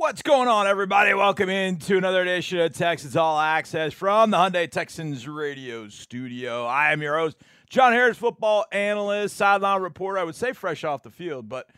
What's 0.00 0.22
going 0.22 0.48
on, 0.48 0.66
everybody? 0.66 1.12
Welcome 1.12 1.50
into 1.50 1.98
another 1.98 2.22
edition 2.22 2.58
of 2.58 2.72
Texans 2.72 3.16
All 3.16 3.38
Access 3.38 3.92
from 3.92 4.30
the 4.30 4.38
Hyundai 4.38 4.68
Texans 4.68 5.28
Radio 5.28 5.90
Studio. 5.90 6.64
I 6.64 6.92
am 6.92 7.02
your 7.02 7.18
host, 7.18 7.36
John 7.68 7.92
Harris, 7.92 8.16
football 8.16 8.64
analyst, 8.72 9.36
sideline 9.36 9.82
reporter. 9.82 10.18
I 10.18 10.24
would 10.24 10.34
say 10.34 10.54
fresh 10.54 10.84
off 10.84 11.02
the 11.02 11.10
field, 11.10 11.50
but 11.50 11.68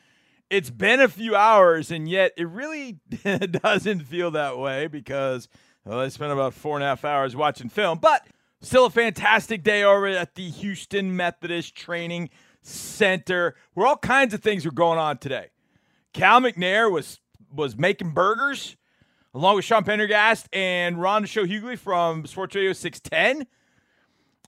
it's 0.51 0.71
been 0.71 1.01
a 1.01 1.09
few 1.09 1.35
hours, 1.35 1.91
and 1.91 2.09
yet 2.09 2.31
it 2.37 2.47
really 2.47 3.01
doesn't 3.51 4.05
feel 4.05 4.31
that 4.31 4.57
way 4.57 4.87
because 4.87 5.49
well, 5.85 5.99
I 5.99 6.07
spent 6.07 6.31
about 6.31 6.55
four 6.55 6.77
and 6.77 6.85
a 6.85 6.87
half 6.87 7.05
hours 7.05 7.35
watching 7.35 7.69
film. 7.69 7.99
But 7.99 8.25
still 8.61 8.87
a 8.87 8.91
fantastic 8.91 9.65
day 9.65 9.83
over 9.83 10.07
at 10.07 10.37
the 10.37 10.49
Houston 10.49 11.17
Methodist 11.17 11.75
Training 11.75 12.31
Center, 12.63 13.57
where 13.75 13.89
all 13.89 13.97
kinds 13.97 14.33
of 14.33 14.45
things 14.45 14.65
were 14.65 14.71
going 14.71 15.01
on 15.01 15.19
today. 15.19 15.49
Cal 16.13 16.41
McNair 16.41 16.89
was 16.89 17.19
was 17.55 17.77
making 17.77 18.11
burgers 18.11 18.77
along 19.35 19.57
with 19.57 19.65
Sean 19.65 19.85
Pendergast 19.85 20.49
and 20.53 21.01
Ron 21.01 21.25
Show 21.25 21.47
Hughley 21.47 21.79
from 21.79 22.27
Sports 22.27 22.55
Radio 22.55 22.73
610. 22.73 23.47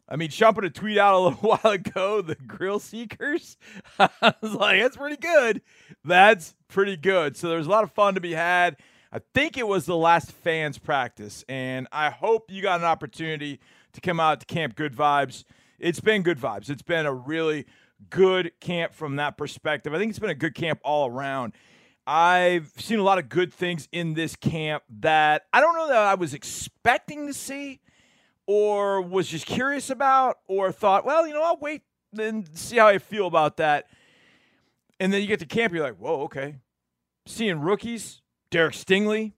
I 0.06 0.16
mean, 0.16 0.28
Sean 0.28 0.52
put 0.52 0.64
a 0.64 0.70
tweet 0.70 0.98
out 0.98 1.14
a 1.14 1.18
little 1.18 1.38
while 1.40 1.72
ago, 1.72 2.20
the 2.20 2.34
grill 2.34 2.78
seekers. 2.78 3.56
I 3.98 4.34
was 4.40 4.54
like, 4.54 4.80
that's 4.80 4.96
pretty 4.96 5.16
good. 5.16 5.62
That's 6.04 6.54
pretty 6.68 6.96
good. 6.96 7.36
So 7.36 7.48
there's 7.48 7.66
a 7.66 7.70
lot 7.70 7.84
of 7.84 7.92
fun 7.92 8.14
to 8.14 8.20
be 8.20 8.32
had. 8.32 8.76
I 9.10 9.20
think 9.32 9.56
it 9.56 9.66
was 9.66 9.86
the 9.86 9.96
last 9.96 10.32
fans 10.32 10.76
practice, 10.76 11.44
and 11.48 11.86
I 11.92 12.10
hope 12.10 12.50
you 12.50 12.60
got 12.60 12.80
an 12.80 12.86
opportunity 12.86 13.60
to 13.92 14.00
come 14.00 14.18
out 14.18 14.40
to 14.40 14.46
Camp 14.46 14.74
Good 14.74 14.92
Vibes. 14.92 15.44
It's 15.78 16.00
been 16.00 16.22
good 16.22 16.38
vibes. 16.38 16.68
It's 16.68 16.82
been 16.82 17.06
a 17.06 17.14
really 17.14 17.66
good 18.10 18.52
camp 18.60 18.92
from 18.92 19.16
that 19.16 19.36
perspective. 19.36 19.94
I 19.94 19.98
think 19.98 20.10
it's 20.10 20.18
been 20.18 20.30
a 20.30 20.34
good 20.34 20.54
camp 20.54 20.80
all 20.82 21.08
around. 21.08 21.52
I've 22.06 22.72
seen 22.76 22.98
a 22.98 23.02
lot 23.02 23.18
of 23.18 23.28
good 23.28 23.52
things 23.52 23.88
in 23.90 24.14
this 24.14 24.36
camp 24.36 24.82
that 25.00 25.46
I 25.52 25.60
don't 25.60 25.74
know 25.74 25.88
that 25.88 25.96
I 25.96 26.14
was 26.14 26.34
expecting 26.34 27.26
to 27.26 27.32
see 27.32 27.80
or 28.46 29.00
was 29.00 29.28
just 29.28 29.46
curious 29.46 29.88
about 29.88 30.38
or 30.46 30.70
thought, 30.70 31.06
well, 31.06 31.26
you 31.26 31.32
know, 31.32 31.42
I'll 31.42 31.58
wait 31.58 31.82
and 32.18 32.46
see 32.56 32.76
how 32.76 32.88
I 32.88 32.98
feel 32.98 33.26
about 33.26 33.56
that. 33.56 33.86
And 35.00 35.12
then 35.12 35.22
you 35.22 35.26
get 35.26 35.40
to 35.40 35.46
camp, 35.46 35.72
you're 35.72 35.82
like, 35.82 35.96
whoa, 35.96 36.22
okay. 36.22 36.56
Seeing 37.26 37.60
rookies, 37.60 38.20
Derek 38.50 38.74
Stingley 38.74 39.32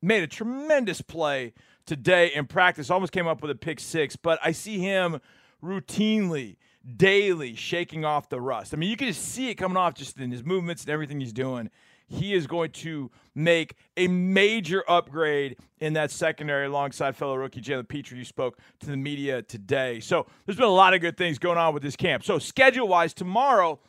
made 0.00 0.22
a 0.22 0.28
tremendous 0.28 1.00
play 1.00 1.52
today 1.84 2.32
in 2.32 2.46
practice, 2.46 2.90
almost 2.90 3.12
came 3.12 3.26
up 3.26 3.42
with 3.42 3.50
a 3.50 3.56
pick 3.56 3.80
six, 3.80 4.14
but 4.14 4.38
I 4.42 4.52
see 4.52 4.78
him 4.78 5.20
routinely, 5.62 6.56
daily 6.96 7.56
shaking 7.56 8.04
off 8.04 8.28
the 8.28 8.40
rust. 8.40 8.72
I 8.72 8.76
mean, 8.76 8.88
you 8.88 8.96
can 8.96 9.08
just 9.08 9.22
see 9.22 9.50
it 9.50 9.56
coming 9.56 9.76
off 9.76 9.94
just 9.94 10.18
in 10.18 10.30
his 10.30 10.44
movements 10.44 10.84
and 10.84 10.90
everything 10.90 11.18
he's 11.18 11.32
doing 11.32 11.70
he 12.06 12.34
is 12.34 12.46
going 12.46 12.70
to 12.70 13.10
make 13.34 13.74
a 13.96 14.08
major 14.08 14.84
upgrade 14.88 15.56
in 15.80 15.94
that 15.94 16.10
secondary 16.10 16.66
alongside 16.66 17.16
fellow 17.16 17.36
rookie 17.36 17.60
Jalen 17.60 17.88
Pitre, 17.88 18.16
who 18.16 18.24
spoke 18.24 18.58
to 18.80 18.86
the 18.86 18.96
media 18.96 19.42
today. 19.42 20.00
So 20.00 20.26
there's 20.44 20.56
been 20.56 20.66
a 20.66 20.70
lot 20.70 20.94
of 20.94 21.00
good 21.00 21.16
things 21.16 21.38
going 21.38 21.58
on 21.58 21.74
with 21.74 21.82
this 21.82 21.96
camp. 21.96 22.24
So 22.24 22.38
schedule 22.38 22.88
wise, 22.88 23.14
tomorrow 23.14 23.80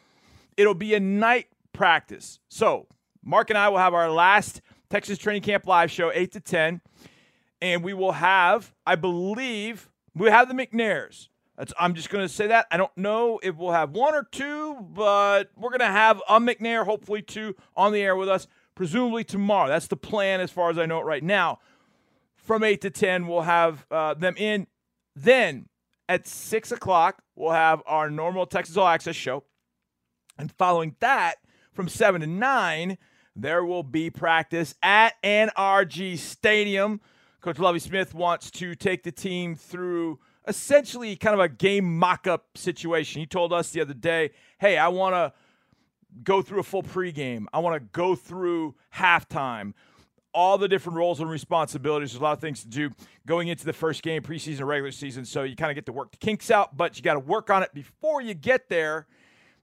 it'll 0.58 0.74
be 0.74 0.94
a 0.94 1.00
night 1.00 1.48
practice. 1.74 2.40
So 2.50 2.88
Mark 3.24 3.50
and 3.50 3.58
I 3.58 3.70
will 3.70 3.80
have 3.80 3.94
our 3.94 4.10
last 4.10 4.62
Texas 4.90 5.18
Training 5.18 5.42
Camp 5.42 5.68
live 5.68 5.92
show, 5.92 6.12
8 6.14 6.32
to 6.34 6.40
10. 6.40 6.82
And 7.62 7.84
we 7.84 7.94
will 7.94 8.12
have, 8.14 8.74
I 8.86 8.96
believe, 8.96 9.90
we 10.14 10.30
have 10.30 10.48
the 10.48 10.54
McNairs. 10.54 11.30
That's, 11.58 11.72
I'm 11.80 11.94
just 11.94 12.10
going 12.10 12.26
to 12.26 12.34
say 12.34 12.48
that. 12.48 12.68
I 12.70 12.78
don't 12.78 12.96
know 12.98 13.40
if 13.42 13.56
we'll 13.56 13.72
have 13.72 13.92
one 13.92 14.14
or 14.14 14.28
two, 14.30 14.76
but 14.94 15.52
we're 15.56 15.70
going 15.70 15.80
to 15.80 15.86
have 15.86 16.22
a 16.28 16.40
McNair, 16.40 16.86
hopefully 16.86 17.22
two, 17.22 17.56
on 17.78 17.94
the 17.94 18.02
air 18.02 18.16
with 18.16 18.28
us, 18.28 18.48
presumably 18.76 19.24
tomorrow. 19.24 19.70
That's 19.70 19.88
the 19.88 19.96
plan 19.96 20.42
as 20.42 20.52
far 20.52 20.70
as 20.70 20.78
I 20.78 20.86
know 20.86 21.00
it 21.00 21.06
right 21.06 21.24
now. 21.24 21.60
From 22.36 22.64
8 22.64 22.82
to 22.82 22.90
10, 22.90 23.28
we'll 23.28 23.42
have 23.42 23.86
uh, 23.90 24.14
them 24.16 24.36
in. 24.38 24.68
Then 25.16 25.70
at 26.10 26.28
6 26.28 26.72
o'clock, 26.74 27.24
we'll 27.36 27.54
have 27.54 27.82
our 27.86 28.10
normal 28.10 28.46
Texas 28.46 28.76
All 28.76 28.88
Access 28.88 29.16
show. 29.16 29.44
And 30.38 30.52
following 30.52 30.96
that, 31.00 31.36
from 31.72 31.88
7 31.88 32.22
to 32.22 32.28
9, 32.28 32.98
there 33.36 33.64
will 33.64 33.84
be 33.84 34.10
practice 34.10 34.76
at 34.84 35.14
NRG 35.24 36.18
Stadium. 36.18 37.00
Coach 37.40 37.60
Lovie 37.60 37.80
Smith 37.80 38.14
wants 38.14 38.52
to 38.52 38.76
take 38.76 39.04
the 39.04 39.12
team 39.14 39.56
through– 39.56 40.20
essentially 40.48 41.16
kind 41.16 41.34
of 41.34 41.40
a 41.40 41.50
game 41.50 41.98
mock 41.98 42.28
up 42.28 42.58
situation. 42.58 43.20
He 43.22 43.26
told 43.26 43.54
us 43.54 43.72
the 43.72 43.82
other 43.82 43.94
day, 43.94 44.32
hey, 44.60 44.78
I 44.78 44.88
want 44.88 45.16
to 45.16 45.34
go 46.24 46.42
through 46.42 46.60
a 46.60 46.64
full 46.64 46.84
pregame, 46.84 47.46
I 47.54 47.60
want 47.60 47.76
to 47.76 47.88
go 47.92 48.16
through 48.16 48.76
halftime. 48.96 49.74
All 50.34 50.58
the 50.58 50.68
different 50.68 50.98
roles 50.98 51.22
and 51.22 51.30
responsibilities. 51.30 52.12
There's 52.12 52.20
a 52.20 52.24
lot 52.24 52.34
of 52.34 52.42
things 52.42 52.62
to 52.64 52.68
do 52.68 52.90
going 53.26 53.48
into 53.48 53.64
the 53.64 53.72
first 53.72 54.04
game, 54.04 54.22
preseason, 54.22 54.66
regular 54.66 54.92
season. 54.92 55.24
So 55.24 55.44
you 55.44 55.56
kind 55.56 55.72
of 55.72 55.76
get 55.76 55.86
to 55.86 55.94
work 55.94 56.12
the 56.12 56.18
kinks 56.18 56.52
out, 56.52 56.76
but 56.76 56.98
you 56.98 57.04
got 57.04 57.14
to 57.14 57.22
work 57.22 57.50
on 57.50 57.64
it 57.64 57.74
before 57.74 58.22
you 58.22 58.34
get 58.34 58.68
there 58.68 59.08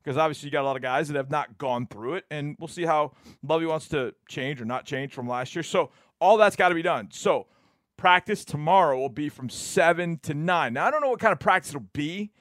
because 0.02 0.16
obviously 0.16 0.46
you 0.46 0.50
got 0.50 0.62
a 0.62 0.64
lot 0.64 0.76
of 0.76 0.82
guys 0.82 1.08
that 1.08 1.16
have 1.16 1.30
not 1.30 1.58
gone 1.58 1.86
through 1.86 2.14
it, 2.14 2.24
and 2.30 2.56
we'll 2.58 2.68
see 2.68 2.84
how 2.84 3.12
Lovie 3.42 3.66
wants 3.66 3.88
to 3.88 4.14
change 4.28 4.60
or 4.60 4.64
not 4.64 4.84
change 4.84 5.12
from 5.12 5.28
last 5.28 5.54
year. 5.54 5.62
So 5.62 5.90
all 6.20 6.36
that's 6.36 6.56
got 6.56 6.70
to 6.70 6.74
be 6.74 6.82
done. 6.82 7.08
So 7.12 7.46
practice 8.02 8.44
tomorrow 8.44 8.98
will 8.98 9.08
be 9.08 9.28
from 9.28 9.48
seven 9.48 10.18
to 10.18 10.34
nine. 10.34 10.72
Now 10.72 10.86
I 10.86 10.90
don't 10.90 11.02
know 11.02 11.10
what 11.10 11.20
kind 11.20 11.32
of 11.32 11.38
practice 11.38 11.70
it'll 11.70 11.86
be. 11.92 12.32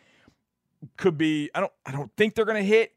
Could 0.97 1.19
be 1.19 1.51
I 1.53 1.59
don't 1.59 1.71
I 1.85 1.91
don't 1.91 2.11
think 2.17 2.33
they're 2.33 2.45
gonna 2.45 2.63
hit, 2.63 2.95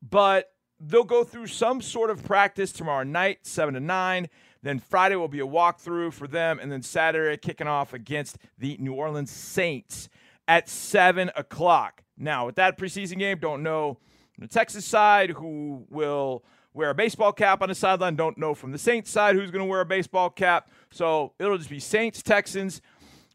but 0.00 0.52
they'll 0.78 1.02
go 1.02 1.24
through 1.24 1.48
some 1.48 1.82
sort 1.82 2.10
of 2.10 2.22
practice 2.22 2.70
tomorrow 2.70 3.02
night, 3.02 3.38
seven 3.42 3.74
to 3.74 3.80
nine. 3.80 4.28
Then 4.62 4.78
Friday 4.78 5.16
will 5.16 5.26
be 5.26 5.40
a 5.40 5.46
walkthrough 5.46 6.12
for 6.12 6.28
them, 6.28 6.60
and 6.60 6.70
then 6.70 6.82
Saturday 6.82 7.36
kicking 7.36 7.66
off 7.66 7.92
against 7.92 8.38
the 8.58 8.76
New 8.78 8.94
Orleans 8.94 9.32
Saints 9.32 10.08
at 10.46 10.68
seven 10.68 11.32
o'clock. 11.34 12.04
Now 12.16 12.46
with 12.46 12.54
that 12.54 12.78
preseason 12.78 13.18
game, 13.18 13.40
don't 13.40 13.64
know 13.64 13.98
the 14.38 14.46
Texas 14.46 14.84
side 14.84 15.30
who 15.30 15.84
will 15.90 16.44
wear 16.74 16.90
a 16.90 16.94
baseball 16.94 17.32
cap 17.32 17.62
on 17.62 17.68
the 17.68 17.74
sideline. 17.74 18.16
Don't 18.16 18.36
know 18.36 18.52
from 18.52 18.72
the 18.72 18.78
Saints 18.78 19.10
side 19.10 19.36
who's 19.36 19.50
going 19.50 19.64
to 19.64 19.68
wear 19.70 19.80
a 19.80 19.86
baseball 19.86 20.28
cap. 20.28 20.68
So 20.94 21.32
it'll 21.40 21.58
just 21.58 21.70
be 21.70 21.80
Saints, 21.80 22.22
Texans. 22.22 22.80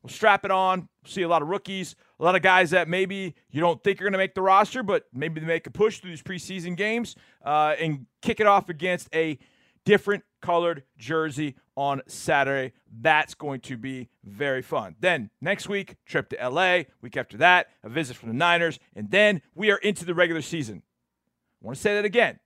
We'll 0.01 0.09
strap 0.09 0.45
it 0.45 0.51
on. 0.51 0.87
See 1.05 1.23
a 1.23 1.27
lot 1.27 1.41
of 1.41 1.49
rookies, 1.49 1.95
a 2.17 2.23
lot 2.23 2.35
of 2.35 2.41
guys 2.41 2.69
that 2.69 2.87
maybe 2.87 3.35
you 3.51 3.59
don't 3.59 3.83
think 3.83 3.99
are 3.99 4.05
going 4.05 4.13
to 4.13 4.17
make 4.17 4.33
the 4.33 4.41
roster, 4.41 4.81
but 4.81 5.03
maybe 5.13 5.41
they 5.41 5.47
make 5.47 5.67
a 5.67 5.71
push 5.71 5.99
through 5.99 6.11
these 6.11 6.23
preseason 6.23 6.77
games 6.77 7.17
uh, 7.43 7.75
and 7.77 8.05
kick 8.21 8.39
it 8.39 8.47
off 8.47 8.69
against 8.69 9.09
a 9.13 9.37
different 9.83 10.23
colored 10.41 10.83
jersey 10.97 11.55
on 11.75 12.01
Saturday. 12.07 12.73
That's 13.01 13.33
going 13.33 13.59
to 13.61 13.75
be 13.75 14.07
very 14.23 14.61
fun. 14.61 14.95
Then 15.01 15.29
next 15.41 15.67
week, 15.67 15.97
trip 16.05 16.29
to 16.29 16.49
LA. 16.49 16.83
Week 17.01 17.17
after 17.17 17.35
that, 17.37 17.67
a 17.83 17.89
visit 17.89 18.15
from 18.15 18.29
the 18.29 18.35
Niners. 18.35 18.79
And 18.95 19.11
then 19.11 19.41
we 19.53 19.69
are 19.71 19.77
into 19.77 20.05
the 20.05 20.13
regular 20.13 20.41
season. 20.41 20.81
I 21.61 21.65
want 21.65 21.75
to 21.75 21.81
say 21.81 21.95
that 21.95 22.05
again. 22.05 22.39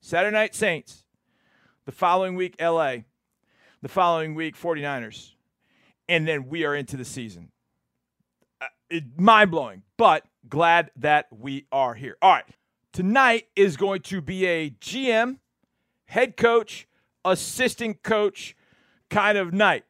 Saturday 0.00 0.34
night 0.34 0.56
Saints. 0.56 1.04
The 1.86 1.92
following 1.92 2.34
week, 2.34 2.56
LA. 2.60 3.02
The 3.82 3.88
following 3.88 4.34
week, 4.34 4.58
49ers. 4.58 5.30
And 6.06 6.28
then 6.28 6.48
we 6.48 6.64
are 6.64 6.74
into 6.74 6.98
the 6.98 7.04
season. 7.04 7.50
Uh, 8.60 8.66
Mind 9.16 9.50
blowing, 9.50 9.84
but 9.96 10.26
glad 10.48 10.90
that 10.96 11.28
we 11.30 11.66
are 11.72 11.94
here. 11.94 12.18
All 12.20 12.32
right. 12.32 12.44
Tonight 12.92 13.46
is 13.56 13.78
going 13.78 14.02
to 14.02 14.20
be 14.20 14.44
a 14.46 14.68
GM, 14.68 15.38
head 16.04 16.36
coach, 16.36 16.88
assistant 17.24 18.02
coach 18.02 18.54
kind 19.08 19.38
of 19.38 19.54
night. 19.54 19.84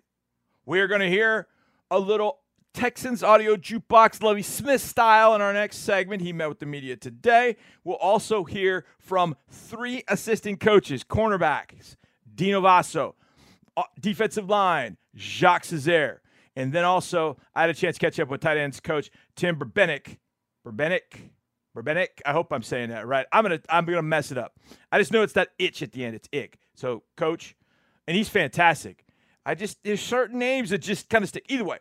We're 0.67 0.87
going 0.87 1.01
to 1.01 1.09
hear 1.09 1.49
a 1.91 1.99
little 1.99 2.41
Texans 2.73 3.25
audio 3.25 3.57
jukebox, 3.57 4.23
Lovie 4.23 4.43
Smith 4.43 4.83
style, 4.83 5.35
in 5.35 5.41
our 5.41 5.53
next 5.53 5.79
segment. 5.79 6.23
He 6.23 6.33
met 6.33 6.49
with 6.49 6.61
the 6.61 6.67
media 6.67 6.95
today. 6.95 7.57
We'll 7.83 7.97
also 7.97 8.45
hear 8.45 8.85
from 9.01 9.35
three 9.51 10.05
assistant 10.07 10.61
coaches, 10.61 11.03
cornerbacks, 11.03 11.97
Dino 12.33 12.61
Vasso, 12.61 13.15
Uh, 13.77 13.85
defensive 14.01 14.49
line, 14.49 14.97
Jacques 15.17 15.65
Cesaire. 15.65 16.19
And 16.57 16.73
then 16.73 16.85
also, 16.85 17.39
I 17.55 17.63
had 17.63 17.71
a 17.71 17.75
chance 17.75 17.97
to 17.97 18.01
catch 18.01 18.19
up 18.19 18.29
with 18.29 18.41
tight 18.41 18.59
ends 18.59 18.81
coach 18.81 19.11
Tim 19.37 19.57
Berbenic. 19.57 20.19
Berbenic? 20.67 21.31
Berbenic? 21.77 22.09
I 22.27 22.33
hope 22.33 22.53
I'm 22.53 22.63
saying 22.63 22.91
that 22.91 23.07
right. 23.07 23.27
I'm 23.33 23.43
gonna 23.43 23.61
I'm 23.69 23.85
gonna 23.85 24.03
mess 24.03 24.33
it 24.33 24.39
up. 24.39 24.59
I 24.91 24.99
just 24.99 25.13
know 25.13 25.23
it's 25.23 25.33
that 25.35 25.51
itch 25.59 25.83
at 25.83 25.93
the 25.93 26.05
end. 26.05 26.17
It's 26.17 26.29
ick. 26.35 26.59
So, 26.75 27.05
coach, 27.17 27.55
and 28.07 28.17
he's 28.17 28.29
fantastic. 28.29 29.05
I 29.47 29.55
just 29.55 29.83
there's 29.85 30.01
certain 30.01 30.39
names 30.39 30.71
that 30.71 30.79
just 30.79 31.09
kind 31.09 31.23
of 31.23 31.29
stick. 31.29 31.47
Either 31.49 31.65
way, 31.65 31.79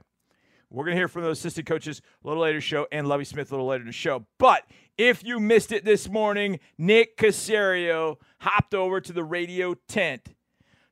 we're 0.70 0.86
to 0.86 0.94
hear 0.94 1.08
from 1.08 1.24
those 1.24 1.40
assistant 1.40 1.68
coaches 1.68 2.02
a 2.24 2.28
little 2.28 2.44
later 2.44 2.62
show 2.62 2.88
and 2.92 3.08
Lovie 3.08 3.26
Smith 3.26 3.52
a 3.52 3.56
little 3.56 3.68
later 3.68 3.82
in 3.82 3.88
the 3.88 3.94
show. 3.94 4.28
But 4.38 4.64
if 4.98 5.24
you 5.24 5.40
missed 5.40 5.72
it 5.72 5.84
this 5.84 6.08
morning, 6.08 6.60
Nick 6.78 7.18
Caserio 7.18 8.18
hopped 8.42 8.76
over 8.76 9.02
to 9.02 9.12
the 9.12 9.24
radio 9.24 9.74
tent 9.88 10.36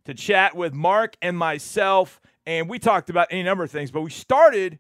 to 0.08 0.14
chat 0.14 0.56
with 0.56 0.74
Mark 0.74 1.18
and 1.22 1.38
myself. 1.38 2.22
And 2.46 2.70
we 2.70 2.80
talked 2.80 3.10
about 3.10 3.28
any 3.30 3.44
number 3.44 3.66
of 3.66 3.72
things, 3.72 3.92
but 3.92 4.02
we 4.02 4.10
started 4.10 4.80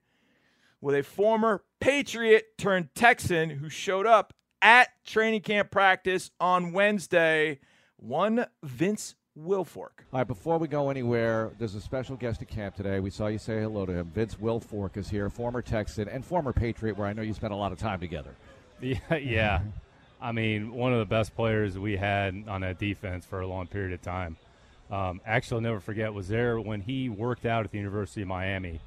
with 0.80 0.96
a 0.96 1.04
former 1.04 1.64
Patriot 1.82 2.58
turned 2.58 2.96
Texan 2.96 3.50
who 3.50 3.68
showed 3.68 4.06
up 4.06 4.34
at 4.62 4.88
training 5.06 5.42
camp 5.42 5.70
practice 5.70 6.32
on 6.40 6.72
Wednesday, 6.72 7.60
one 7.98 8.46
Vince 8.64 9.16
Wilfork. 9.38 10.00
All 10.14 10.20
right, 10.20 10.28
before 10.28 10.58
we 10.60 10.70
go 10.70 10.90
anywhere, 10.90 11.52
there's 11.60 11.76
a 11.76 11.82
special 11.82 12.16
guest 12.16 12.42
at 12.42 12.48
camp 12.48 12.76
today. 12.76 13.02
We 13.02 13.10
saw 13.10 13.28
you 13.28 13.38
say 13.38 13.60
hello 13.60 13.86
to 13.86 13.92
him. 13.92 14.12
Vince 14.16 14.36
Wilfork 14.36 14.96
is 14.96 15.10
here, 15.10 15.30
former 15.30 15.62
Texan 15.62 16.08
and 16.08 16.26
former 16.26 16.54
Patriot, 16.54 16.98
where 16.98 17.06
I 17.06 17.12
know 17.12 17.22
you 17.22 17.34
spent 17.34 17.52
a 17.52 17.58
lot 17.58 17.74
of 17.74 17.78
time 17.78 18.00
together. 18.00 18.34
Yeah, 18.80 19.16
yeah. 19.16 19.62
I 20.22 20.32
mean, 20.32 20.72
one 20.72 20.94
of 20.94 21.00
the 21.00 21.06
best 21.06 21.36
players 21.36 21.80
we 21.80 21.98
had 21.98 22.44
on 22.48 22.62
that 22.62 22.78
defense 22.78 23.26
for 23.26 23.42
a 23.42 23.48
long 23.48 23.66
period 23.66 23.92
of 23.92 24.04
time. 24.04 24.38
Um, 24.89 25.22
actually, 25.25 25.57
I'll 25.57 25.62
never 25.62 25.80
forget 25.80 26.13
was 26.13 26.28
there 26.28 26.60
when 26.60 26.81
he 26.81 27.10
worked 27.10 27.45
out 27.45 27.66
at 27.66 27.72
the 27.72 27.78
University 27.78 28.22
of 28.22 28.28
Miami, 28.28 28.80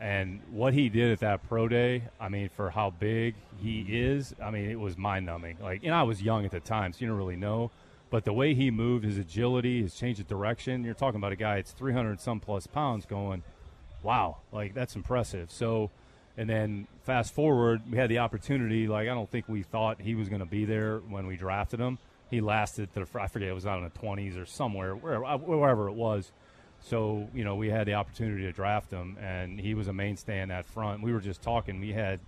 and 0.00 0.40
what 0.50 0.74
he 0.74 0.88
did 0.88 1.12
at 1.12 1.20
that 1.20 1.48
pro 1.48 1.68
day. 1.68 2.02
I 2.20 2.28
mean, 2.28 2.48
for 2.48 2.70
how 2.70 2.90
big 2.90 3.34
he 3.62 3.86
is, 3.88 4.34
I 4.42 4.50
mean, 4.50 4.68
it 4.68 4.78
was 4.78 4.96
mind 4.98 5.26
numbing. 5.26 5.58
Like, 5.60 5.84
and 5.84 5.94
I 5.94 6.02
was 6.02 6.20
young 6.20 6.44
at 6.44 6.50
the 6.50 6.60
time, 6.60 6.92
so 6.92 6.98
you 7.00 7.06
don't 7.08 7.16
really 7.16 7.36
know. 7.36 7.70
But 8.10 8.24
the 8.24 8.32
way 8.32 8.54
he 8.54 8.70
moved, 8.70 9.04
his 9.04 9.18
agility, 9.18 9.82
his 9.82 9.94
change 9.94 10.20
of 10.20 10.28
direction, 10.28 10.84
you're 10.84 10.94
talking 10.94 11.18
about 11.18 11.32
a 11.32 11.36
guy 11.36 11.56
that's 11.56 11.72
300 11.72 12.20
some 12.20 12.40
plus 12.40 12.66
pounds 12.66 13.04
going, 13.04 13.42
wow, 14.02 14.38
like 14.52 14.74
that's 14.74 14.94
impressive. 14.94 15.50
So, 15.50 15.90
and 16.36 16.48
then 16.48 16.86
fast 17.04 17.34
forward, 17.34 17.82
we 17.90 17.98
had 17.98 18.08
the 18.08 18.18
opportunity. 18.18 18.86
Like 18.86 19.08
I 19.08 19.14
don't 19.14 19.28
think 19.28 19.48
we 19.48 19.62
thought 19.62 20.00
he 20.00 20.14
was 20.14 20.28
going 20.28 20.40
to 20.40 20.46
be 20.46 20.64
there 20.64 20.98
when 20.98 21.26
we 21.26 21.36
drafted 21.36 21.80
him. 21.80 21.98
He 22.30 22.40
lasted 22.40 22.92
to 22.94 23.06
I 23.18 23.28
forget 23.28 23.48
it 23.48 23.54
was 23.54 23.66
out 23.66 23.78
in 23.78 23.84
the 23.84 23.90
20s 23.90 24.40
or 24.40 24.46
somewhere 24.46 24.94
wherever, 24.94 25.24
uh, 25.24 25.38
wherever 25.38 25.88
it 25.88 25.94
was. 25.94 26.32
So 26.80 27.28
you 27.34 27.44
know 27.44 27.56
we 27.56 27.70
had 27.70 27.86
the 27.86 27.94
opportunity 27.94 28.42
to 28.44 28.52
draft 28.52 28.90
him, 28.90 29.16
and 29.20 29.58
he 29.60 29.74
was 29.74 29.88
a 29.88 29.92
mainstay 29.92 30.40
in 30.40 30.50
that 30.50 30.66
front. 30.66 31.02
We 31.02 31.12
were 31.12 31.20
just 31.20 31.42
talking. 31.42 31.80
We 31.80 31.92
had, 31.92 32.20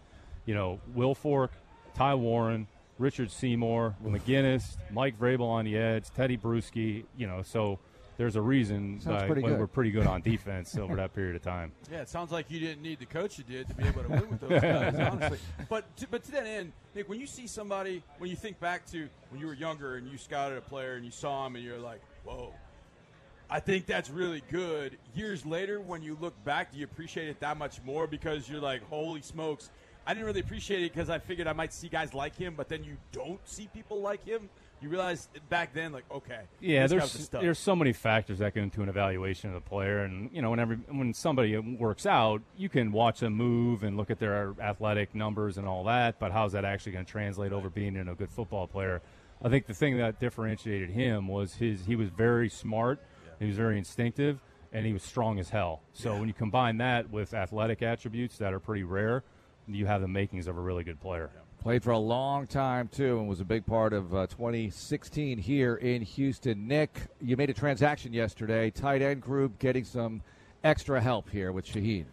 you 0.47 0.55
know, 0.55 0.81
Wilfork, 0.97 1.51
Ty 1.95 2.15
Warren, 2.15 2.67
Richard 2.99 3.31
Seymour, 3.31 3.95
McGinest, 4.05 4.77
Mike 4.91 5.19
Vrabel 5.19 5.49
on 5.49 5.65
the 5.65 5.77
edge, 5.77 6.11
Teddy 6.17 6.37
Bruschi. 6.37 7.05
You 7.17 7.27
know, 7.27 7.43
so 7.43 7.79
there's 8.19 8.35
a 8.35 8.43
reason 8.43 9.01
Sounds 9.01 9.23
pretty 9.23 9.43
we're 9.43 9.69
pretty 9.69 9.93
good 9.93 10.07
on 10.07 10.21
defense 10.25 10.77
over 10.77 10.97
that 10.97 11.15
period 11.15 11.37
of 11.37 11.43
time. 11.43 11.73
Yeah, 11.91 12.01
it 12.01 12.09
sounds 12.09 12.33
like 12.33 12.51
you 12.51 12.59
didn't 12.59 12.83
need 12.83 12.99
the 12.99 13.07
coach 13.07 13.39
you 13.39 13.45
did 13.45 13.69
to 13.69 13.75
be 13.75 13.85
able 13.85 14.03
to 14.03 14.09
win 14.09 14.29
with 14.29 14.41
those 14.41 14.61
guys, 14.61 14.95
honestly. 15.13 15.39
But 15.69 15.97
to, 15.99 16.09
but 16.09 16.25
to 16.25 16.33
that 16.33 16.45
end, 16.45 16.73
Nick, 16.95 17.09
when 17.09 17.21
you 17.21 17.29
see 17.29 17.47
somebody, 17.47 18.03
when 18.19 18.29
you 18.29 18.37
think 18.37 18.59
back 18.59 18.85
to 18.91 19.09
when 19.31 19.41
you 19.41 19.47
were 19.47 19.55
younger 19.55 19.97
and 19.97 20.11
you 20.11 20.19
scouted 20.19 20.59
a 20.59 20.61
player 20.61 20.97
and 20.97 21.05
you 21.05 21.13
saw 21.13 21.47
him 21.47 21.55
and 21.55 21.65
you're 21.65 21.79
like, 21.79 22.01
whoa, 22.25 22.53
I 23.49 23.61
think 23.61 23.87
that's 23.87 24.11
really 24.11 24.43
good. 24.51 24.99
Years 25.15 25.47
later, 25.47 25.81
when 25.81 26.03
you 26.03 26.19
look 26.21 26.35
back, 26.45 26.73
do 26.73 26.79
you 26.79 26.85
appreciate 26.85 27.29
it 27.29 27.39
that 27.39 27.57
much 27.57 27.81
more 27.85 28.09
because 28.09 28.49
you're 28.49 28.61
like, 28.61 28.83
holy 28.89 29.23
smokes, 29.23 29.71
I 30.09 30.13
didn't 30.13 30.27
really 30.27 30.41
appreciate 30.41 30.83
it 30.83 30.93
because 30.93 31.09
I 31.09 31.21
figured 31.21 31.47
I 31.47 31.53
might 31.53 31.73
see 31.73 31.89
guys 31.89 32.15
like 32.15 32.35
him, 32.35 32.55
but 32.57 32.69
then 32.69 32.83
you 32.83 32.97
don't 33.13 33.41
see 33.47 33.69
people 33.73 34.01
like 34.01 34.25
him. 34.25 34.49
You 34.81 34.89
realize 34.89 35.29
back 35.49 35.75
then, 35.75 35.93
like, 35.93 36.05
okay, 36.11 36.41
Yeah, 36.61 36.87
this 36.87 36.93
guy 36.93 36.99
was 36.99 37.13
there's 37.13 37.29
the 37.29 37.39
there's 37.41 37.59
so 37.59 37.75
many 37.75 37.93
factors 37.93 38.39
that 38.39 38.55
go 38.55 38.61
into 38.61 38.83
an 38.83 38.89
evaluation 38.89 39.51
of 39.51 39.55
the 39.55 39.69
player, 39.69 40.05
and 40.05 40.31
you 40.33 40.41
know, 40.41 40.51
whenever 40.51 40.77
when 40.89 41.13
somebody 41.15 41.57
works 41.57 42.07
out, 42.07 42.43
you 42.57 42.69
can 42.69 42.93
watch 42.93 43.21
them 43.21 43.35
move 43.35 43.83
and 43.83 43.97
look 43.97 44.11
at 44.11 44.19
their 44.19 44.55
athletic 44.61 45.15
numbers 45.15 45.59
and 45.59 45.67
all 45.67 45.85
that, 45.85 46.19
but 46.19 46.31
how's 46.31 46.53
that 46.53 46.65
actually 46.65 46.93
going 46.93 47.05
to 47.05 47.11
translate 47.11 47.53
over 47.53 47.69
being 47.69 47.97
in 47.97 48.09
a 48.09 48.15
good 48.15 48.31
football 48.31 48.67
player? 48.67 49.03
I 49.43 49.49
think 49.49 49.67
the 49.67 49.75
thing 49.75 49.99
that 49.99 50.21
differentiated 50.21 50.91
him 50.91 51.29
was 51.29 51.55
his 51.55 51.85
he 51.87 51.97
was 51.97 52.09
very 52.09 52.49
smart, 52.49 53.01
he 53.39 53.47
was 53.47 53.57
very 53.57 53.79
instinctive, 53.79 54.39
and 54.73 54.87
he 54.87 54.93
was 54.93 55.03
strong 55.03 55.39
as 55.39 55.51
hell. 55.51 55.81
So 55.93 56.17
when 56.17 56.29
you 56.29 56.35
combine 56.35 56.79
that 56.79 57.11
with 57.11 57.35
athletic 57.35 57.83
attributes 57.83 58.39
that 58.39 58.53
are 58.53 58.61
pretty 58.61 58.85
rare, 58.85 59.25
you 59.67 59.87
have 59.87 60.01
the 60.01 60.09
makings 60.09 60.47
of 60.47 60.57
a 60.57 60.61
really 60.61 60.85
good 60.85 61.01
player. 61.01 61.31
Played 61.61 61.83
for 61.83 61.91
a 61.91 61.99
long 61.99 62.47
time, 62.47 62.89
too, 62.89 63.19
and 63.19 63.29
was 63.29 63.41
a 63.41 63.45
big 63.45 63.67
part 63.67 63.93
of 63.93 64.15
uh, 64.15 64.27
2016 64.29 65.39
here 65.39 65.75
in 65.75 66.03
Houston. 66.03 66.69
Nick, 66.69 67.01
you 67.21 67.37
made 67.37 67.51
a 67.51 67.55
transaction 67.55 68.13
yesterday. 68.13 68.71
Tight 68.71 69.03
end 69.03 69.21
group 69.21 69.59
getting 69.59 69.85
some 69.85 70.23
extra 70.63 71.01
help 71.01 71.29
here 71.29 71.53
with 71.53 71.67
Shaheen. 71.67 72.05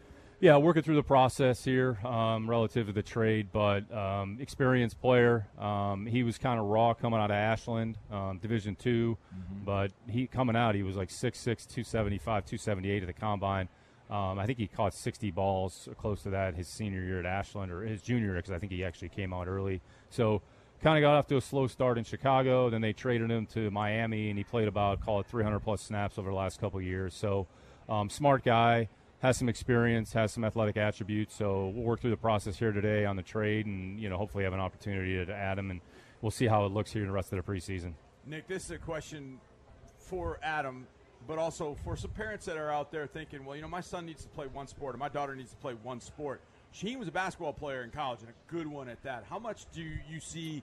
Yeah, 0.42 0.58
working 0.58 0.84
through 0.84 0.96
the 0.96 1.04
process 1.04 1.64
here 1.64 1.98
um, 2.06 2.50
relative 2.50 2.88
to 2.88 2.94
the 2.94 3.02
trade, 3.02 3.50
but 3.54 3.92
um, 3.96 4.38
experienced 4.42 5.00
player. 5.00 5.48
Um, 5.58 6.06
he 6.06 6.24
was 6.24 6.38
kind 6.38 6.60
of 6.60 6.66
raw 6.66 6.94
coming 6.94 7.20
out 7.20 7.32
of 7.32 7.36
Ashland, 7.36 7.98
um, 8.12 8.40
Division 8.40 8.76
2 8.76 9.18
but 9.66 9.92
he 10.08 10.28
coming 10.28 10.56
out, 10.56 10.76
he 10.76 10.84
was 10.84 10.96
like 10.96 11.10
6'6", 11.10 11.44
275, 11.44 12.46
278 12.46 13.04
at 13.04 13.08
the 13.08 13.14
combine. 13.14 13.68
Um, 14.10 14.38
I 14.38 14.46
think 14.46 14.60
he 14.60 14.68
caught 14.68 14.94
60 14.94 15.32
balls, 15.32 15.90
close 15.98 16.22
to 16.24 16.30
that, 16.30 16.56
his 16.56 16.68
senior 16.68 17.02
year 17.02 17.20
at 17.20 17.26
Ashland 17.26 17.72
or 17.72 17.82
his 17.82 18.02
junior 18.02 18.28
year 18.28 18.36
because 18.36 18.52
I 18.52 18.60
think 18.60 18.72
he 18.72 18.84
actually 18.84 19.10
came 19.10 19.34
out 19.34 19.48
early. 19.48 19.82
So 20.10 20.42
kind 20.82 20.98
of 20.98 21.08
got 21.08 21.18
off 21.18 21.28
to 21.28 21.38
a 21.38 21.42
slow 21.42 21.68
start 21.68 21.98
in 21.98 22.04
Chicago. 22.04 22.70
Then 22.70 22.82
they 22.82 22.94
traded 22.94 23.32
him 23.32 23.48
to 23.48 23.72
Miami, 23.72 24.30
and 24.30 24.38
he 24.38 24.44
played 24.44 24.68
about 24.68 25.02
call 25.02 25.20
it 25.20 25.28
300 25.28 25.60
plus 25.60 25.82
snaps 25.82 26.20
over 26.20 26.30
the 26.30 26.36
last 26.36 26.60
couple 26.60 26.80
years. 26.82 27.16
So 27.16 27.48
um, 27.90 28.10
smart 28.10 28.44
guy, 28.44 28.90
has 29.20 29.38
some 29.38 29.50
experience, 29.50 30.14
has 30.14 30.32
some 30.32 30.44
athletic 30.44 30.78
attributes. 30.78 31.36
So 31.36 31.72
we'll 31.74 31.84
work 31.84 32.02
through 32.02 32.12
the 32.12 32.18
process 32.18 32.58
here 32.58 32.72
today 32.72 33.06
on 33.06 33.16
the 33.16 33.24
trade, 33.24 33.66
and 33.66 34.00
you 34.00 34.10
know 34.10 34.18
hopefully 34.18 34.44
have 34.44 34.54
an 34.54 34.60
opportunity 34.60 35.16
to, 35.16 35.26
to 35.26 35.34
add 35.34 35.58
him, 35.58 35.72
and 35.72 35.82
we'll 36.22 36.32
see 36.32 36.48
how 36.48 36.66
it 36.66 36.72
looks 36.72 36.92
here 36.92 37.02
in 37.02 37.08
the 37.08 37.14
rest 37.14 37.34
of 37.34 37.44
the 37.44 37.52
preseason. 37.52 37.94
Nick, 38.26 38.48
this 38.48 38.66
is 38.66 38.72
a 38.72 38.78
question 38.78 39.40
for 39.98 40.40
Adam, 40.44 40.88
but 41.28 41.38
also 41.38 41.76
for 41.84 41.96
some 41.96 42.12
parents 42.12 42.46
that 42.46 42.58
are 42.58 42.72
out 42.72 42.92
there 42.92 43.08
thinking, 43.08 43.46
well, 43.46 43.56
you 43.56 43.62
know, 43.62 43.68
my 43.68 43.82
son 43.82 44.06
needs 44.06 44.24
to 44.24 44.30
play 44.30 44.48
one 44.48 44.68
sport 44.68 44.96
or 44.96 44.98
my 44.98 45.10
daughter 45.10 45.36
needs 45.36 45.52
to 45.52 45.58
play 45.58 45.74
one 45.84 46.00
sport. 46.00 46.42
Sheen 46.72 47.00
was 47.00 47.08
a 47.08 47.12
basketball 47.12 47.54
player 47.54 47.84
in 47.84 47.90
college 47.92 48.20
and 48.22 48.30
a 48.30 48.52
good 48.52 48.68
one 48.68 48.90
at 48.90 49.02
that. 49.04 49.24
How 49.30 49.40
much 49.40 49.66
do 49.74 49.82
you 49.82 50.20
see 50.20 50.62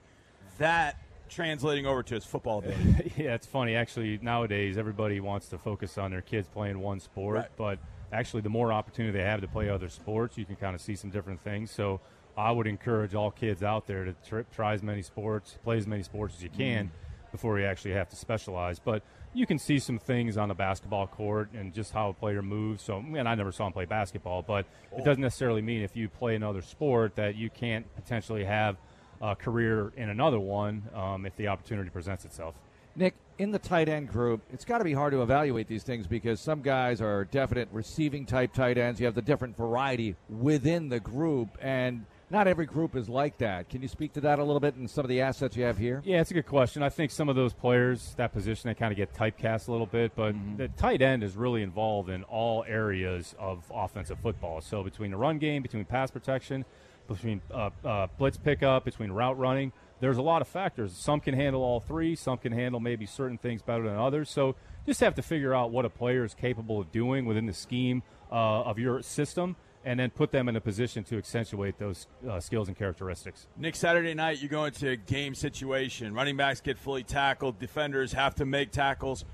that 0.59 0.97
translating 1.29 1.85
over 1.85 2.03
to 2.03 2.15
his 2.15 2.25
football 2.25 2.59
ability? 2.65 3.13
yeah, 3.17 3.33
it's 3.33 3.47
funny. 3.47 3.75
Actually, 3.75 4.19
nowadays 4.21 4.77
everybody 4.77 5.19
wants 5.19 5.47
to 5.49 5.57
focus 5.57 5.97
on 5.97 6.11
their 6.11 6.21
kids 6.21 6.47
playing 6.47 6.79
one 6.79 6.99
sport, 6.99 7.35
Right. 7.35 7.49
but 7.57 7.79
actually, 8.11 8.41
the 8.41 8.49
more 8.49 8.71
opportunity 8.71 9.17
they 9.17 9.23
have 9.23 9.41
to 9.41 9.47
play 9.47 9.69
other 9.69 9.89
sports, 9.89 10.37
you 10.37 10.45
can 10.45 10.55
kind 10.55 10.75
of 10.75 10.81
see 10.81 10.95
some 10.95 11.09
different 11.09 11.41
things. 11.41 11.71
So, 11.71 11.99
I 12.35 12.51
would 12.51 12.65
encourage 12.65 13.13
all 13.13 13.29
kids 13.29 13.61
out 13.61 13.85
there 13.85 14.05
to 14.05 14.45
try 14.51 14.73
as 14.73 14.81
many 14.81 15.03
sports, 15.03 15.57
play 15.63 15.77
as 15.77 15.85
many 15.85 16.01
sports 16.01 16.35
as 16.37 16.43
you 16.43 16.49
can 16.49 16.87
mm-hmm. 16.87 16.95
Before 17.33 17.59
you 17.59 17.65
actually 17.65 17.91
have 17.91 18.07
to 18.07 18.15
specialize. 18.15 18.79
But 18.79 19.03
you 19.33 19.45
can 19.45 19.59
see 19.59 19.79
some 19.79 19.99
things 19.99 20.37
on 20.37 20.47
the 20.47 20.53
basketball 20.53 21.07
court 21.07 21.49
and 21.53 21.73
just 21.73 21.91
how 21.91 22.09
a 22.09 22.13
player 22.13 22.41
moves. 22.41 22.81
So, 22.83 23.01
man, 23.01 23.27
I 23.27 23.35
never 23.35 23.51
saw 23.51 23.67
him 23.67 23.73
play 23.73 23.85
basketball, 23.85 24.43
but 24.43 24.65
it 24.95 25.03
doesn't 25.03 25.21
necessarily 25.21 25.61
mean 25.61 25.81
if 25.81 25.97
you 25.97 26.07
play 26.07 26.35
another 26.35 26.61
sport 26.61 27.15
that 27.15 27.35
you 27.35 27.49
can't 27.49 27.85
potentially 27.95 28.45
have 28.45 28.77
a 29.21 29.35
career 29.35 29.91
in 29.97 30.09
another 30.09 30.39
one 30.39 30.83
um, 30.93 31.25
if 31.25 31.35
the 31.35 31.47
opportunity 31.47 31.89
presents 31.89 32.23
itself. 32.23 32.55
Nick, 32.95 33.15
in 33.39 33.49
the 33.49 33.59
tight 33.59 33.89
end 33.89 34.07
group, 34.09 34.41
it's 34.53 34.65
got 34.65 34.77
to 34.77 34.83
be 34.83 34.93
hard 34.93 35.13
to 35.13 35.23
evaluate 35.23 35.67
these 35.67 35.81
things 35.81 36.05
because 36.05 36.39
some 36.39 36.61
guys 36.61 37.01
are 37.01 37.25
definite 37.25 37.67
receiving 37.71 38.25
type 38.25 38.53
tight 38.53 38.77
ends. 38.77 38.99
You 38.99 39.07
have 39.07 39.15
the 39.15 39.21
different 39.23 39.57
variety 39.57 40.15
within 40.29 40.89
the 40.89 40.99
group, 40.99 41.57
and 41.59 42.05
not 42.29 42.47
every 42.47 42.65
group 42.65 42.95
is 42.95 43.09
like 43.09 43.37
that. 43.39 43.69
Can 43.69 43.81
you 43.81 43.87
speak 43.87 44.13
to 44.13 44.21
that 44.21 44.39
a 44.39 44.43
little 44.43 44.59
bit 44.59 44.75
and 44.75 44.89
some 44.89 45.05
of 45.05 45.09
the 45.09 45.21
assets 45.21 45.55
you 45.55 45.63
have 45.63 45.77
here? 45.77 46.01
Yeah, 46.05 46.21
it's 46.21 46.31
a 46.31 46.33
good 46.33 46.45
question. 46.45 46.81
I 46.83 46.89
think 46.89 47.11
some 47.11 47.29
of 47.29 47.35
those 47.35 47.53
players, 47.53 48.13
that 48.17 48.33
position, 48.33 48.69
they 48.69 48.73
kind 48.73 48.91
of 48.91 48.97
get 48.97 49.13
typecast 49.13 49.67
a 49.67 49.71
little 49.71 49.85
bit, 49.85 50.13
but 50.15 50.35
the 50.57 50.67
tight 50.69 51.01
end 51.01 51.23
is 51.23 51.35
really 51.35 51.61
involved 51.61 52.09
in 52.09 52.23
all 52.23 52.63
areas 52.67 53.35
of 53.37 53.63
offensive 53.73 54.19
football. 54.19 54.61
So 54.61 54.83
between 54.83 55.11
the 55.11 55.17
run 55.17 55.37
game, 55.37 55.61
between 55.61 55.85
pass 55.85 56.11
protection, 56.11 56.65
between 57.07 57.41
uh, 57.51 57.69
uh, 57.83 58.07
blitz 58.17 58.37
pickup, 58.37 58.85
between 58.85 59.11
route 59.11 59.37
running, 59.37 59.71
there's 59.99 60.17
a 60.17 60.21
lot 60.21 60.41
of 60.41 60.47
factors. 60.47 60.93
Some 60.97 61.19
can 61.19 61.33
handle 61.33 61.61
all 61.61 61.79
three. 61.79 62.15
Some 62.15 62.37
can 62.37 62.51
handle 62.51 62.79
maybe 62.79 63.05
certain 63.05 63.37
things 63.37 63.61
better 63.61 63.87
than 63.87 63.97
others. 63.97 64.29
So 64.29 64.55
just 64.85 64.99
have 64.99 65.15
to 65.15 65.21
figure 65.21 65.53
out 65.53 65.71
what 65.71 65.85
a 65.85 65.89
player 65.89 66.25
is 66.25 66.33
capable 66.33 66.79
of 66.79 66.91
doing 66.91 67.25
within 67.25 67.45
the 67.45 67.53
scheme 67.53 68.03
uh, 68.31 68.63
of 68.63 68.79
your 68.79 69.01
system, 69.01 69.55
and 69.85 69.99
then 69.99 70.09
put 70.09 70.31
them 70.31 70.47
in 70.49 70.55
a 70.55 70.61
position 70.61 71.03
to 71.05 71.17
accentuate 71.17 71.77
those 71.77 72.07
uh, 72.29 72.39
skills 72.39 72.67
and 72.67 72.77
characteristics. 72.77 73.47
Nick, 73.57 73.75
Saturday 73.75 74.13
night, 74.13 74.41
you 74.41 74.47
go 74.47 74.65
into 74.65 74.89
a 74.89 74.95
game 74.95 75.35
situation. 75.35 76.13
Running 76.13 76.37
backs 76.37 76.61
get 76.61 76.77
fully 76.77 77.03
tackled. 77.03 77.59
Defenders 77.59 78.13
have 78.13 78.35
to 78.35 78.45
make 78.45 78.71
tackles. 78.71 79.25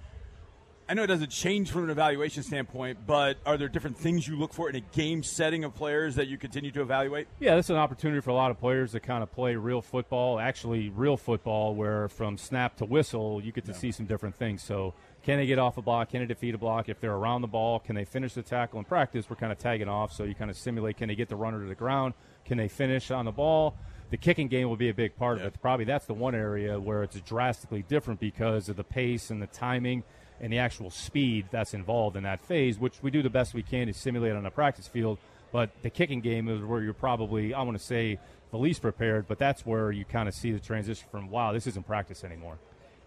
I 0.89 0.95
know 0.95 1.03
it 1.03 1.07
doesn't 1.07 1.29
change 1.29 1.69
from 1.69 1.83
an 1.83 1.91
evaluation 1.91 2.41
standpoint, 2.41 3.05
but 3.05 3.37
are 3.45 3.57
there 3.57 3.69
different 3.69 3.95
things 3.95 4.27
you 4.27 4.35
look 4.35 4.55
for 4.55 4.71
in 4.71 4.75
a 4.75 4.79
game 4.79 5.21
setting 5.21 5.63
of 5.63 5.75
players 5.75 6.15
that 6.15 6.27
you 6.27 6.35
continue 6.39 6.71
to 6.71 6.81
evaluate? 6.81 7.27
Yeah, 7.39 7.55
this 7.55 7.67
is 7.67 7.69
an 7.69 7.75
opportunity 7.75 8.21
for 8.21 8.31
a 8.31 8.33
lot 8.33 8.49
of 8.49 8.59
players 8.59 8.93
to 8.93 8.99
kind 8.99 9.21
of 9.21 9.31
play 9.31 9.55
real 9.55 9.83
football, 9.83 10.39
actually 10.39 10.89
real 10.89 11.15
football, 11.15 11.75
where 11.75 12.07
from 12.07 12.39
snap 12.39 12.75
to 12.77 12.85
whistle, 12.85 13.39
you 13.39 13.51
get 13.51 13.65
to 13.65 13.73
see 13.75 13.91
some 13.91 14.07
different 14.07 14.35
things. 14.35 14.63
So, 14.63 14.95
can 15.21 15.37
they 15.37 15.45
get 15.45 15.59
off 15.59 15.77
a 15.77 15.83
block? 15.83 16.09
Can 16.09 16.21
they 16.21 16.25
defeat 16.25 16.55
a 16.55 16.57
block? 16.57 16.89
If 16.89 16.99
they're 16.99 17.13
around 17.13 17.41
the 17.41 17.47
ball, 17.47 17.77
can 17.77 17.95
they 17.95 18.05
finish 18.05 18.33
the 18.33 18.41
tackle? 18.41 18.79
In 18.79 18.85
practice, 18.85 19.29
we're 19.29 19.35
kind 19.35 19.51
of 19.51 19.59
tagging 19.59 19.89
off, 19.89 20.11
so 20.11 20.23
you 20.23 20.33
kind 20.33 20.49
of 20.49 20.57
simulate 20.57 20.97
can 20.97 21.09
they 21.09 21.15
get 21.15 21.29
the 21.29 21.35
runner 21.35 21.61
to 21.61 21.67
the 21.67 21.75
ground? 21.75 22.15
Can 22.45 22.57
they 22.57 22.67
finish 22.67 23.11
on 23.11 23.25
the 23.25 23.31
ball? 23.31 23.75
The 24.09 24.17
kicking 24.17 24.47
game 24.47 24.67
will 24.67 24.75
be 24.75 24.89
a 24.89 24.93
big 24.95 25.15
part 25.15 25.37
of 25.37 25.43
it. 25.43 25.61
Probably 25.61 25.85
that's 25.85 26.07
the 26.07 26.15
one 26.15 26.33
area 26.33 26.79
where 26.79 27.03
it's 27.03 27.21
drastically 27.21 27.83
different 27.83 28.19
because 28.19 28.67
of 28.69 28.75
the 28.75 28.83
pace 28.83 29.29
and 29.29 29.39
the 29.39 29.45
timing 29.45 30.03
and 30.41 30.51
the 30.51 30.59
actual 30.59 30.89
speed 30.89 31.47
that's 31.51 31.73
involved 31.73 32.15
in 32.15 32.23
that 32.23 32.39
phase, 32.39 32.79
which 32.79 33.01
we 33.01 33.11
do 33.11 33.21
the 33.21 33.29
best 33.29 33.53
we 33.53 33.63
can 33.63 33.87
to 33.87 33.93
simulate 33.93 34.33
on 34.33 34.45
a 34.45 34.51
practice 34.51 34.87
field. 34.87 35.17
But 35.51 35.71
the 35.81 35.89
kicking 35.89 36.21
game 36.21 36.47
is 36.47 36.61
where 36.61 36.81
you're 36.81 36.93
probably, 36.93 37.53
I 37.53 37.61
want 37.63 37.77
to 37.77 37.83
say, 37.83 38.19
the 38.51 38.57
least 38.57 38.81
prepared, 38.81 39.27
but 39.27 39.39
that's 39.39 39.65
where 39.65 39.91
you 39.91 40.05
kind 40.05 40.27
of 40.27 40.35
see 40.35 40.51
the 40.51 40.59
transition 40.59 41.07
from, 41.11 41.29
wow, 41.29 41.51
this 41.51 41.67
isn't 41.67 41.85
practice 41.85 42.23
anymore. 42.23 42.57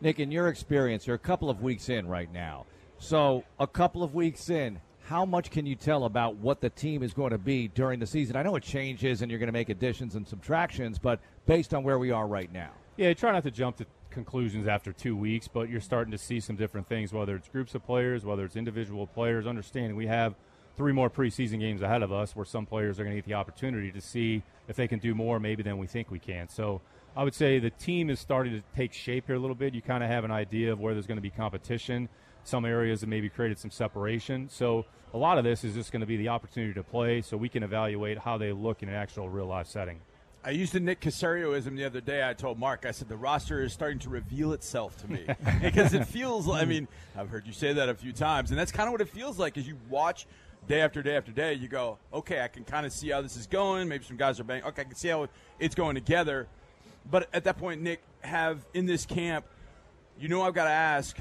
Nick, 0.00 0.18
in 0.18 0.32
your 0.32 0.48
experience, 0.48 1.06
you're 1.06 1.16
a 1.16 1.18
couple 1.18 1.48
of 1.48 1.62
weeks 1.62 1.88
in 1.88 2.08
right 2.08 2.32
now. 2.32 2.66
So, 2.98 3.44
a 3.58 3.66
couple 3.66 4.02
of 4.02 4.14
weeks 4.14 4.50
in, 4.50 4.80
how 5.04 5.24
much 5.24 5.50
can 5.50 5.66
you 5.66 5.74
tell 5.74 6.04
about 6.04 6.36
what 6.36 6.60
the 6.60 6.70
team 6.70 7.02
is 7.02 7.12
going 7.12 7.30
to 7.30 7.38
be 7.38 7.68
during 7.68 7.98
the 7.98 8.06
season? 8.06 8.36
I 8.36 8.42
know 8.42 8.54
it 8.56 8.62
changes 8.62 9.22
and 9.22 9.30
you're 9.30 9.38
going 9.38 9.48
to 9.48 9.52
make 9.52 9.68
additions 9.68 10.14
and 10.14 10.26
subtractions, 10.26 10.98
but 10.98 11.20
based 11.46 11.74
on 11.74 11.82
where 11.82 11.98
we 11.98 12.10
are 12.10 12.26
right 12.26 12.52
now. 12.52 12.70
Yeah, 12.96 13.12
try 13.14 13.32
not 13.32 13.42
to 13.44 13.50
jump 13.50 13.76
to 13.78 13.86
conclusions 14.12 14.66
after 14.66 14.92
two 14.92 15.16
weeks, 15.16 15.48
but 15.48 15.68
you're 15.68 15.80
starting 15.80 16.12
to 16.12 16.18
see 16.18 16.40
some 16.40 16.56
different 16.56 16.88
things, 16.88 17.12
whether 17.12 17.34
it's 17.34 17.48
groups 17.48 17.74
of 17.74 17.84
players, 17.84 18.24
whether 18.24 18.44
it's 18.44 18.56
individual 18.56 19.06
players. 19.06 19.46
Understanding 19.46 19.96
we 19.96 20.06
have 20.06 20.34
three 20.76 20.92
more 20.92 21.10
preseason 21.10 21.60
games 21.60 21.82
ahead 21.82 22.02
of 22.02 22.12
us 22.12 22.34
where 22.34 22.44
some 22.44 22.66
players 22.66 22.98
are 22.98 23.04
going 23.04 23.14
to 23.14 23.20
get 23.20 23.26
the 23.26 23.34
opportunity 23.34 23.90
to 23.92 24.00
see 24.00 24.42
if 24.68 24.76
they 24.76 24.88
can 24.88 24.98
do 24.98 25.14
more 25.14 25.40
maybe 25.40 25.62
than 25.62 25.78
we 25.78 25.86
think 25.86 26.10
we 26.10 26.18
can. 26.18 26.48
So 26.48 26.80
I 27.16 27.24
would 27.24 27.34
say 27.34 27.58
the 27.58 27.70
team 27.70 28.08
is 28.08 28.20
starting 28.20 28.54
to 28.54 28.62
take 28.74 28.92
shape 28.92 29.26
here 29.26 29.34
a 29.34 29.38
little 29.38 29.56
bit. 29.56 29.74
You 29.74 29.82
kind 29.82 30.02
of 30.02 30.08
have 30.08 30.24
an 30.24 30.30
idea 30.30 30.72
of 30.72 30.80
where 30.80 30.94
there's 30.94 31.06
going 31.06 31.18
to 31.18 31.22
be 31.22 31.30
competition, 31.30 32.08
some 32.44 32.64
areas 32.64 33.00
that 33.00 33.08
maybe 33.08 33.28
created 33.28 33.58
some 33.58 33.70
separation. 33.70 34.48
So 34.48 34.86
a 35.12 35.18
lot 35.18 35.36
of 35.36 35.44
this 35.44 35.62
is 35.62 35.74
just 35.74 35.92
going 35.92 36.00
to 36.00 36.06
be 36.06 36.16
the 36.16 36.28
opportunity 36.28 36.72
to 36.74 36.82
play 36.82 37.20
so 37.20 37.36
we 37.36 37.48
can 37.48 37.62
evaluate 37.62 38.18
how 38.18 38.38
they 38.38 38.52
look 38.52 38.82
in 38.82 38.88
an 38.88 38.94
actual 38.94 39.28
real 39.28 39.46
life 39.46 39.66
setting. 39.66 40.00
I 40.44 40.50
used 40.50 40.72
the 40.72 40.80
Nick 40.80 41.00
Caserioism 41.00 41.76
the 41.76 41.84
other 41.84 42.00
day. 42.00 42.28
I 42.28 42.34
told 42.34 42.58
Mark, 42.58 42.84
I 42.84 42.90
said 42.90 43.08
the 43.08 43.16
roster 43.16 43.62
is 43.62 43.72
starting 43.72 44.00
to 44.00 44.08
reveal 44.10 44.52
itself 44.52 44.96
to 44.98 45.10
me 45.10 45.24
because 45.62 45.94
it 45.94 46.06
feels. 46.06 46.48
I 46.50 46.64
mean, 46.64 46.88
I've 47.16 47.28
heard 47.28 47.46
you 47.46 47.52
say 47.52 47.72
that 47.74 47.88
a 47.88 47.94
few 47.94 48.12
times, 48.12 48.50
and 48.50 48.58
that's 48.58 48.72
kind 48.72 48.88
of 48.88 48.92
what 48.92 49.00
it 49.00 49.08
feels 49.08 49.38
like 49.38 49.56
as 49.56 49.68
you 49.68 49.76
watch 49.88 50.26
day 50.66 50.80
after 50.80 51.00
day 51.00 51.16
after 51.16 51.30
day. 51.30 51.54
You 51.54 51.68
go, 51.68 51.98
okay, 52.12 52.40
I 52.42 52.48
can 52.48 52.64
kind 52.64 52.84
of 52.84 52.92
see 52.92 53.10
how 53.10 53.20
this 53.20 53.36
is 53.36 53.46
going. 53.46 53.88
Maybe 53.88 54.04
some 54.04 54.16
guys 54.16 54.40
are 54.40 54.44
banging. 54.44 54.64
Okay, 54.64 54.82
I 54.82 54.84
can 54.84 54.96
see 54.96 55.08
how 55.08 55.28
it's 55.60 55.76
going 55.76 55.94
together. 55.94 56.48
But 57.08 57.28
at 57.32 57.44
that 57.44 57.56
point, 57.58 57.80
Nick, 57.80 58.02
have 58.22 58.64
in 58.74 58.86
this 58.86 59.06
camp, 59.06 59.44
you 60.18 60.28
know, 60.28 60.42
I've 60.42 60.54
got 60.54 60.64
to 60.64 60.70
ask. 60.70 61.16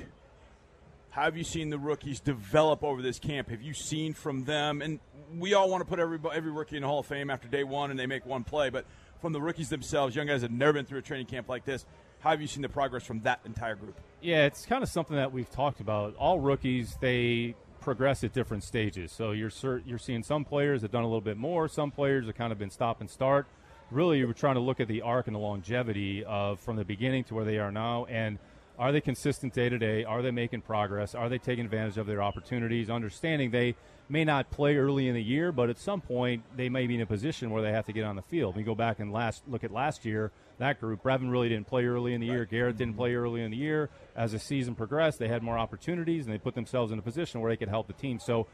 How 1.12 1.24
have 1.24 1.36
you 1.36 1.44
seen 1.44 1.70
the 1.70 1.78
rookies 1.78 2.22
develop 2.22 2.86
over 2.86 3.01
this 3.01 3.20
camp? 3.20 3.50
Have 3.50 3.62
you 3.62 3.74
seen 3.74 4.13
from 4.13 4.46
them? 4.46 4.82
And 4.82 5.01
we 5.38 5.54
all 5.54 5.70
want 5.70 5.82
to 5.82 5.86
put 5.86 6.00
every 6.00 6.18
every 6.34 6.51
rookie 6.51 6.78
in 6.78 6.84
the 6.84 6.88
Hall 6.88 7.00
of 7.00 7.06
Fame 7.06 7.30
after 7.30 7.50
day 7.50 7.66
one, 7.66 7.92
and 7.92 8.00
they 8.00 8.06
make 8.06 8.25
one 8.25 8.46
play. 8.46 8.70
But 8.70 8.86
from 9.22 9.34
the 9.34 9.42
rookies 9.42 9.70
themselves, 9.70 10.16
young 10.16 10.28
guys 10.28 10.42
that 10.42 10.50
have 10.50 10.58
never 10.58 10.74
been 10.74 10.86
through 10.86 11.00
a 11.00 11.04
training 11.04 11.28
camp 11.28 11.48
like 11.48 11.63
this. 11.63 11.86
How 12.20 12.32
have 12.32 12.42
you 12.42 12.48
seen 12.48 12.62
the 12.62 12.70
progress 12.70 13.04
from 13.04 13.22
that 13.22 13.40
entire 13.46 13.75
group? 13.75 14.00
Yeah, 14.22 14.46
it's 14.46 14.66
kind 14.66 14.84
of 14.84 14.90
something 14.90 15.16
that 15.16 15.32
we've 15.32 15.50
talked 15.50 15.80
about. 15.80 16.16
All 16.16 16.40
rookies, 16.40 16.98
they 17.00 17.56
progress 17.80 18.24
at 18.24 18.34
different 18.34 18.63
stages. 18.63 19.12
So 19.12 19.32
you're 19.32 19.51
you're 19.86 19.98
seeing 19.98 20.24
some 20.24 20.46
players 20.46 20.82
that 20.82 20.92
done 20.92 21.04
a 21.04 21.08
little 21.08 21.22
bit 21.22 21.38
more. 21.38 21.68
Some 21.68 21.92
players 21.92 22.25
have 22.28 22.36
kind 22.36 22.51
of 22.51 22.60
been 22.60 22.70
stop 22.70 23.01
and 23.01 23.10
start. 23.10 23.48
Really, 23.90 24.24
we're 24.24 24.34
trying 24.34 24.56
to 24.56 24.62
look 24.62 24.80
at 24.80 24.88
the 24.88 25.01
arc 25.01 25.28
and 25.28 25.36
the 25.36 25.40
longevity 25.40 26.24
of 26.24 26.60
from 26.60 26.78
the 26.78 26.86
beginning 26.86 27.24
to 27.25 27.34
where 27.34 27.44
they 27.44 27.58
are 27.58 27.72
now, 27.72 28.06
and 28.06 28.40
are 28.80 28.92
they 28.92 29.01
consistent 29.01 29.54
day 29.54 29.68
to 29.68 29.78
day? 29.78 30.06
Are 30.06 30.22
they 30.22 30.32
making 30.32 30.62
progress? 30.62 31.13
Are 31.13 31.28
they 31.28 31.38
taking 31.38 31.66
advantage 31.66 31.98
of 31.98 32.08
their 32.08 32.24
opportunities? 32.24 32.90
Understanding 32.90 33.51
they 33.51 33.75
may 34.12 34.25
not 34.25 34.51
play 34.51 34.75
early 34.75 35.08
in 35.08 35.15
the 35.15 35.24
year, 35.24 35.51
but 35.51 35.70
at 35.70 35.80
some 35.80 36.01
point 36.01 36.44
they 36.56 36.68
may 36.68 36.86
be 36.86 36.96
in 36.96 37.01
a 37.01 37.06
position 37.06 37.50
where 37.50 37.62
they 37.62 37.72
have 37.72 37.86
to 37.86 37.94
get 37.94 38.03
on 38.03 38.18
the 38.18 38.22
field. 38.22 38.56
We 38.56 38.63
go 38.63 38.75
back 38.75 39.00
and 39.00 39.12
last 39.13 39.41
look 39.48 39.63
at 39.63 39.72
last 39.72 40.03
year. 40.03 40.32
That 40.58 40.80
group, 40.80 41.01
Brevin 41.01 41.32
really 41.32 41.50
didn't 41.50 41.68
play 41.68 41.86
early 41.86 42.13
in 42.13 42.22
the 42.22 42.27
year. 42.27 42.46
Garrett 42.46 42.77
didn't 42.77 42.91
mm-hmm. 42.91 43.00
play 43.00 43.15
early 43.15 43.41
in 43.41 43.51
the 43.51 43.58
year. 43.58 43.89
As 44.15 44.34
the 44.34 44.39
season 44.39 44.75
progressed, 44.75 45.18
they 45.18 45.30
had 45.30 45.41
more 45.41 45.58
opportunities 45.58 46.25
and 46.25 46.34
they 46.34 46.38
put 46.38 46.56
themselves 46.56 46.91
in 46.91 47.00
a 47.00 47.01
position 47.01 47.39
where 47.39 47.51
they 47.51 47.58
could 47.58 47.70
help 47.70 47.88
the 47.88 47.94
team. 47.94 48.20
So 48.20 48.48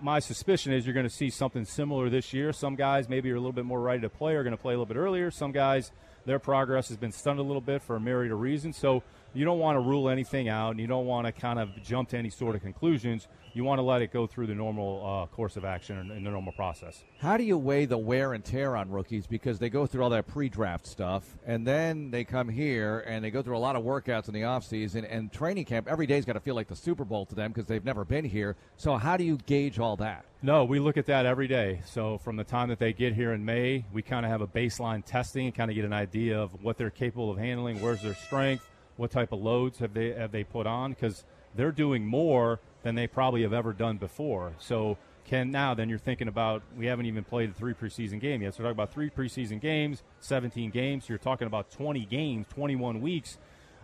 my 0.00 0.18
suspicion 0.18 0.72
is 0.72 0.84
you're 0.84 0.94
going 0.94 1.08
to 1.08 1.14
see 1.14 1.30
something 1.30 1.64
similar 1.64 2.10
this 2.10 2.32
year. 2.32 2.52
Some 2.52 2.74
guys 2.74 3.08
maybe 3.08 3.30
are 3.30 3.36
a 3.36 3.40
little 3.40 3.52
bit 3.52 3.64
more 3.64 3.80
ready 3.80 4.00
to 4.02 4.10
play, 4.10 4.34
are 4.34 4.42
going 4.42 4.56
to 4.56 4.60
play 4.60 4.74
a 4.74 4.76
little 4.76 4.92
bit 4.92 4.98
earlier. 4.98 5.30
Some 5.30 5.52
guys, 5.52 5.92
their 6.24 6.40
progress 6.40 6.88
has 6.88 6.96
been 6.96 7.12
stunned 7.12 7.38
a 7.38 7.44
little 7.44 7.60
bit 7.60 7.82
for 7.82 7.94
a 7.94 8.00
myriad 8.00 8.32
of 8.32 8.40
reasons. 8.40 8.76
So 8.76 9.04
you 9.36 9.44
don't 9.44 9.58
want 9.58 9.76
to 9.76 9.80
rule 9.80 10.08
anything 10.08 10.48
out, 10.48 10.70
and 10.70 10.80
you 10.80 10.86
don't 10.86 11.06
want 11.06 11.26
to 11.26 11.32
kind 11.32 11.58
of 11.58 11.70
jump 11.82 12.08
to 12.10 12.18
any 12.18 12.30
sort 12.30 12.56
of 12.56 12.62
conclusions 12.62 13.28
you 13.56 13.64
want 13.64 13.78
to 13.78 13.82
let 13.82 14.02
it 14.02 14.12
go 14.12 14.26
through 14.26 14.46
the 14.46 14.54
normal 14.54 15.02
uh, 15.02 15.34
course 15.34 15.56
of 15.56 15.64
action 15.64 15.96
and, 15.96 16.26
the 16.26 16.30
normal 16.30 16.52
process. 16.52 17.02
How 17.18 17.38
do 17.38 17.42
you 17.42 17.56
weigh 17.56 17.86
the 17.86 17.96
wear 17.96 18.34
and 18.34 18.44
tear 18.44 18.76
on 18.76 18.90
rookies 18.90 19.26
because 19.26 19.58
they 19.58 19.70
go 19.70 19.86
through 19.86 20.02
all 20.02 20.10
that 20.10 20.26
pre-draft 20.26 20.86
stuff 20.86 21.38
and 21.46 21.66
then 21.66 22.10
they 22.10 22.22
come 22.22 22.50
here 22.50 23.02
and 23.06 23.24
they 23.24 23.30
go 23.30 23.40
through 23.40 23.56
a 23.56 23.58
lot 23.58 23.74
of 23.74 23.82
workouts 23.82 24.28
in 24.28 24.34
the 24.34 24.42
offseason 24.42 25.06
and 25.08 25.32
training 25.32 25.64
camp 25.64 25.88
every 25.88 26.06
day's 26.06 26.26
got 26.26 26.34
to 26.34 26.40
feel 26.40 26.54
like 26.54 26.68
the 26.68 26.76
Super 26.76 27.06
Bowl 27.06 27.24
to 27.24 27.34
them 27.34 27.50
because 27.50 27.64
they've 27.64 27.84
never 27.84 28.04
been 28.04 28.26
here. 28.26 28.56
So 28.76 28.98
how 28.98 29.16
do 29.16 29.24
you 29.24 29.38
gauge 29.46 29.78
all 29.78 29.96
that? 29.96 30.26
No, 30.42 30.64
we 30.64 30.78
look 30.78 30.98
at 30.98 31.06
that 31.06 31.24
every 31.24 31.48
day. 31.48 31.80
So 31.86 32.18
from 32.18 32.36
the 32.36 32.44
time 32.44 32.68
that 32.68 32.78
they 32.78 32.92
get 32.92 33.14
here 33.14 33.32
in 33.32 33.42
May, 33.42 33.86
we 33.90 34.02
kind 34.02 34.26
of 34.26 34.30
have 34.30 34.42
a 34.42 34.46
baseline 34.46 35.02
testing 35.02 35.46
and 35.46 35.54
kind 35.54 35.70
of 35.70 35.74
get 35.74 35.86
an 35.86 35.94
idea 35.94 36.38
of 36.38 36.62
what 36.62 36.76
they're 36.76 36.90
capable 36.90 37.30
of 37.30 37.38
handling, 37.38 37.80
where's 37.80 38.02
their 38.02 38.14
strength, 38.14 38.68
what 38.96 39.10
type 39.10 39.32
of 39.32 39.40
loads 39.40 39.78
have 39.78 39.94
they 39.94 40.12
have 40.12 40.32
they 40.32 40.44
put 40.44 40.66
on 40.66 40.92
because 40.92 41.24
they're 41.54 41.72
doing 41.72 42.04
more 42.06 42.60
than 42.82 42.94
they 42.94 43.06
probably 43.06 43.42
have 43.42 43.52
ever 43.52 43.72
done 43.72 43.96
before. 43.96 44.52
So 44.58 44.98
can 45.24 45.50
now 45.50 45.74
then 45.74 45.88
you're 45.88 45.98
thinking 45.98 46.28
about 46.28 46.62
we 46.76 46.86
haven't 46.86 47.06
even 47.06 47.24
played 47.24 47.50
the 47.50 47.54
three 47.54 47.74
preseason 47.74 48.20
game 48.20 48.42
yet. 48.42 48.54
So 48.54 48.62
we're 48.62 48.70
talking 48.70 48.76
about 48.76 48.92
three 48.92 49.10
preseason 49.10 49.60
games, 49.60 50.02
17 50.20 50.70
games. 50.70 51.08
You're 51.08 51.18
talking 51.18 51.46
about 51.46 51.70
20 51.70 52.04
games, 52.06 52.46
21 52.54 53.00
weeks. 53.00 53.38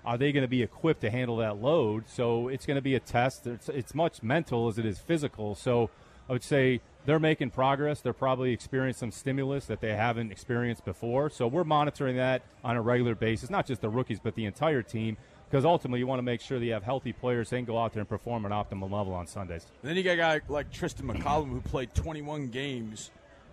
Are 0.04 0.18
they 0.18 0.32
going 0.32 0.42
to 0.42 0.48
be 0.48 0.62
equipped 0.62 1.00
to 1.02 1.10
handle 1.10 1.36
that 1.36 1.60
load? 1.60 2.08
So 2.08 2.48
it's 2.48 2.66
going 2.66 2.76
to 2.76 2.82
be 2.82 2.94
a 2.94 3.00
test. 3.00 3.46
It's, 3.46 3.68
it's 3.68 3.94
much 3.94 4.22
mental 4.22 4.68
as 4.68 4.78
it 4.78 4.84
is 4.84 4.98
physical. 4.98 5.54
So 5.54 5.90
I 6.28 6.32
would 6.32 6.42
say 6.42 6.80
they're 7.04 7.20
making 7.20 7.50
progress. 7.50 8.00
They're 8.00 8.12
probably 8.12 8.52
experiencing 8.52 9.10
some 9.10 9.10
stimulus 9.10 9.66
that 9.66 9.80
they 9.80 9.94
haven't 9.94 10.30
experienced 10.30 10.84
before. 10.84 11.30
So 11.30 11.46
we're 11.46 11.64
monitoring 11.64 12.16
that 12.16 12.42
on 12.62 12.76
a 12.76 12.82
regular 12.82 13.14
basis, 13.14 13.50
not 13.50 13.66
just 13.66 13.80
the 13.80 13.88
rookies, 13.88 14.20
but 14.20 14.34
the 14.34 14.44
entire 14.44 14.82
team 14.82 15.16
because 15.52 15.66
ultimately 15.66 15.98
you 15.98 16.06
want 16.06 16.18
to 16.18 16.22
make 16.22 16.40
sure 16.40 16.58
that 16.58 16.64
you 16.64 16.72
have 16.72 16.82
healthy 16.82 17.12
players 17.12 17.50
that 17.50 17.56
can 17.56 17.66
go 17.66 17.76
out 17.76 17.92
there 17.92 18.00
and 18.00 18.08
perform 18.08 18.46
at 18.46 18.52
an 18.52 18.56
optimal 18.56 18.90
level 18.90 19.12
on 19.12 19.26
Sundays. 19.26 19.66
And 19.82 19.90
then 19.90 19.98
you 19.98 20.02
got 20.02 20.12
a 20.12 20.16
guy 20.16 20.40
like 20.48 20.72
Tristin 20.72 21.02
McCollum 21.02 21.50
who 21.50 21.60
played 21.60 21.94
21 21.94 22.48
games 22.48 23.10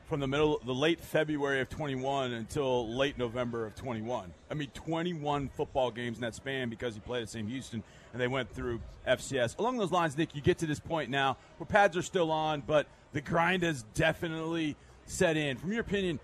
from 0.09 0.19
the 0.19 0.27
middle, 0.27 0.59
the 0.65 0.73
late 0.73 0.99
February 0.99 1.61
of 1.61 1.69
21 1.69 2.33
until 2.33 2.89
late 2.89 3.15
November 3.19 3.67
of 3.67 3.75
21. 3.75 4.33
I 4.49 4.55
mean, 4.55 4.69
21 4.73 5.49
football 5.49 5.91
games 5.91 6.17
in 6.17 6.21
that 6.21 6.33
span 6.33 6.67
because 6.67 6.95
he 6.95 6.99
played 6.99 7.21
at 7.21 7.29
Sam 7.29 7.47
Houston 7.47 7.83
and 8.11 8.19
they 8.19 8.27
went 8.27 8.49
through 8.49 8.81
FCS. 9.07 9.59
Along 9.59 9.77
those 9.77 9.91
lines, 9.91 10.17
Nick, 10.17 10.33
you 10.33 10.41
get 10.41 10.57
to 10.57 10.65
this 10.65 10.79
point 10.79 11.11
now 11.11 11.37
where 11.59 11.67
pads 11.67 11.95
are 11.95 12.01
still 12.01 12.31
on, 12.31 12.63
but 12.65 12.87
the 13.13 13.21
grind 13.21 13.61
has 13.61 13.83
definitely 13.93 14.75
set 15.05 15.37
in. 15.37 15.57
From 15.57 15.71
your 15.71 15.81
opinion, 15.81 16.19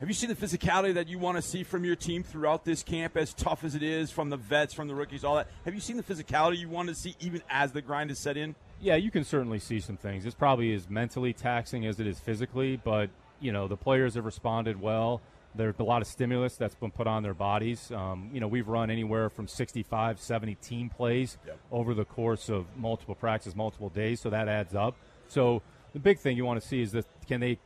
have 0.00 0.08
you 0.08 0.14
seen 0.14 0.28
the 0.28 0.34
physicality 0.34 0.94
that 0.94 1.06
you 1.06 1.20
want 1.20 1.36
to 1.36 1.42
see 1.42 1.62
from 1.62 1.84
your 1.84 1.94
team 1.94 2.24
throughout 2.24 2.64
this 2.64 2.82
camp, 2.82 3.16
as 3.16 3.32
tough 3.32 3.62
as 3.62 3.76
it 3.76 3.82
is 3.84 4.10
from 4.10 4.30
the 4.30 4.38
vets, 4.38 4.74
from 4.74 4.88
the 4.88 4.94
rookies, 4.94 5.22
all 5.22 5.36
that? 5.36 5.46
Have 5.64 5.74
you 5.74 5.80
seen 5.80 5.96
the 5.96 6.02
physicality 6.02 6.58
you 6.58 6.68
want 6.68 6.88
to 6.88 6.96
see 6.96 7.14
even 7.20 7.42
as 7.48 7.70
the 7.70 7.82
grind 7.82 8.10
is 8.10 8.18
set 8.18 8.36
in? 8.36 8.56
Yeah, 8.80 8.96
you 8.96 9.10
can 9.10 9.24
certainly 9.24 9.58
see 9.58 9.80
some 9.80 9.96
things. 9.96 10.24
It's 10.24 10.34
probably 10.34 10.72
as 10.72 10.88
mentally 10.88 11.32
taxing 11.32 11.86
as 11.86 12.00
it 12.00 12.06
is 12.06 12.18
physically, 12.18 12.76
but 12.82 13.10
you 13.40 13.52
know 13.52 13.68
the 13.68 13.76
players 13.76 14.14
have 14.14 14.24
responded 14.24 14.80
well. 14.80 15.20
There's 15.54 15.74
a 15.80 15.82
lot 15.82 16.00
of 16.00 16.06
stimulus 16.06 16.56
that's 16.56 16.76
been 16.76 16.92
put 16.92 17.08
on 17.08 17.24
their 17.24 17.34
bodies. 17.34 17.90
Um, 17.90 18.30
you 18.32 18.38
know, 18.38 18.46
we've 18.46 18.68
run 18.68 18.88
anywhere 18.88 19.28
from 19.28 19.48
65, 19.48 20.20
70 20.20 20.54
team 20.56 20.88
plays 20.88 21.38
yep. 21.44 21.58
over 21.72 21.92
the 21.92 22.04
course 22.04 22.48
of 22.48 22.66
multiple 22.76 23.16
practices, 23.16 23.56
multiple 23.56 23.88
days, 23.88 24.20
so 24.20 24.30
that 24.30 24.46
adds 24.46 24.76
up. 24.76 24.94
So 25.26 25.60
the 25.92 25.98
big 25.98 26.20
thing 26.20 26.36
you 26.36 26.44
want 26.44 26.60
to 26.62 26.66
see 26.66 26.80
is 26.82 26.92
that 26.92 27.04
can 27.26 27.40
they 27.40 27.58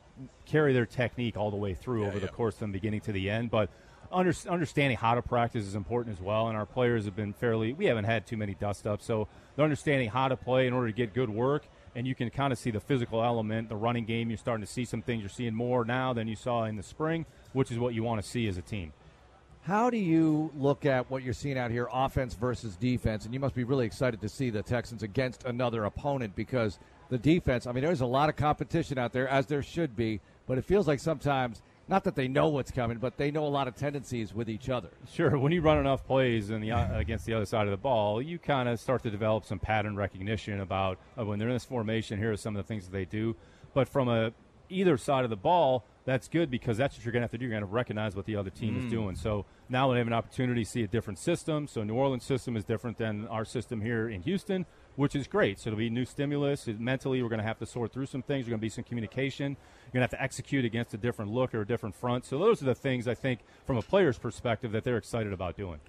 carry 0.46 0.72
their 0.72 0.86
technique 0.86 1.36
all 1.36 1.50
the 1.50 1.56
way 1.56 1.74
through 1.74 2.02
yeah, 2.02 2.08
over 2.08 2.18
yeah. 2.18 2.26
the 2.26 2.32
course 2.32 2.56
from 2.56 2.72
beginning 2.72 3.02
to 3.02 3.12
the 3.12 3.28
end. 3.28 3.50
But 3.50 3.68
under, 4.14 4.32
understanding 4.48 4.96
how 4.96 5.14
to 5.14 5.22
practice 5.22 5.64
is 5.64 5.74
important 5.74 6.16
as 6.16 6.22
well. 6.22 6.48
And 6.48 6.56
our 6.56 6.66
players 6.66 7.04
have 7.04 7.16
been 7.16 7.32
fairly, 7.32 7.72
we 7.72 7.86
haven't 7.86 8.04
had 8.04 8.26
too 8.26 8.36
many 8.36 8.54
dust 8.54 8.86
ups. 8.86 9.04
So 9.04 9.28
they're 9.56 9.64
understanding 9.64 10.08
how 10.08 10.28
to 10.28 10.36
play 10.36 10.66
in 10.66 10.72
order 10.72 10.86
to 10.88 10.92
get 10.92 11.12
good 11.12 11.30
work. 11.30 11.64
And 11.96 12.06
you 12.06 12.14
can 12.14 12.30
kind 12.30 12.52
of 12.52 12.58
see 12.58 12.70
the 12.70 12.80
physical 12.80 13.22
element, 13.22 13.68
the 13.68 13.76
running 13.76 14.04
game. 14.04 14.30
You're 14.30 14.38
starting 14.38 14.64
to 14.64 14.70
see 14.70 14.84
some 14.84 15.02
things 15.02 15.20
you're 15.20 15.28
seeing 15.28 15.54
more 15.54 15.84
now 15.84 16.12
than 16.12 16.26
you 16.28 16.36
saw 16.36 16.64
in 16.64 16.76
the 16.76 16.82
spring, 16.82 17.26
which 17.52 17.70
is 17.70 17.78
what 17.78 17.94
you 17.94 18.02
want 18.02 18.22
to 18.22 18.28
see 18.28 18.48
as 18.48 18.56
a 18.56 18.62
team. 18.62 18.92
How 19.62 19.88
do 19.88 19.96
you 19.96 20.50
look 20.54 20.84
at 20.84 21.10
what 21.10 21.22
you're 21.22 21.32
seeing 21.32 21.56
out 21.56 21.70
here, 21.70 21.88
offense 21.90 22.34
versus 22.34 22.76
defense? 22.76 23.24
And 23.24 23.32
you 23.32 23.40
must 23.40 23.54
be 23.54 23.64
really 23.64 23.86
excited 23.86 24.20
to 24.20 24.28
see 24.28 24.50
the 24.50 24.62
Texans 24.62 25.02
against 25.02 25.44
another 25.44 25.84
opponent 25.84 26.36
because 26.36 26.78
the 27.08 27.16
defense, 27.16 27.66
I 27.66 27.72
mean, 27.72 27.82
there's 27.82 28.02
a 28.02 28.06
lot 28.06 28.28
of 28.28 28.36
competition 28.36 28.98
out 28.98 29.12
there, 29.12 29.26
as 29.26 29.46
there 29.46 29.62
should 29.62 29.96
be, 29.96 30.20
but 30.46 30.58
it 30.58 30.64
feels 30.64 30.86
like 30.86 31.00
sometimes 31.00 31.62
not 31.88 32.04
that 32.04 32.14
they 32.14 32.28
know 32.28 32.48
what's 32.48 32.70
coming, 32.70 32.98
but 32.98 33.16
they 33.16 33.30
know 33.30 33.46
a 33.46 33.48
lot 33.48 33.68
of 33.68 33.76
tendencies 33.76 34.32
with 34.32 34.48
each 34.48 34.68
other. 34.68 34.88
Sure, 35.12 35.36
when 35.38 35.52
you 35.52 35.60
run 35.60 35.78
enough 35.78 36.06
plays 36.06 36.50
in 36.50 36.60
the 36.60 36.72
uh, 36.72 36.98
against 36.98 37.26
the 37.26 37.34
other 37.34 37.46
side 37.46 37.66
of 37.66 37.70
the 37.70 37.76
ball, 37.76 38.22
you 38.22 38.38
kind 38.38 38.68
of 38.68 38.80
start 38.80 39.02
to 39.02 39.10
develop 39.10 39.44
some 39.44 39.58
pattern 39.58 39.96
recognition 39.96 40.60
about 40.60 40.98
uh, 41.18 41.24
when 41.24 41.38
they're 41.38 41.48
in 41.48 41.54
this 41.54 41.64
formation. 41.64 42.18
Here 42.18 42.32
are 42.32 42.36
some 42.36 42.56
of 42.56 42.64
the 42.64 42.66
things 42.66 42.84
that 42.86 42.92
they 42.92 43.04
do. 43.04 43.36
But 43.74 43.88
from 43.88 44.08
a 44.08 44.32
either 44.70 44.96
side 44.96 45.24
of 45.24 45.30
the 45.30 45.36
ball, 45.36 45.84
that's 46.04 46.28
good 46.28 46.50
because 46.50 46.76
that's 46.76 46.96
what 46.96 47.04
you're 47.04 47.12
going 47.12 47.22
to 47.22 47.24
have 47.24 47.30
to 47.32 47.38
do. 47.38 47.44
You're 47.44 47.52
going 47.52 47.62
to 47.62 47.66
recognize 47.66 48.14
what 48.14 48.26
the 48.26 48.36
other 48.36 48.50
team 48.50 48.74
mm. 48.74 48.84
is 48.84 48.90
doing. 48.90 49.16
So 49.16 49.46
now 49.68 49.90
we 49.90 49.98
have 49.98 50.06
an 50.06 50.12
opportunity 50.12 50.64
to 50.64 50.70
see 50.70 50.82
a 50.82 50.86
different 50.86 51.18
system. 51.18 51.66
So 51.66 51.82
New 51.82 51.94
Orleans 51.94 52.24
system 52.24 52.56
is 52.56 52.64
different 52.64 52.98
than 52.98 53.26
our 53.28 53.44
system 53.44 53.80
here 53.80 54.08
in 54.08 54.22
Houston, 54.22 54.66
which 54.96 55.14
is 55.16 55.26
great. 55.26 55.58
So 55.58 55.68
it'll 55.70 55.78
be 55.78 55.90
new 55.90 56.04
stimulus. 56.04 56.66
Mentally, 56.66 57.22
we're 57.22 57.28
going 57.28 57.40
to 57.40 57.46
have 57.46 57.58
to 57.58 57.66
sort 57.66 57.92
through 57.92 58.06
some 58.06 58.22
things. 58.22 58.44
There's 58.44 58.50
going 58.50 58.60
to 58.60 58.62
be 58.62 58.68
some 58.68 58.84
communication. 58.84 59.56
You're 59.86 60.00
going 60.00 60.08
to 60.08 60.16
have 60.16 60.18
to 60.18 60.22
execute 60.22 60.64
against 60.64 60.94
a 60.94 60.96
different 60.96 61.32
look 61.32 61.54
or 61.54 61.62
a 61.62 61.66
different 61.66 61.94
front. 61.94 62.24
So 62.24 62.38
those 62.38 62.62
are 62.62 62.66
the 62.66 62.74
things 62.74 63.08
I 63.08 63.14
think 63.14 63.40
from 63.66 63.76
a 63.76 63.82
player's 63.82 64.18
perspective 64.18 64.72
that 64.72 64.84
they're 64.84 64.96
excited 64.96 65.32
about 65.32 65.56
doing. 65.56 65.80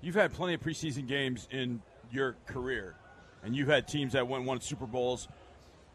you've 0.00 0.14
had 0.14 0.32
plenty 0.32 0.54
of 0.54 0.60
preseason 0.60 1.06
games 1.06 1.48
in 1.50 1.82
your 2.10 2.36
career, 2.46 2.94
and 3.44 3.54
you've 3.54 3.68
had 3.68 3.86
teams 3.88 4.12
that 4.12 4.26
went 4.26 4.44
won 4.44 4.60
Super 4.60 4.86
Bowls. 4.86 5.28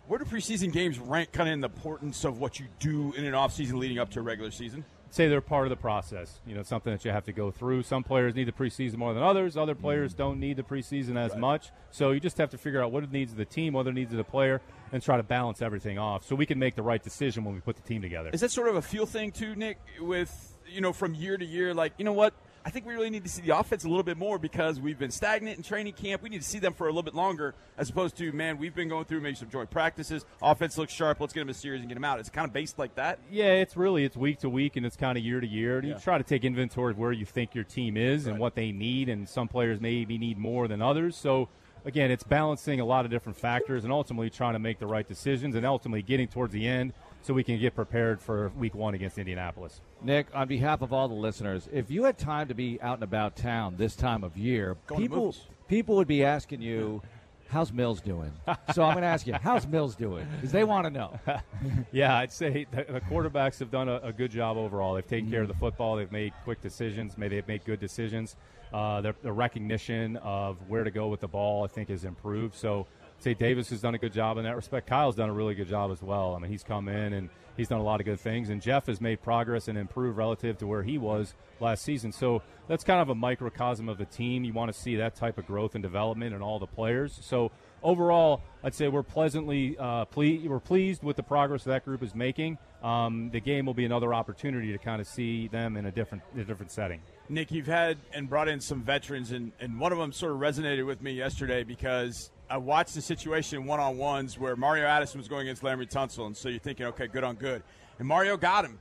Where 0.08 0.20
do 0.20 0.26
preseason 0.26 0.72
games 0.72 1.00
rank 1.00 1.32
kind 1.32 1.48
of 1.48 1.54
in 1.54 1.62
the 1.62 1.70
importance 1.70 2.26
of 2.26 2.40
what 2.40 2.60
you 2.60 2.68
do 2.80 3.14
in 3.14 3.24
an 3.24 3.34
offseason 3.34 3.76
leading 3.76 4.00
up 4.00 4.12
to 4.12 4.20
a 4.20 4.22
regular 4.22 4.52
season? 4.52 4.84
Say 5.14 5.28
they're 5.28 5.42
part 5.42 5.66
of 5.66 5.70
the 5.70 5.76
process. 5.76 6.40
You 6.46 6.56
know, 6.56 6.64
something 6.64 6.92
that 6.92 7.06
you 7.06 7.12
have 7.12 7.26
to 7.26 7.34
go 7.34 7.52
through. 7.52 7.84
Some 7.84 8.04
players 8.04 8.34
need 8.34 8.46
the 8.46 8.52
preseason 8.52 8.98
more 8.98 9.14
than 9.14 9.22
others. 9.22 9.56
Other 9.56 9.76
players 9.76 10.14
mm. 10.14 10.18
don't 10.18 10.40
need 10.40 10.58
the 10.58 10.64
preseason 10.64 11.18
as 11.18 11.32
right. 11.32 11.40
much. 11.40 11.70
So 11.92 12.12
you 12.12 12.20
just 12.20 12.38
have 12.40 12.50
to 12.50 12.58
figure 12.58 12.82
out 12.82 12.92
what 12.92 13.04
it 13.04 13.12
needs 13.12 13.32
of 13.32 13.38
the 13.38 13.46
team, 13.46 13.74
what 13.74 13.86
it 13.88 13.94
needs 13.94 14.12
of 14.12 14.18
the 14.18 14.24
player, 14.24 14.62
and 14.92 15.04
try 15.04 15.18
to 15.18 15.24
balance 15.24 15.62
everything 15.62 16.00
off 16.00 16.26
so 16.26 16.36
we 16.36 16.46
can 16.46 16.58
make 16.58 16.76
the 16.76 16.82
right 16.82 17.02
decision 17.02 17.44
when 17.44 17.54
we 17.54 17.62
put 17.62 17.76
the 17.76 17.84
team 17.84 18.02
together. 18.02 18.32
Is 18.34 18.42
that 18.42 18.52
sort 18.52 18.70
of 18.70 18.76
a 18.76 18.82
feel 18.82 19.06
thing 19.06 19.32
too, 19.32 19.56
Nick? 19.56 19.78
With 20.00 20.58
you 20.68 20.82
know, 20.82 20.94
from 20.94 21.14
year 21.14 21.38
to 21.38 21.46
year, 21.46 21.74
like 21.74 21.94
you 21.98 22.06
know 22.06 22.14
what 22.14 22.34
I 22.66 22.70
think 22.70 22.86
we 22.86 22.94
really 22.94 23.10
need 23.10 23.24
to 23.24 23.30
see 23.30 23.42
the 23.42 23.58
offense 23.58 23.84
a 23.84 23.90
little 23.90 24.04
bit 24.04 24.18
more 24.18 24.40
because 24.40 24.80
we've 24.80 24.98
been 24.98 25.12
stagnant 25.12 25.58
in 25.58 25.64
training 25.64 25.94
camp. 25.94 26.22
We 26.22 26.30
need 26.30 26.42
to 26.42 26.48
see 26.48 26.60
them 26.60 26.74
for 26.74 26.86
a 26.86 26.90
little 26.90 27.04
bit 27.04 27.14
longer 27.14 27.56
as 27.78 27.90
opposed 27.90 28.16
to, 28.18 28.32
man, 28.32 28.58
we've 28.58 28.74
been 28.74 28.88
going 28.88 29.04
through 29.04 29.20
maybe 29.20 29.36
some 29.36 29.50
joint 29.50 29.70
practices. 29.70 30.26
Offense 30.42 30.78
looks 30.78 30.94
sharp. 30.94 31.20
Let's 31.20 31.34
get 31.34 31.42
them 31.42 31.50
a 31.50 31.54
series 31.54 31.82
and 31.82 31.90
get 31.90 31.96
them 31.96 32.06
out. 32.06 32.20
It's 32.20 32.30
kind 32.30 32.48
of 32.48 32.54
based 32.54 32.80
like 32.80 32.96
that. 32.96 33.20
Yeah, 33.30 33.52
it's 33.52 33.76
really 33.76 34.06
it's 34.06 34.16
week 34.16 34.40
to 34.40 34.50
week 34.50 34.78
and 34.78 34.86
it's 34.86 34.96
kind 34.96 35.18
of 35.18 35.24
year 35.26 35.42
to 35.42 35.48
year. 35.48 35.84
You 35.84 35.96
try 35.96 36.18
to 36.18 36.24
take 36.24 36.46
inventory 36.46 36.92
of 36.92 36.98
where 36.98 37.12
you 37.12 37.26
think 37.26 37.54
your 37.54 37.66
team 37.66 37.98
is 37.98 38.24
right. 38.26 38.32
and 38.32 38.40
what 38.40 38.56
they 38.56 38.72
need, 38.72 39.10
and 39.10 39.28
some 39.28 39.50
players 39.50 39.82
maybe 39.82 40.18
need 40.18 40.38
more 40.38 40.70
than 40.70 40.82
others. 40.82 41.18
So 41.18 41.50
again, 41.84 42.12
it's 42.12 42.24
balancing 42.24 42.80
a 42.80 42.86
lot 42.86 43.04
of 43.04 43.12
different 43.12 43.38
factors 43.38 43.84
and 43.84 43.92
ultimately 43.92 44.30
trying 44.30 44.54
to 44.54 44.60
make 44.60 44.80
the 44.80 44.88
right 44.88 45.08
decisions 45.08 45.56
and 45.56 45.66
ultimately 45.66 46.02
getting 46.02 46.30
towards 46.30 46.54
the 46.54 46.66
end 46.66 46.94
so 47.24 47.34
we 47.34 47.44
can 47.44 47.58
get 47.58 47.74
prepared 47.74 48.22
for 48.22 48.50
week 48.58 48.76
one 48.76 48.94
against 48.94 49.18
Indianapolis. 49.18 49.82
Nick, 50.02 50.28
on 50.36 50.48
behalf 50.48 50.82
of 50.82 50.92
all 50.94 51.08
the 51.08 51.14
listeners, 51.14 51.68
if 51.72 51.90
you 51.90 52.04
had 52.04 52.18
time 52.18 52.50
to 52.50 52.54
be 52.54 52.80
out 52.82 52.96
and 52.96 53.04
about 53.04 53.36
town 53.36 53.76
this 53.78 53.96
time 53.96 54.24
of 54.24 54.38
year, 54.38 54.76
Going 54.88 55.02
people 55.02 55.36
people 55.70 55.96
would 55.96 56.08
be 56.08 56.26
asking 56.26 56.62
you, 56.62 57.02
"How's 57.48 57.72
Mills 57.72 58.02
doing?" 58.02 58.34
so 58.74 58.84
I'm 58.84 58.94
going 58.94 59.04
to 59.04 59.08
ask 59.08 59.26
you, 59.26 59.34
"How's 59.42 59.66
Mills 59.66 59.96
doing?" 59.96 60.28
Because 60.36 60.52
they 60.52 60.66
want 60.66 60.86
to 60.86 60.92
know. 60.92 61.18
yeah, 61.94 62.18
I'd 62.18 62.34
say 62.34 62.68
the, 62.70 62.84
the 62.84 63.02
quarterbacks 63.02 63.58
have 63.60 63.72
done 63.72 63.88
a, 63.88 64.00
a, 64.04 64.12
good 64.12 64.30
job 64.30 64.58
overall. 64.58 64.94
They've 64.96 65.08
taken 65.08 65.26
mm-hmm. 65.26 65.34
care 65.34 65.42
of 65.44 65.48
the 65.48 65.54
football. 65.56 65.96
They've 65.96 66.12
made 66.12 66.34
quick 66.44 66.62
decisions. 66.62 67.18
Maybe 67.18 67.36
they've 67.36 67.48
made 67.48 67.64
good 67.64 67.80
decisions. 67.80 68.36
Uh, 68.74 69.02
their, 69.02 69.16
their 69.22 69.34
recognition 69.34 70.18
of 70.18 70.58
where 70.68 70.84
to 70.84 70.90
go 70.90 71.08
with 71.08 71.20
the 71.20 71.28
ball, 71.28 71.64
I 71.64 71.68
think, 71.68 71.90
has 71.90 72.06
improved. 72.06 72.56
So 72.56 72.88
say 73.24 73.34
Davis 73.34 73.70
has 73.70 73.82
done 73.82 73.96
a 73.96 73.98
good 73.98 74.14
job 74.14 74.38
in 74.38 74.44
that 74.44 74.56
respect. 74.56 74.88
Kyle's 74.88 75.16
done 75.16 75.30
a 75.30 75.34
really 75.34 75.56
good 75.56 75.70
job 75.70 75.92
as 75.92 76.02
well. 76.02 76.36
I 76.36 76.40
mean, 76.40 76.52
he's 76.52 76.64
come 76.64 76.88
in 76.90 77.14
and 77.14 77.30
he's 77.56 77.70
done 77.70 77.80
a 77.80 77.84
lot 77.84 78.00
of 78.00 78.06
good 78.06 78.20
things, 78.20 78.50
and 78.50 78.62
Jeff 78.62 78.88
has 78.88 79.00
made 79.00 79.22
progress 79.22 79.68
and 79.68 79.78
improved 79.78 80.18
relative 80.18 80.58
to 80.58 80.68
where 80.68 80.84
he 80.84 80.98
was 80.98 81.36
last 81.60 81.84
season. 81.84 82.12
So 82.12 82.42
that's 82.68 82.84
kind 82.84 83.00
of 83.02 83.10
a 83.10 83.16
microcosm 83.16 83.88
of 83.90 83.98
the 83.98 84.06
team. 84.06 84.44
You 84.44 84.54
want 84.54 84.74
to 84.74 84.80
see 84.80 84.96
that 84.98 85.16
type 85.16 85.38
of 85.38 85.46
growth 85.46 85.76
and 85.76 85.82
development 85.82 86.34
in 86.34 86.42
all 86.42 86.60
the 86.60 86.68
players. 86.68 87.18
So 87.22 87.52
overall, 87.82 88.42
I'd 88.64 88.74
say 88.74 88.88
we're 88.88 89.04
pleasantly 89.04 89.78
uh, 89.78 90.06
ple- 90.06 90.40
we're 90.46 90.60
pleased 90.60 91.04
with 91.04 91.16
the 91.16 91.24
progress 91.24 91.64
that 91.66 91.86
group 91.86 92.04
is 92.04 92.14
making. 92.16 92.58
Um, 92.82 93.30
the 93.32 93.40
game 93.40 93.66
will 93.66 93.74
be 93.74 93.86
another 93.86 94.14
opportunity 94.14 94.72
to 94.74 94.78
kind 94.78 95.00
of 95.00 95.08
see 95.08 95.48
them 95.48 95.78
in 95.78 95.86
a 95.86 95.92
different 95.92 96.24
a 96.36 96.44
different 96.44 96.72
setting. 96.72 97.02
Nick, 97.30 97.52
you've 97.52 97.68
had 97.68 97.98
and 98.14 98.30
brought 98.30 98.50
in 98.50 98.60
some 98.60 98.84
veterans, 98.84 99.32
and, 99.32 99.54
and 99.60 99.80
one 99.80 99.94
of 99.94 99.98
them 99.98 100.12
sort 100.12 100.34
of 100.34 100.40
resonated 100.40 100.86
with 100.86 101.02
me 101.02 101.14
yesterday 101.14 101.64
because 101.64 102.30
I 102.50 102.58
watched 102.58 102.94
the 102.94 103.02
situation 103.02 103.66
one 103.66 103.80
on 103.80 103.98
ones 103.98 104.38
where 104.38 104.56
Mario 104.56 104.86
Addison 104.86 105.20
was 105.20 105.28
going 105.28 105.44
against 105.44 105.64
Laremy 105.64 105.90
Tunsil, 105.90 106.26
and 106.26 106.36
so 106.36 106.50
you're 106.50 106.60
thinking, 106.60 106.86
okay, 106.88 107.08
good 107.08 107.24
on 107.24 107.36
good. 107.36 107.64
And 108.00 108.08
Mario 108.08 108.38
got 108.38 108.66
him. 108.66 108.80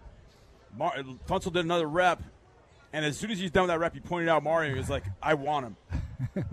Mar- 0.76 0.97
Tunsil 1.26 1.52
did 1.52 1.64
another 1.64 1.87
rep, 1.87 2.23
and 2.92 3.04
as 3.04 3.16
soon 3.16 3.31
as 3.31 3.38
he's 3.38 3.50
done 3.50 3.62
with 3.62 3.71
that 3.71 3.78
rep, 3.78 3.95
he 3.95 4.00
pointed 4.00 4.28
out 4.28 4.42
Mario. 4.42 4.73
He 4.73 4.78
was 4.78 4.90
like, 4.90 5.04
I 5.23 5.35
want 5.35 5.66
him. 5.66 5.76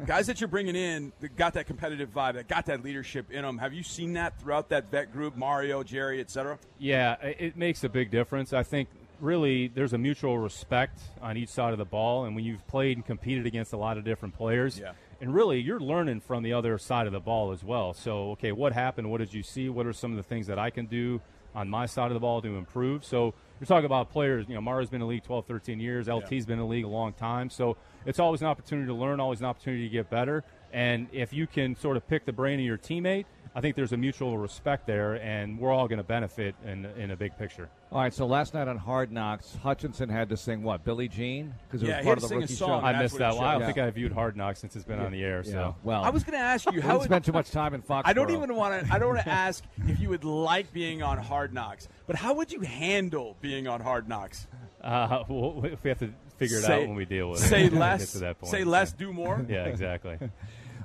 Guys 0.06 0.28
that 0.28 0.42
you're 0.42 0.48
bringing 0.48 0.76
in 0.76 1.12
that 1.20 1.36
got 1.36 1.54
that 1.54 1.68
competitive 1.68 2.10
vibe, 2.14 2.34
that 2.34 2.48
got 2.48 2.66
that 2.68 2.84
leadership 2.84 3.32
in 3.32 3.44
them. 3.44 3.58
Have 3.58 3.74
you 3.74 3.84
seen 3.84 4.14
that 4.14 4.40
throughout 4.40 4.70
that 4.70 4.90
vet 4.92 5.12
group, 5.14 5.36
Mario, 5.36 5.84
Jerry, 5.84 6.20
et 6.20 6.30
cetera? 6.30 6.58
Yeah, 6.80 7.16
it 7.22 7.56
makes 7.56 7.84
a 7.84 7.90
big 7.90 8.10
difference. 8.10 8.52
I 8.52 8.64
think 8.64 8.90
really 9.20 9.68
there's 9.68 9.94
a 9.94 9.98
mutual 9.98 10.38
respect 10.38 11.00
on 11.22 11.38
each 11.38 11.50
side 11.50 11.72
of 11.72 11.78
the 11.78 11.86
ball, 11.86 12.26
and 12.26 12.36
when 12.36 12.46
you've 12.46 12.66
played 12.68 12.98
and 12.98 13.06
competed 13.06 13.46
against 13.46 13.74
a 13.74 13.78
lot 13.78 13.98
of 13.98 14.04
different 14.04 14.36
players, 14.36 14.80
yeah 14.80 14.94
and 15.22 15.34
really 15.34 15.60
you're 15.60 15.80
learning 15.80 16.22
from 16.22 16.44
the 16.44 16.54
other 16.54 16.78
side 16.78 17.08
of 17.08 17.14
the 17.14 17.20
ball 17.20 17.52
as 17.52 17.64
well. 17.64 17.94
So, 17.94 18.32
okay, 18.32 18.52
what 18.52 18.74
happened? 18.74 19.10
What 19.10 19.20
did 19.20 19.34
you 19.34 19.44
see? 19.44 19.70
What 19.70 19.86
are 19.86 19.94
some 19.94 20.12
of 20.12 20.18
the 20.18 20.24
things 20.24 20.48
that 20.48 20.60
I 20.60 20.70
can 20.70 20.86
do 20.86 21.22
on 21.56 21.70
my 21.70 21.86
side 21.86 22.08
of 22.08 22.14
the 22.14 22.20
ball 22.20 22.42
to 22.42 22.56
improve? 22.58 23.04
So, 23.06 23.34
you're 23.60 23.68
talking 23.68 23.86
about 23.86 24.10
players. 24.10 24.46
You 24.48 24.56
know, 24.56 24.62
Mario's 24.62 24.90
been 24.90 25.02
in 25.02 25.08
the 25.08 25.12
league 25.12 25.24
12, 25.24 25.46
13 25.46 25.80
years. 25.80 26.08
LT's 26.08 26.32
yeah. 26.32 26.40
been 26.46 26.54
in 26.54 26.60
the 26.60 26.66
league 26.66 26.86
a 26.86 26.90
long 26.90 27.14
time. 27.14 27.50
So, 27.50 27.78
it's 28.06 28.20
always 28.20 28.42
an 28.42 28.48
opportunity 28.48 28.88
to 28.88 28.94
learn, 28.94 29.20
always 29.20 29.40
an 29.40 29.46
opportunity 29.46 29.84
to 29.84 29.90
get 29.90 30.10
better. 30.10 30.44
And 30.72 31.08
if 31.12 31.34
you 31.34 31.48
can 31.48 31.76
sort 31.76 31.98
of 31.98 32.08
pick 32.08 32.26
the 32.26 32.34
brain 32.34 32.60
of 32.60 32.66
your 32.66 32.78
teammate, 32.78 33.26
I 33.56 33.62
think 33.62 33.76
there's 33.76 33.94
a 33.94 33.98
mutual 33.98 34.38
respect 34.38 34.86
there, 34.86 35.16
and 35.16 35.58
we're 35.58 35.72
all 35.72 35.88
going 35.88 35.98
to 35.98 36.04
benefit 36.04 36.56
in, 36.64 36.86
in 36.86 37.12
a 37.12 37.16
big 37.16 37.38
picture. 37.38 37.70
All 37.92 38.00
right, 38.00 38.14
so 38.14 38.28
last 38.28 38.54
night 38.54 38.68
on 38.68 38.78
Hard 38.78 39.12
Knocks, 39.12 39.56
Hutchinson 39.64 40.10
had 40.10 40.30
to 40.30 40.38
sing 40.38 40.62
what? 40.62 40.84
Billie 40.84 41.08
Jean? 41.08 41.56
Because 41.68 41.82
it 41.82 41.88
yeah, 41.88 41.98
was 41.98 42.06
part 42.06 42.24
of 42.24 42.30
the 42.30 42.36
rookie 42.36 42.56
show. 42.56 42.72
I 42.72 43.02
missed 43.02 43.18
that 43.18 43.36
one. 43.36 43.46
I 43.46 43.54
don't 43.54 43.62
yeah. 43.62 43.66
think 43.68 43.78
I 43.80 43.90
viewed 43.90 44.12
Hard 44.12 44.38
Knocks 44.38 44.60
since 44.60 44.76
it's 44.76 44.86
been 44.86 45.00
yeah. 45.00 45.06
on 45.06 45.12
the 45.12 45.24
air. 45.24 45.44
So, 45.44 45.76
well, 45.84 46.04
I 46.04 46.10
was 46.10 46.24
going 46.24 46.38
to 46.38 46.44
ask 46.44 46.72
you 46.72 46.82
how. 46.84 47.00
spent 47.02 47.26
too 47.26 47.32
much 47.32 47.50
time 47.50 47.74
in 47.74 47.82
Fox. 47.82 48.08
I 48.08 48.14
don't 48.14 48.30
even 48.30 48.56
want 48.56 48.86
to. 48.86 48.94
I 48.94 49.00
don't 49.00 49.10
want 49.10 49.22
to 49.22 49.30
ask 49.30 49.64
if 49.88 50.00
you 50.00 50.10
would 50.10 50.24
like 50.24 50.72
being 50.72 51.02
on 51.02 51.18
Hard 51.18 51.54
Knocks, 51.54 51.88
but 52.06 52.16
how 52.16 52.36
would 52.36 52.52
you 52.52 52.62
handle 52.62 53.36
being 53.42 53.68
on 53.68 53.82
Hard 53.82 54.08
Knocks? 54.08 54.48
Uh, 54.82 55.24
well, 55.28 55.66
if 55.66 55.84
we 55.84 55.90
have 55.90 56.00
to 56.00 56.14
figure 56.38 56.58
it 56.58 56.64
say, 56.64 56.84
out 56.84 56.88
when 56.88 56.96
we 56.96 57.06
deal 57.06 57.30
with 57.30 57.40
say 57.40 57.66
it. 57.66 57.74
Less, 57.74 58.10
say 58.10 58.20
less. 58.20 58.50
Say 58.52 58.64
less, 58.64 58.94
do 58.94 59.12
more. 59.12 59.46
yeah, 59.50 59.66
exactly. 59.66 60.18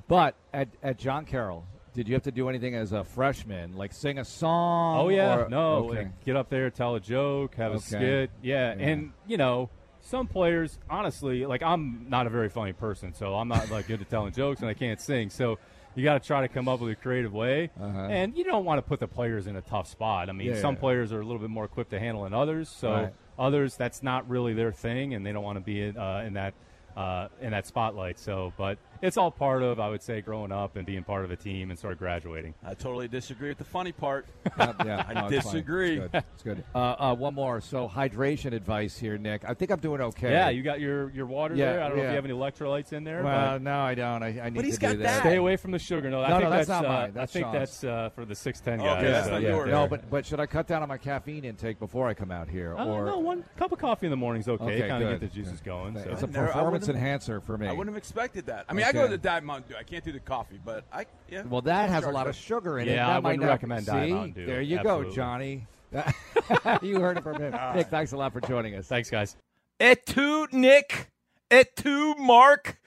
but 0.07 0.35
at, 0.53 0.69
at 0.83 0.97
John 0.97 1.25
Carroll, 1.25 1.65
did 1.95 2.09
you 2.09 2.13
have 2.13 2.23
to 2.23 2.31
do 2.31 2.49
anything 2.49 2.75
as 2.75 2.91
a 2.91 3.03
freshman, 3.03 3.75
like 3.77 3.93
sing 3.93 4.19
a 4.19 4.25
song? 4.25 4.99
Oh 4.99 5.09
yeah, 5.09 5.45
or, 5.45 5.49
no. 5.49 5.89
Okay. 5.89 6.09
Get 6.25 6.35
up 6.35 6.49
there, 6.49 6.69
tell 6.69 6.95
a 6.95 6.99
joke, 6.99 7.55
have 7.55 7.71
okay. 7.71 7.77
a 7.77 7.81
skit. 7.81 8.31
Yeah. 8.43 8.75
yeah, 8.75 8.85
and 8.85 9.11
you 9.25 9.37
know, 9.37 9.69
some 10.01 10.27
players, 10.27 10.77
honestly, 10.89 11.45
like 11.45 11.63
I'm 11.63 12.07
not 12.09 12.27
a 12.27 12.29
very 12.29 12.49
funny 12.49 12.73
person, 12.73 13.13
so 13.13 13.33
I'm 13.35 13.47
not 13.47 13.71
like 13.71 13.87
good 13.87 14.01
at 14.01 14.09
telling 14.09 14.33
jokes, 14.33 14.59
and 14.59 14.69
I 14.69 14.73
can't 14.73 14.99
sing. 14.99 15.29
So 15.29 15.57
you 15.95 16.03
got 16.03 16.21
to 16.21 16.27
try 16.27 16.41
to 16.41 16.49
come 16.49 16.67
up 16.67 16.81
with 16.81 16.91
a 16.91 16.95
creative 16.95 17.33
way, 17.33 17.71
uh-huh. 17.79 18.07
and 18.09 18.37
you 18.37 18.43
don't 18.43 18.65
want 18.65 18.77
to 18.79 18.81
put 18.81 18.99
the 18.99 19.07
players 19.07 19.47
in 19.47 19.55
a 19.55 19.61
tough 19.61 19.87
spot. 19.87 20.29
I 20.29 20.33
mean, 20.33 20.47
yeah, 20.47 20.61
some 20.61 20.75
yeah. 20.75 20.81
players 20.81 21.13
are 21.13 21.21
a 21.21 21.25
little 21.25 21.39
bit 21.39 21.49
more 21.49 21.63
equipped 21.63 21.91
to 21.91 21.99
handle 21.99 22.23
than 22.25 22.33
others, 22.33 22.67
so 22.67 22.91
right. 22.91 23.13
others 23.39 23.77
that's 23.77 24.03
not 24.03 24.29
really 24.29 24.53
their 24.53 24.73
thing, 24.73 25.13
and 25.13 25.25
they 25.25 25.31
don't 25.31 25.43
want 25.43 25.57
to 25.57 25.63
be 25.63 25.81
in, 25.81 25.97
uh, 25.97 26.23
in 26.27 26.33
that 26.33 26.53
uh, 26.95 27.27
in 27.41 27.51
that 27.51 27.67
spotlight. 27.67 28.19
So, 28.19 28.53
but 28.57 28.77
it's 29.01 29.17
all 29.17 29.31
part 29.31 29.63
of, 29.63 29.79
I 29.79 29.89
would 29.89 30.01
say, 30.01 30.21
growing 30.21 30.51
up 30.51 30.75
and 30.75 30.85
being 30.85 31.03
part 31.03 31.25
of 31.25 31.31
a 31.31 31.35
team 31.35 31.69
and 31.69 31.79
sort 31.79 31.93
of 31.93 31.99
graduating. 31.99 32.53
I 32.63 32.73
totally 32.73 33.07
disagree 33.07 33.49
with 33.49 33.57
the 33.57 33.63
funny 33.63 33.91
part. 33.91 34.25
Uh, 34.57 34.71
yeah, 34.85 35.03
I 35.05 35.13
no, 35.13 35.29
disagree. 35.29 35.99
It's 35.99 36.11
good. 36.11 36.23
It's 36.33 36.43
good. 36.43 36.63
Uh, 36.75 36.95
uh, 36.97 37.15
one 37.15 37.33
more. 37.33 37.59
So 37.59 37.89
hydration 37.89 38.53
advice 38.53 38.97
here, 38.97 39.17
Nick. 39.17 39.43
I 39.45 39.53
think 39.53 39.69
I'm 39.69 39.79
doing 39.79 39.99
okay. 39.99 40.31
Yeah, 40.31 40.49
you 40.49 40.63
got 40.63 40.79
your, 40.79 41.09
your 41.11 41.25
water 41.25 41.55
yeah, 41.55 41.73
there. 41.73 41.83
I 41.83 41.89
don't 41.89 41.97
yeah. 41.97 42.03
know 42.03 42.09
if 42.09 42.11
you 42.11 42.15
have 42.15 42.25
any 42.25 42.33
electrolytes 42.33 42.93
in 42.93 43.03
there. 43.03 43.21
Well, 43.21 43.59
no, 43.59 43.79
I 43.79 43.95
don't. 43.95 44.23
I, 44.23 44.27
I 44.27 44.49
need 44.49 44.55
but 44.55 44.65
he's 44.65 44.75
to 44.75 44.81
got 44.81 44.91
do 44.93 44.97
that. 44.99 45.03
that. 45.03 45.19
Stay 45.21 45.35
away 45.35 45.57
from 45.57 45.71
the 45.71 45.79
sugar. 45.79 46.09
No, 46.09 46.21
I 46.21 46.29
no, 46.29 46.35
think 46.35 46.43
no, 46.43 46.49
that's, 46.51 46.67
that's 46.67 46.81
not 46.83 46.85
uh, 46.85 46.93
mine. 46.93 47.11
That's 47.13 47.31
I 47.31 47.33
think 47.33 47.45
Sean's. 47.45 47.53
that's 47.53 47.83
uh, 47.83 48.09
for 48.15 48.25
the 48.25 48.35
six 48.35 48.61
ten 48.61 48.79
okay, 48.79 48.87
guys. 48.87 49.01
that's 49.03 49.27
so, 49.27 49.37
yeah, 49.37 49.49
yours. 49.49 49.69
No, 49.69 49.87
but 49.87 50.09
but 50.09 50.25
should 50.25 50.39
I 50.39 50.45
cut 50.45 50.67
down 50.67 50.81
on 50.81 50.89
my 50.89 50.97
caffeine 50.97 51.43
intake 51.43 51.79
before 51.79 52.07
I 52.07 52.13
come 52.13 52.31
out 52.31 52.47
here? 52.47 52.75
Uh, 52.77 52.85
or 52.85 53.05
no, 53.05 53.19
one 53.19 53.43
cup 53.57 53.71
of 53.73 53.79
coffee 53.79 54.05
in 54.05 54.11
the 54.11 54.17
morning 54.17 54.41
is 54.41 54.47
okay. 54.47 54.63
Okay, 54.63 54.87
kind 54.87 55.03
of 55.03 55.09
get 55.09 55.19
the 55.19 55.35
juices 55.35 55.59
going. 55.59 55.97
It's 55.97 56.23
a 56.23 56.27
never- 56.27 56.47
performance 56.47 56.87
enhancer 56.87 57.41
for 57.41 57.57
me. 57.57 57.67
I 57.67 57.71
wouldn't 57.71 57.93
have 57.93 57.97
expected 57.97 58.45
that. 58.45 58.65
I 58.69 58.73
mean, 58.73 58.84
I 58.85 58.89
Okay. 58.89 58.97
go 58.97 59.03
to 59.05 59.09
the 59.11 59.17
Diet 59.17 59.43
Mountain 59.43 59.69
Dew. 59.71 59.75
I 59.77 59.83
can't 59.83 60.03
do 60.03 60.11
the 60.11 60.19
coffee, 60.19 60.59
but 60.63 60.85
I 60.93 61.05
yeah. 61.29 61.43
Well, 61.43 61.61
that 61.61 61.89
has 61.89 62.05
a 62.05 62.11
lot 62.11 62.27
of 62.27 62.35
sugar 62.35 62.79
in 62.79 62.87
it. 62.87 62.91
Yeah, 62.91 63.07
That 63.07 63.17
I 63.17 63.19
might 63.19 63.23
wouldn't 63.31 63.41
not- 63.43 63.49
recommend 63.49 63.85
Diet 63.85 64.07
See? 64.09 64.13
Mountain 64.13 64.31
Dew. 64.33 64.45
There 64.45 64.61
you 64.61 64.77
Absolutely. 64.77 65.09
go, 65.09 65.15
Johnny. 65.15 65.67
you 66.81 66.99
heard 66.99 67.17
it 67.17 67.23
from 67.23 67.41
him. 67.41 67.53
Ah. 67.57 67.73
Nick, 67.73 67.87
thanks 67.87 68.11
a 68.11 68.17
lot 68.17 68.33
for 68.33 68.41
joining 68.41 68.75
us. 68.75 68.87
Thanks, 68.87 69.09
guys. 69.09 69.35
Et 69.79 70.05
tu, 70.05 70.47
Nick. 70.51 71.09
Et 71.51 71.75
tu, 71.75 72.15
Mark. 72.15 72.79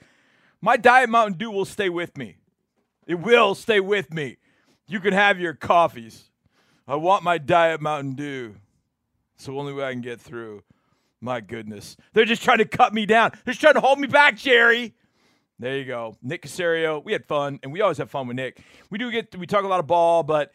My 0.61 0.77
Diet 0.77 1.09
Mountain 1.09 1.37
Dew 1.37 1.49
will 1.51 1.65
stay 1.65 1.89
with 1.89 2.17
me. 2.17 2.37
It 3.07 3.15
will 3.15 3.55
stay 3.55 3.79
with 3.79 4.13
me. 4.13 4.37
You 4.87 4.99
can 4.99 5.13
have 5.13 5.39
your 5.39 5.53
coffees. 5.53 6.29
I 6.87 6.95
want 6.95 7.23
my 7.23 7.37
Diet 7.37 7.81
Mountain 7.81 8.13
Dew. 8.13 8.55
It's 9.35 9.45
the 9.45 9.53
only 9.53 9.73
way 9.73 9.85
I 9.85 9.91
can 9.91 10.01
get 10.01 10.19
through. 10.19 10.63
My 11.21 11.41
goodness. 11.41 11.95
They're 12.13 12.25
just 12.25 12.43
trying 12.43 12.57
to 12.59 12.65
cut 12.65 12.93
me 12.93 13.05
down. 13.05 13.31
They're 13.45 13.53
just 13.53 13.61
trying 13.61 13.73
to 13.75 13.81
hold 13.81 13.99
me 13.99 14.07
back, 14.07 14.37
Jerry. 14.37 14.93
There 15.59 15.77
you 15.77 15.83
go. 15.83 16.15
Nick 16.21 16.43
Caserio. 16.43 17.03
We 17.03 17.11
had 17.11 17.25
fun, 17.25 17.59
and 17.61 17.73
we 17.73 17.81
always 17.81 17.97
have 17.97 18.09
fun 18.09 18.27
with 18.27 18.37
Nick. 18.37 18.61
We 18.89 18.97
do 18.97 19.11
get, 19.11 19.35
we 19.35 19.45
talk 19.45 19.65
a 19.65 19.67
lot 19.67 19.81
of 19.81 19.87
ball, 19.87 20.23
but 20.23 20.53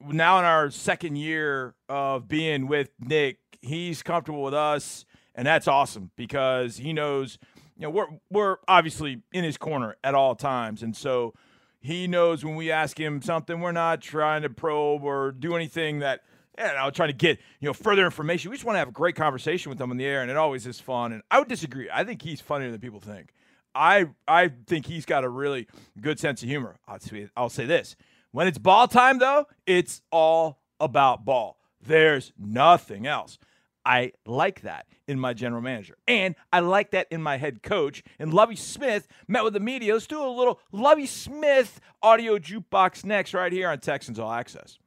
now 0.00 0.38
in 0.38 0.44
our 0.46 0.70
second 0.70 1.16
year 1.16 1.74
of 1.88 2.28
being 2.28 2.66
with 2.66 2.90
Nick, 2.98 3.38
he's 3.60 4.02
comfortable 4.02 4.42
with 4.42 4.54
us, 4.54 5.04
and 5.34 5.46
that's 5.46 5.68
awesome 5.68 6.10
because 6.16 6.78
he 6.78 6.94
knows, 6.94 7.38
you 7.76 7.82
know, 7.82 7.90
we're 7.90 8.06
we're 8.30 8.56
obviously 8.66 9.22
in 9.32 9.44
his 9.44 9.58
corner 9.58 9.96
at 10.02 10.14
all 10.14 10.34
times, 10.34 10.82
and 10.82 10.96
so 10.96 11.34
he 11.80 12.06
knows 12.06 12.42
when 12.44 12.56
we 12.56 12.70
ask 12.70 12.98
him 12.98 13.20
something, 13.20 13.60
we're 13.60 13.72
not 13.72 14.00
trying 14.00 14.42
to 14.42 14.50
probe 14.50 15.04
or 15.04 15.32
do 15.32 15.54
anything 15.56 15.98
that. 16.00 16.22
You 16.58 16.64
know, 16.64 16.90
trying 16.90 17.08
to 17.08 17.14
get 17.14 17.38
you 17.60 17.66
know 17.66 17.72
further 17.72 18.04
information. 18.04 18.50
We 18.50 18.56
just 18.58 18.66
want 18.66 18.74
to 18.74 18.78
have 18.80 18.88
a 18.88 18.92
great 18.92 19.16
conversation 19.16 19.70
with 19.70 19.78
them 19.78 19.90
on 19.90 19.96
the 19.96 20.04
air, 20.04 20.20
and 20.20 20.30
it 20.30 20.36
always 20.36 20.66
is 20.66 20.78
fun. 20.78 21.12
And 21.12 21.22
I 21.30 21.38
would 21.38 21.48
disagree. 21.48 21.88
I 21.90 22.04
think 22.04 22.20
he's 22.20 22.42
funnier 22.42 22.70
than 22.70 22.78
people 22.78 23.00
think. 23.00 23.32
I 23.74 24.06
I 24.26 24.50
think 24.66 24.86
he's 24.86 25.06
got 25.06 25.24
a 25.24 25.28
really 25.28 25.66
good 26.00 26.18
sense 26.18 26.42
of 26.42 26.48
humor. 26.48 26.76
I'll 26.86 27.00
say, 27.00 27.28
I'll 27.36 27.48
say 27.48 27.66
this: 27.66 27.96
when 28.30 28.46
it's 28.46 28.58
ball 28.58 28.88
time, 28.88 29.18
though, 29.18 29.46
it's 29.66 30.02
all 30.10 30.60
about 30.80 31.24
ball. 31.24 31.58
There's 31.80 32.32
nothing 32.38 33.06
else. 33.06 33.38
I 33.84 34.12
like 34.26 34.62
that 34.62 34.86
in 35.08 35.18
my 35.18 35.34
general 35.34 35.60
manager. 35.60 35.96
And 36.06 36.36
I 36.52 36.60
like 36.60 36.92
that 36.92 37.08
in 37.10 37.20
my 37.20 37.36
head 37.36 37.62
coach. 37.62 38.02
And 38.18 38.32
Lovie 38.32 38.56
Smith 38.56 39.08
met 39.26 39.42
with 39.42 39.54
the 39.54 39.60
media. 39.60 39.94
Let's 39.94 40.06
do 40.06 40.22
a 40.22 40.28
little 40.28 40.60
Lovie 40.70 41.06
Smith 41.06 41.80
audio 42.00 42.38
jukebox 42.38 43.04
next, 43.04 43.34
right 43.34 43.52
here 43.52 43.68
on 43.68 43.80
Texans 43.80 44.18
All 44.20 44.30
Access. 44.30 44.78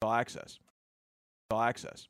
All 0.00 0.12
Access. 0.12 0.58
All 1.50 1.60
Access. 1.60 2.06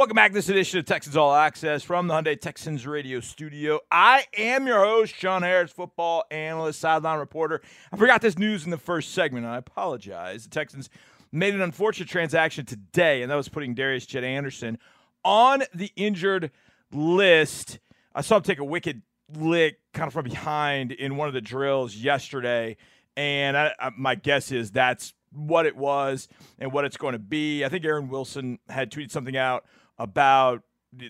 Welcome 0.00 0.14
back 0.14 0.30
to 0.30 0.34
this 0.34 0.48
edition 0.48 0.78
of 0.78 0.86
Texans 0.86 1.14
All 1.14 1.34
Access 1.34 1.82
from 1.82 2.06
the 2.06 2.14
Hyundai 2.14 2.40
Texans 2.40 2.86
radio 2.86 3.20
studio. 3.20 3.80
I 3.92 4.24
am 4.34 4.66
your 4.66 4.82
host, 4.82 5.14
John 5.14 5.42
Harris, 5.42 5.72
football 5.72 6.24
analyst, 6.30 6.80
sideline 6.80 7.18
reporter. 7.18 7.60
I 7.92 7.98
forgot 7.98 8.22
this 8.22 8.38
news 8.38 8.64
in 8.64 8.70
the 8.70 8.78
first 8.78 9.12
segment, 9.12 9.44
and 9.44 9.54
I 9.54 9.58
apologize. 9.58 10.44
The 10.44 10.48
Texans 10.48 10.88
made 11.32 11.54
an 11.54 11.60
unfortunate 11.60 12.08
transaction 12.08 12.64
today, 12.64 13.20
and 13.20 13.30
that 13.30 13.34
was 13.34 13.50
putting 13.50 13.74
Darius 13.74 14.06
Jet 14.06 14.24
Anderson 14.24 14.78
on 15.22 15.64
the 15.74 15.92
injured 15.96 16.50
list. 16.90 17.78
I 18.14 18.22
saw 18.22 18.38
him 18.38 18.42
take 18.42 18.58
a 18.58 18.64
wicked 18.64 19.02
lick 19.36 19.80
kind 19.92 20.06
of 20.06 20.14
from 20.14 20.24
behind 20.24 20.92
in 20.92 21.18
one 21.18 21.28
of 21.28 21.34
the 21.34 21.42
drills 21.42 21.94
yesterday, 21.94 22.78
and 23.18 23.54
I, 23.54 23.74
I, 23.78 23.90
my 23.98 24.14
guess 24.14 24.50
is 24.50 24.70
that's 24.70 25.12
what 25.30 25.66
it 25.66 25.76
was 25.76 26.26
and 26.58 26.72
what 26.72 26.86
it's 26.86 26.96
going 26.96 27.12
to 27.12 27.18
be. 27.18 27.66
I 27.66 27.68
think 27.68 27.84
Aaron 27.84 28.08
Wilson 28.08 28.60
had 28.70 28.90
tweeted 28.90 29.10
something 29.10 29.36
out 29.36 29.66
about 30.00 30.62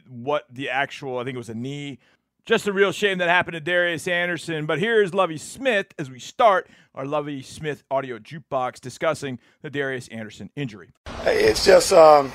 what 0.07 0.45
the 0.53 0.69
actual, 0.69 1.19
I 1.19 1.25
think 1.25 1.37
it 1.37 1.39
was 1.39 1.49
a 1.49 1.55
knee 1.55 1.99
just 2.51 2.67
a 2.67 2.73
real 2.73 2.91
shame 2.91 3.19
that 3.19 3.29
happened 3.29 3.55
to 3.55 3.61
Darius 3.61 4.09
Anderson. 4.09 4.67
But 4.67 4.81
here's 4.81 5.15
Lovie 5.15 5.39
Smith 5.39 5.95
as 5.99 6.11
we 6.11 6.19
start 6.19 6.69
our 6.95 7.05
Lovie 7.05 7.43
Smith 7.43 7.85
audio 7.91 8.19
jukebox 8.19 8.81
discussing 8.81 9.39
the 9.63 9.71
Darius 9.71 10.09
Anderson 10.09 10.51
injury. 10.57 10.91
It's 11.25 11.65
just, 11.65 11.93
um, 11.93 12.33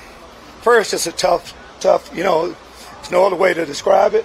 first, 0.62 0.94
it's 0.94 1.06
a 1.06 1.12
tough, 1.12 1.54
tough, 1.80 2.10
you 2.16 2.24
know, 2.24 2.48
there's 2.94 3.10
no 3.10 3.26
other 3.26 3.36
way 3.36 3.52
to 3.52 3.66
describe 3.66 4.14
it. 4.14 4.24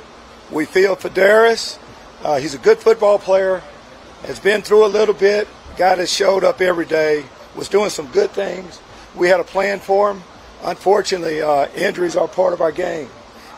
We 0.50 0.65
feel 0.65 0.96
for 0.96 1.10
Darius. 1.10 1.78
Uh, 2.24 2.38
he's 2.38 2.54
a 2.54 2.60
good 2.60 2.78
football 2.78 3.20
player, 3.20 3.62
has 4.24 4.39
been 4.39 4.62
through 4.62 4.86
a 4.86 4.88
little 4.88 5.15
bit, 5.15 5.48
guy 5.78 5.96
that 5.96 6.08
showed 6.08 6.44
up 6.44 6.62
every 6.62 6.86
day, 6.86 7.26
was 7.56 7.67
doing 7.67 7.89
some 7.89 8.08
good 8.08 8.32
things. 8.32 8.80
We 9.15 9.28
had 9.28 9.39
a 9.39 9.44
plan 9.44 9.80
for 9.80 10.12
him. 10.12 10.24
Unfortunately, 10.63 11.41
uh, 11.41 11.67
injuries 11.76 12.15
are 12.15 12.28
part 12.28 12.54
of 12.54 12.62
our 12.62 12.71
game. 12.71 13.10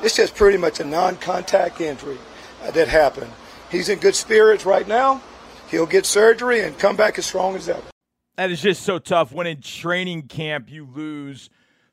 It's 0.01 0.15
just 0.15 0.35
pretty 0.35 0.57
much 0.57 0.79
a 0.79 0.85
non-contact 0.85 1.81
injury 1.81 2.17
uh, 2.63 2.71
that 2.71 2.87
happened. 2.87 3.31
He's 3.69 3.89
in 3.89 3.99
good 3.99 4.15
spirits 4.15 4.65
right 4.65 4.87
now. 4.87 5.21
He'll 5.69 5.85
get 5.85 6.05
surgery 6.05 6.61
and 6.61 6.77
come 6.77 6.95
back 6.95 7.17
as 7.17 7.25
strong 7.25 7.55
as 7.55 7.67
ever. 7.67 7.81
That 8.37 8.51
is 8.51 8.61
just 8.61 8.83
so 8.83 8.99
tough 8.99 9.31
when 9.31 9.47
in 9.47 9.61
training 9.61 10.23
camp 10.23 10.71
you 10.71 10.85
lose 10.85 11.49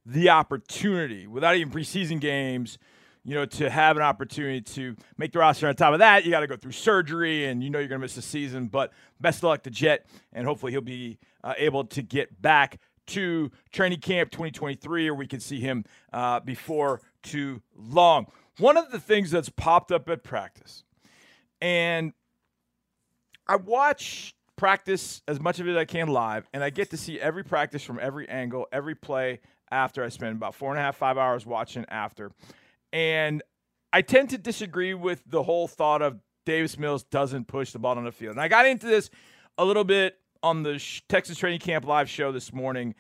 the 0.07 0.31
opportunity 0.31 1.27
without 1.27 1.57
even 1.57 1.73
preseason 1.73 2.21
games, 2.21 2.79
you 3.25 3.35
know, 3.35 3.45
to 3.45 3.69
have 3.69 3.97
an 3.97 4.03
opportunity 4.03 4.61
to 4.61 4.97
make 5.19 5.33
the 5.33 5.39
roster. 5.39 5.69
On 5.69 5.75
top 5.75 5.93
of 5.93 5.99
that, 5.99 6.25
you 6.25 6.31
got 6.31 6.41
to 6.41 6.47
go 6.47 6.57
through 6.57 6.73
surgery 6.73 7.47
and 7.47 7.63
you 7.63 7.71
know 7.71 7.79
you're 7.79 7.89
going 7.89 8.01
to 8.01 8.05
miss 8.05 8.15
the 8.15 8.23
season. 8.23 8.69
But 8.69 8.93
best 9.21 9.39
of 9.39 9.45
luck 9.45 9.63
to 9.65 9.71
Jet, 9.71 10.07
and 10.33 10.47
hopefully 10.47 10.73
he'll 10.73 10.81
be 10.81 11.19
uh, 11.45 11.55
able 11.59 11.85
to 11.85 12.03
get 12.03 12.41
back 12.41 12.79
to 13.11 13.51
training 13.73 14.01
camp 14.01 14.31
2023, 14.31 15.09
or 15.09 15.15
we 15.15 15.27
can 15.27 15.41
see 15.41 15.61
him 15.61 15.85
uh, 16.13 16.41
before 16.41 17.01
too 17.23 17.63
long. 17.77 18.27
One 18.59 18.77
of 18.77 18.91
the 18.91 18.99
things 18.99 19.31
that's 19.31 19.49
popped 19.49 19.93
up 19.93 20.09
at 20.09 20.23
practice, 20.23 20.85
and 21.61 22.13
I 23.47 23.57
watch 23.57 24.35
practice 24.57 25.23
as 25.27 25.41
much 25.41 25.59
of 25.61 25.67
it 25.67 25.73
as 25.73 25.77
I 25.77 25.85
can 25.85 26.09
live, 26.09 26.49
and 26.53 26.63
I 26.63 26.71
get 26.71 26.91
to 26.91 26.97
see 26.97 27.21
every 27.21 27.45
practice 27.45 27.83
from 27.83 27.99
every 28.01 28.29
angle, 28.29 28.67
every 28.73 28.95
play 28.95 29.41
after 29.71 30.05
I 30.05 30.09
spend 30.09 30.37
about 30.37 30.55
four 30.55 30.71
and 30.71 30.79
a 30.79 30.83
half, 30.83 30.97
five 30.97 31.17
hours 31.17 31.47
watching 31.47 31.85
after. 31.89 32.33
And 32.93 33.43
I 33.93 34.03
tend 34.03 34.31
to 34.31 34.39
disagree 34.39 34.95
with 34.95 35.23
the 35.27 35.43
whole 35.43 35.69
thought 35.69 36.03
of 36.03 36.21
Davis 36.45 36.79
Mills 36.79 37.05
doesn't 37.05 37.47
push 37.47 37.73
the 37.73 37.79
ball 37.79 37.97
on 37.97 38.05
the 38.05 38.13
field. 38.13 38.33
And 38.33 38.41
I 38.41 38.49
got 38.49 38.67
into 38.67 38.87
this 38.87 39.11
a 39.59 39.65
little 39.65 39.85
bit 39.85 40.19
on 40.43 40.63
the 40.63 40.83
Texas 41.09 41.39
Training 41.39 41.61
Camp 41.61 41.85
live 41.85 42.09
show 42.09 42.33
this 42.33 42.53
morning 42.53 42.95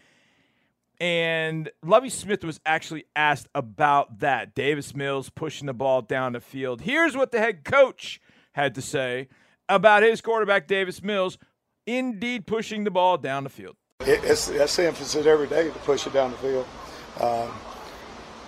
and 1.00 1.70
Lovie 1.82 2.10
Smith 2.10 2.44
was 2.44 2.60
actually 2.66 3.06
asked 3.16 3.48
about 3.54 4.18
that. 4.18 4.54
Davis 4.54 4.94
Mills 4.94 5.30
pushing 5.30 5.66
the 5.66 5.72
ball 5.72 6.02
down 6.02 6.34
the 6.34 6.40
field. 6.40 6.82
Here's 6.82 7.16
what 7.16 7.32
the 7.32 7.38
head 7.38 7.64
coach 7.64 8.20
had 8.52 8.74
to 8.74 8.82
say 8.82 9.28
about 9.68 10.02
his 10.02 10.20
quarterback, 10.20 10.66
Davis 10.68 11.02
Mills, 11.02 11.38
indeed 11.86 12.46
pushing 12.46 12.84
the 12.84 12.90
ball 12.90 13.16
down 13.16 13.44
the 13.44 13.50
field. 13.50 13.76
It's, 14.00 14.48
that's 14.48 14.76
the 14.76 14.88
emphasis 14.88 15.24
every 15.24 15.46
day 15.46 15.64
to 15.64 15.78
push 15.80 16.06
it 16.06 16.12
down 16.12 16.32
the 16.32 16.36
field. 16.36 16.66
Um, 17.18 17.50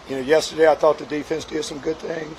you 0.09 0.17
know, 0.17 0.23
yesterday 0.23 0.71
I 0.71 0.75
thought 0.75 0.99
the 0.99 1.07
defense 1.07 1.47
did 1.47 1.65
some 1.65 1.79
good 1.79 1.97
things. 1.97 2.39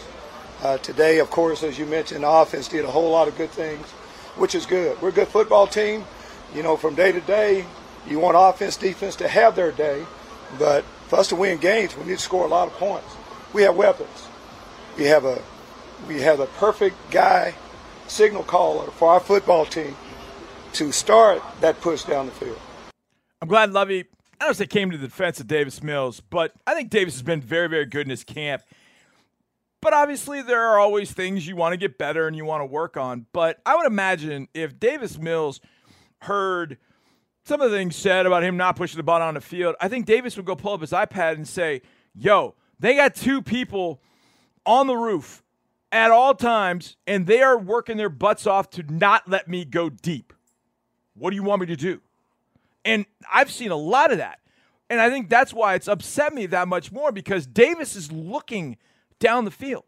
Uh, 0.61 0.77
today, 0.77 1.19
of 1.19 1.29
course, 1.31 1.63
as 1.63 1.79
you 1.79 1.85
mentioned, 1.85 2.23
the 2.23 2.29
offense 2.29 2.67
did 2.67 2.85
a 2.85 2.91
whole 2.91 3.09
lot 3.09 3.27
of 3.27 3.35
good 3.35 3.49
things, 3.49 3.85
which 4.37 4.53
is 4.53 4.65
good. 4.65 5.01
We're 5.01 5.09
a 5.09 5.13
good 5.13 5.27
football 5.27 5.65
team. 5.65 6.05
You 6.55 6.63
know, 6.63 6.77
from 6.77 6.95
day 6.95 7.11
to 7.11 7.21
day, 7.21 7.65
you 8.07 8.19
want 8.19 8.35
offense, 8.37 8.77
defense 8.77 9.15
to 9.17 9.27
have 9.27 9.55
their 9.55 9.71
day, 9.71 10.05
but 10.59 10.83
for 11.07 11.19
us 11.19 11.29
to 11.29 11.35
win 11.35 11.57
games, 11.57 11.95
we 11.97 12.03
need 12.05 12.17
to 12.17 12.21
score 12.21 12.45
a 12.45 12.49
lot 12.49 12.67
of 12.67 12.73
points. 12.73 13.15
We 13.53 13.63
have 13.63 13.75
weapons. 13.75 14.27
We 14.97 15.05
have 15.05 15.25
a 15.25 15.41
we 16.07 16.21
have 16.21 16.39
a 16.39 16.47
perfect 16.47 16.95
guy, 17.11 17.55
signal 18.07 18.43
caller 18.43 18.91
for 18.91 19.09
our 19.09 19.19
football 19.19 19.65
team 19.65 19.95
to 20.73 20.91
start 20.91 21.41
that 21.61 21.79
push 21.81 22.03
down 22.03 22.25
the 22.25 22.31
field. 22.33 22.59
I'm 23.41 23.47
glad 23.47 23.71
Lovie, 23.71 24.05
I 24.39 24.45
don't 24.45 24.55
say 24.55 24.67
came 24.67 24.91
to 24.91 24.97
the 24.97 25.07
defense 25.07 25.39
of 25.39 25.47
Davis 25.47 25.81
Mills, 25.81 26.19
but 26.19 26.53
I 26.67 26.73
think 26.73 26.89
Davis 26.89 27.13
has 27.13 27.21
been 27.21 27.41
very, 27.41 27.69
very 27.69 27.85
good 27.85 28.05
in 28.05 28.09
his 28.09 28.23
camp. 28.23 28.63
But 29.81 29.93
obviously, 29.93 30.41
there 30.41 30.61
are 30.61 30.79
always 30.79 31.11
things 31.11 31.45
you 31.45 31.55
want 31.55 31.73
to 31.73 31.77
get 31.77 31.97
better 31.97 32.27
and 32.27 32.35
you 32.35 32.45
want 32.45 32.61
to 32.61 32.65
work 32.65 32.95
on. 32.95 33.25
But 33.33 33.61
I 33.65 33.75
would 33.75 33.85
imagine 33.85 34.47
if 34.53 34.79
Davis 34.79 35.17
Mills 35.17 35.59
heard– 36.23 36.77
some 37.45 37.61
of 37.61 37.71
the 37.71 37.77
things 37.77 37.95
said 37.95 38.25
about 38.25 38.43
him 38.43 38.55
not 38.55 38.75
pushing 38.75 38.97
the 38.97 39.03
ball 39.03 39.21
on 39.21 39.33
the 39.33 39.41
field, 39.41 39.75
I 39.79 39.89
think 39.89 40.05
Davis 40.05 40.37
would 40.37 40.45
go 40.45 40.55
pull 40.55 40.73
up 40.73 40.81
his 40.81 40.91
iPad 40.91 41.33
and 41.33 41.47
say, 41.47 41.81
Yo, 42.15 42.55
they 42.79 42.95
got 42.95 43.15
two 43.15 43.41
people 43.41 43.99
on 44.65 44.87
the 44.87 44.95
roof 44.95 45.43
at 45.91 46.11
all 46.11 46.33
times, 46.33 46.95
and 47.05 47.27
they 47.27 47.41
are 47.41 47.57
working 47.57 47.97
their 47.97 48.09
butts 48.09 48.47
off 48.47 48.69
to 48.71 48.83
not 48.83 49.27
let 49.27 49.47
me 49.47 49.65
go 49.65 49.89
deep. 49.89 50.33
What 51.15 51.31
do 51.31 51.35
you 51.35 51.43
want 51.43 51.61
me 51.61 51.67
to 51.67 51.75
do? 51.75 52.01
And 52.85 53.05
I've 53.31 53.51
seen 53.51 53.71
a 53.71 53.75
lot 53.75 54.11
of 54.11 54.17
that. 54.19 54.39
And 54.89 55.01
I 55.01 55.09
think 55.09 55.29
that's 55.29 55.53
why 55.53 55.75
it's 55.75 55.87
upset 55.87 56.33
me 56.33 56.45
that 56.47 56.67
much 56.67 56.91
more 56.91 57.11
because 57.11 57.47
Davis 57.47 57.95
is 57.95 58.11
looking 58.11 58.77
down 59.19 59.45
the 59.45 59.51
field. 59.51 59.85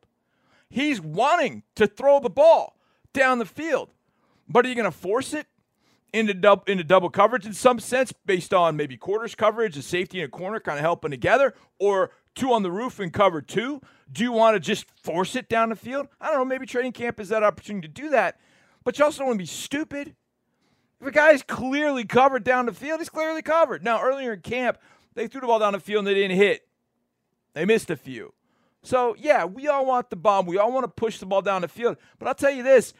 He's 0.69 0.99
wanting 0.99 1.63
to 1.75 1.87
throw 1.87 2.19
the 2.19 2.29
ball 2.29 2.77
down 3.13 3.39
the 3.39 3.45
field. 3.45 3.89
But 4.47 4.65
are 4.65 4.69
you 4.69 4.75
going 4.75 4.85
to 4.85 4.97
force 4.97 5.33
it? 5.33 5.47
Into 6.15 6.33
double 6.33 6.63
into 6.67 6.83
double 6.83 7.09
coverage 7.09 7.45
in 7.45 7.53
some 7.53 7.79
sense, 7.79 8.13
based 8.25 8.53
on 8.53 8.75
maybe 8.75 8.97
quarters 8.97 9.35
coverage, 9.35 9.77
a 9.77 9.81
safety 9.81 10.19
in 10.19 10.25
a 10.25 10.29
corner 10.29 10.59
kind 10.59 10.79
of 10.79 10.83
helping 10.83 11.11
together, 11.11 11.53
or 11.79 12.11
two 12.33 12.51
on 12.51 12.63
the 12.63 12.71
roof 12.71 12.99
and 12.99 13.11
cover 13.13 13.41
two? 13.41 13.81
Do 14.11 14.23
you 14.23 14.31
want 14.31 14.55
to 14.55 14.59
just 14.59 14.85
force 15.01 15.35
it 15.35 15.49
down 15.49 15.69
the 15.69 15.75
field? 15.75 16.07
I 16.21 16.27
don't 16.27 16.37
know. 16.37 16.45
Maybe 16.45 16.65
training 16.65 16.93
camp 16.93 17.19
is 17.19 17.29
that 17.29 17.43
opportunity 17.43 17.87
to 17.87 17.93
do 17.93 18.09
that, 18.09 18.39
but 18.83 18.97
you 18.97 19.05
also 19.05 19.19
don't 19.19 19.27
want 19.27 19.39
to 19.39 19.43
be 19.43 19.47
stupid. 19.47 20.15
If 21.01 21.07
a 21.07 21.11
guy's 21.11 21.43
clearly 21.43 22.05
covered 22.05 22.43
down 22.43 22.65
the 22.65 22.73
field, 22.73 22.99
he's 22.99 23.09
clearly 23.09 23.41
covered. 23.41 23.83
Now, 23.83 24.01
earlier 24.01 24.33
in 24.33 24.41
camp, 24.41 24.77
they 25.13 25.27
threw 25.27 25.41
the 25.41 25.47
ball 25.47 25.59
down 25.59 25.73
the 25.73 25.79
field 25.79 25.99
and 25.99 26.07
they 26.07 26.13
didn't 26.13 26.37
hit. 26.37 26.67
They 27.53 27.65
missed 27.65 27.89
a 27.89 27.97
few. 27.97 28.33
So, 28.81 29.15
yeah, 29.17 29.45
we 29.45 29.67
all 29.67 29.85
want 29.85 30.09
the 30.09 30.15
bomb. 30.15 30.45
We 30.45 30.57
all 30.57 30.71
want 30.71 30.83
to 30.83 30.87
push 30.87 31.17
the 31.17 31.25
ball 31.25 31.41
down 31.41 31.63
the 31.63 31.67
field. 31.67 31.97
But 32.19 32.27
I'll 32.27 32.35
tell 32.35 32.51
you 32.51 32.63
this 32.63 32.93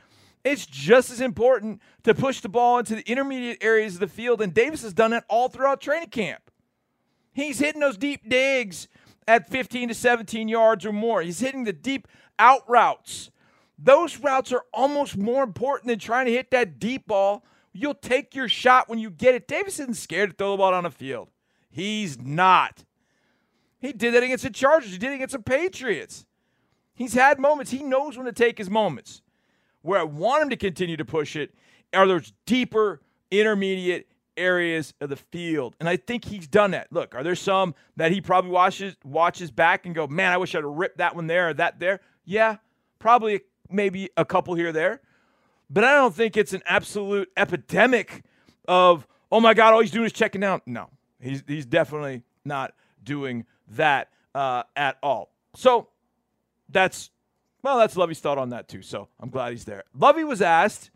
it's 0.46 0.68
just 0.68 1.10
as 1.10 1.20
important 1.20 1.82
to 2.04 2.14
push 2.14 2.40
the 2.40 2.50
ball 2.50 2.78
into 2.78 2.96
the 2.96 3.10
intermediate 3.10 3.58
areas 3.62 3.96
of 3.96 4.00
the 4.00 4.08
field, 4.08 4.42
and 4.42 4.54
Davis 4.54 4.84
has 4.84 4.94
done 4.94 5.10
that 5.12 5.26
all 5.28 5.50
throughout 5.50 5.82
training 5.82 6.10
camp. 6.10 6.52
He's 7.34 7.58
hitting 7.58 7.82
those 7.82 7.98
deep 7.98 8.30
digs 8.30 8.88
at 9.28 9.50
15 9.50 9.90
to 9.90 9.96
17 9.96 10.48
yards 10.48 10.86
or 10.86 10.94
more. 10.94 11.24
He's 11.24 11.40
hitting 11.40 11.64
the 11.64 11.74
deep 11.74 12.08
out 12.38 12.62
routes. 12.70 13.32
Those 13.80 14.20
routes 14.20 14.54
are 14.54 14.64
almost 14.72 15.18
more 15.18 15.44
important 15.44 15.90
than 15.90 16.00
trying 16.00 16.28
to 16.28 16.32
hit 16.32 16.52
that 16.52 16.80
deep 16.80 17.08
ball. 17.08 17.44
You'll 17.74 17.96
take 17.96 18.36
your 18.36 18.48
shot 18.48 18.88
when 18.88 19.00
you 19.00 19.10
get 19.10 19.36
it. 19.36 19.48
Davis 19.48 19.80
isn't 19.80 19.98
scared 19.98 20.30
to 20.30 20.36
throw 20.36 20.52
the 20.52 20.58
ball 20.58 20.76
on 20.76 20.84
the 20.84 20.92
field. 20.92 21.30
He's 21.72 22.22
not. 22.22 22.86
He 23.80 23.92
did 23.92 24.14
that 24.14 24.24
against 24.24 24.44
the 24.44 24.52
Chargers. 24.52 24.92
He 24.92 24.98
did 25.00 25.12
it 25.12 25.16
against 25.16 25.34
the 25.34 25.40
Patriots. 25.40 26.26
He's 26.94 27.14
had 27.14 27.40
moments. 27.40 27.72
He 27.72 27.84
knows 27.84 28.16
when 28.16 28.28
to 28.28 28.32
take 28.32 28.60
his 28.60 28.70
moments. 28.70 29.22
Where 29.86 30.00
I 30.00 30.04
want 30.04 30.44
him 30.44 30.50
to 30.50 30.58
continue 30.58 30.98
to 30.98 31.06
push 31.06 31.36
it 31.36 31.54
are 31.94 32.08
those 32.08 32.34
deeper, 32.46 33.02
intermediate 33.32 34.08
areas 34.38 34.94
of 35.00 35.10
the 35.10 35.16
field. 35.16 35.76
And 35.80 35.88
I 35.88 35.98
think 35.98 36.26
he's 36.26 36.48
done 36.48 36.72
that. 36.72 36.92
Look, 36.92 37.16
are 37.16 37.24
there 37.24 37.36
some 37.36 37.76
that 37.96 38.12
he 38.12 38.20
probably 38.20 38.52
watches 38.52 38.96
watches 39.04 39.52
back 39.52 39.86
and 39.86 39.96
go, 39.96 40.08
man, 40.08 40.32
I 40.32 40.38
wish 40.38 40.56
I'd 40.56 40.64
have 40.64 40.72
ripped 40.72 40.98
that 40.98 41.16
one 41.16 41.28
there 41.28 41.50
or 41.50 41.54
that 41.54 41.80
there? 41.80 42.02
Yeah, 42.26 42.58
probably 43.00 43.42
maybe 43.70 44.10
a 44.18 44.26
couple 44.26 44.56
here 44.56 44.72
there, 44.72 45.02
but 45.70 45.84
I 45.84 45.94
don't 45.94 46.14
think 46.14 46.36
it's 46.36 46.54
an 46.54 46.64
absolute 46.66 47.30
epidemic 47.38 48.24
of 48.68 49.08
oh 49.32 49.40
my 49.40 49.54
god, 49.54 49.74
all 49.74 49.82
he's 49.82 49.92
doing 49.92 50.06
is 50.06 50.14
checking 50.14 50.42
down. 50.42 50.62
No, 50.66 50.90
he's 51.20 51.44
he's 51.48 51.66
definitely 51.66 52.24
not 52.44 52.74
doing 53.04 53.46
that 53.70 54.10
uh, 54.34 54.64
at 54.76 54.98
all. 55.02 55.32
So 55.56 55.90
that's 56.70 57.12
well, 57.66 57.80
that's 57.80 57.98
Lovie's 57.98 58.20
thought 58.20 58.38
on 58.38 58.50
that 58.50 58.68
too. 58.68 58.84
So 58.84 59.08
I'm 59.20 59.32
glad 59.32 59.50
he's 59.50 59.66
there. 59.66 59.86
Lovie 59.98 60.24
was 60.24 60.40
asked 60.40 60.92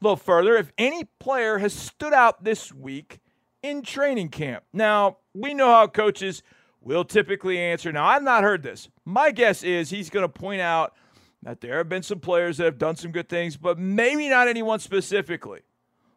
a 0.00 0.04
little 0.04 0.16
further 0.16 0.56
if 0.56 0.70
any 0.78 1.02
player 1.18 1.58
has 1.58 1.72
stood 1.72 2.12
out 2.12 2.44
this 2.44 2.72
week 2.72 3.18
in 3.60 3.82
training 3.82 4.28
camp. 4.28 4.62
Now 4.72 5.16
we 5.34 5.52
know 5.52 5.66
how 5.66 5.88
coaches 5.88 6.44
will 6.80 7.04
typically 7.04 7.58
answer. 7.58 7.90
Now 7.90 8.06
I've 8.06 8.22
not 8.22 8.44
heard 8.44 8.62
this. 8.62 8.88
My 9.04 9.32
guess 9.32 9.64
is 9.64 9.90
he's 9.90 10.08
going 10.08 10.22
to 10.22 10.28
point 10.28 10.60
out 10.60 10.94
that 11.42 11.60
there 11.60 11.78
have 11.78 11.88
been 11.88 12.04
some 12.04 12.20
players 12.20 12.58
that 12.58 12.66
have 12.66 12.78
done 12.78 12.94
some 12.94 13.10
good 13.10 13.28
things, 13.28 13.56
but 13.56 13.76
maybe 13.76 14.28
not 14.28 14.46
anyone 14.46 14.78
specifically. 14.78 15.62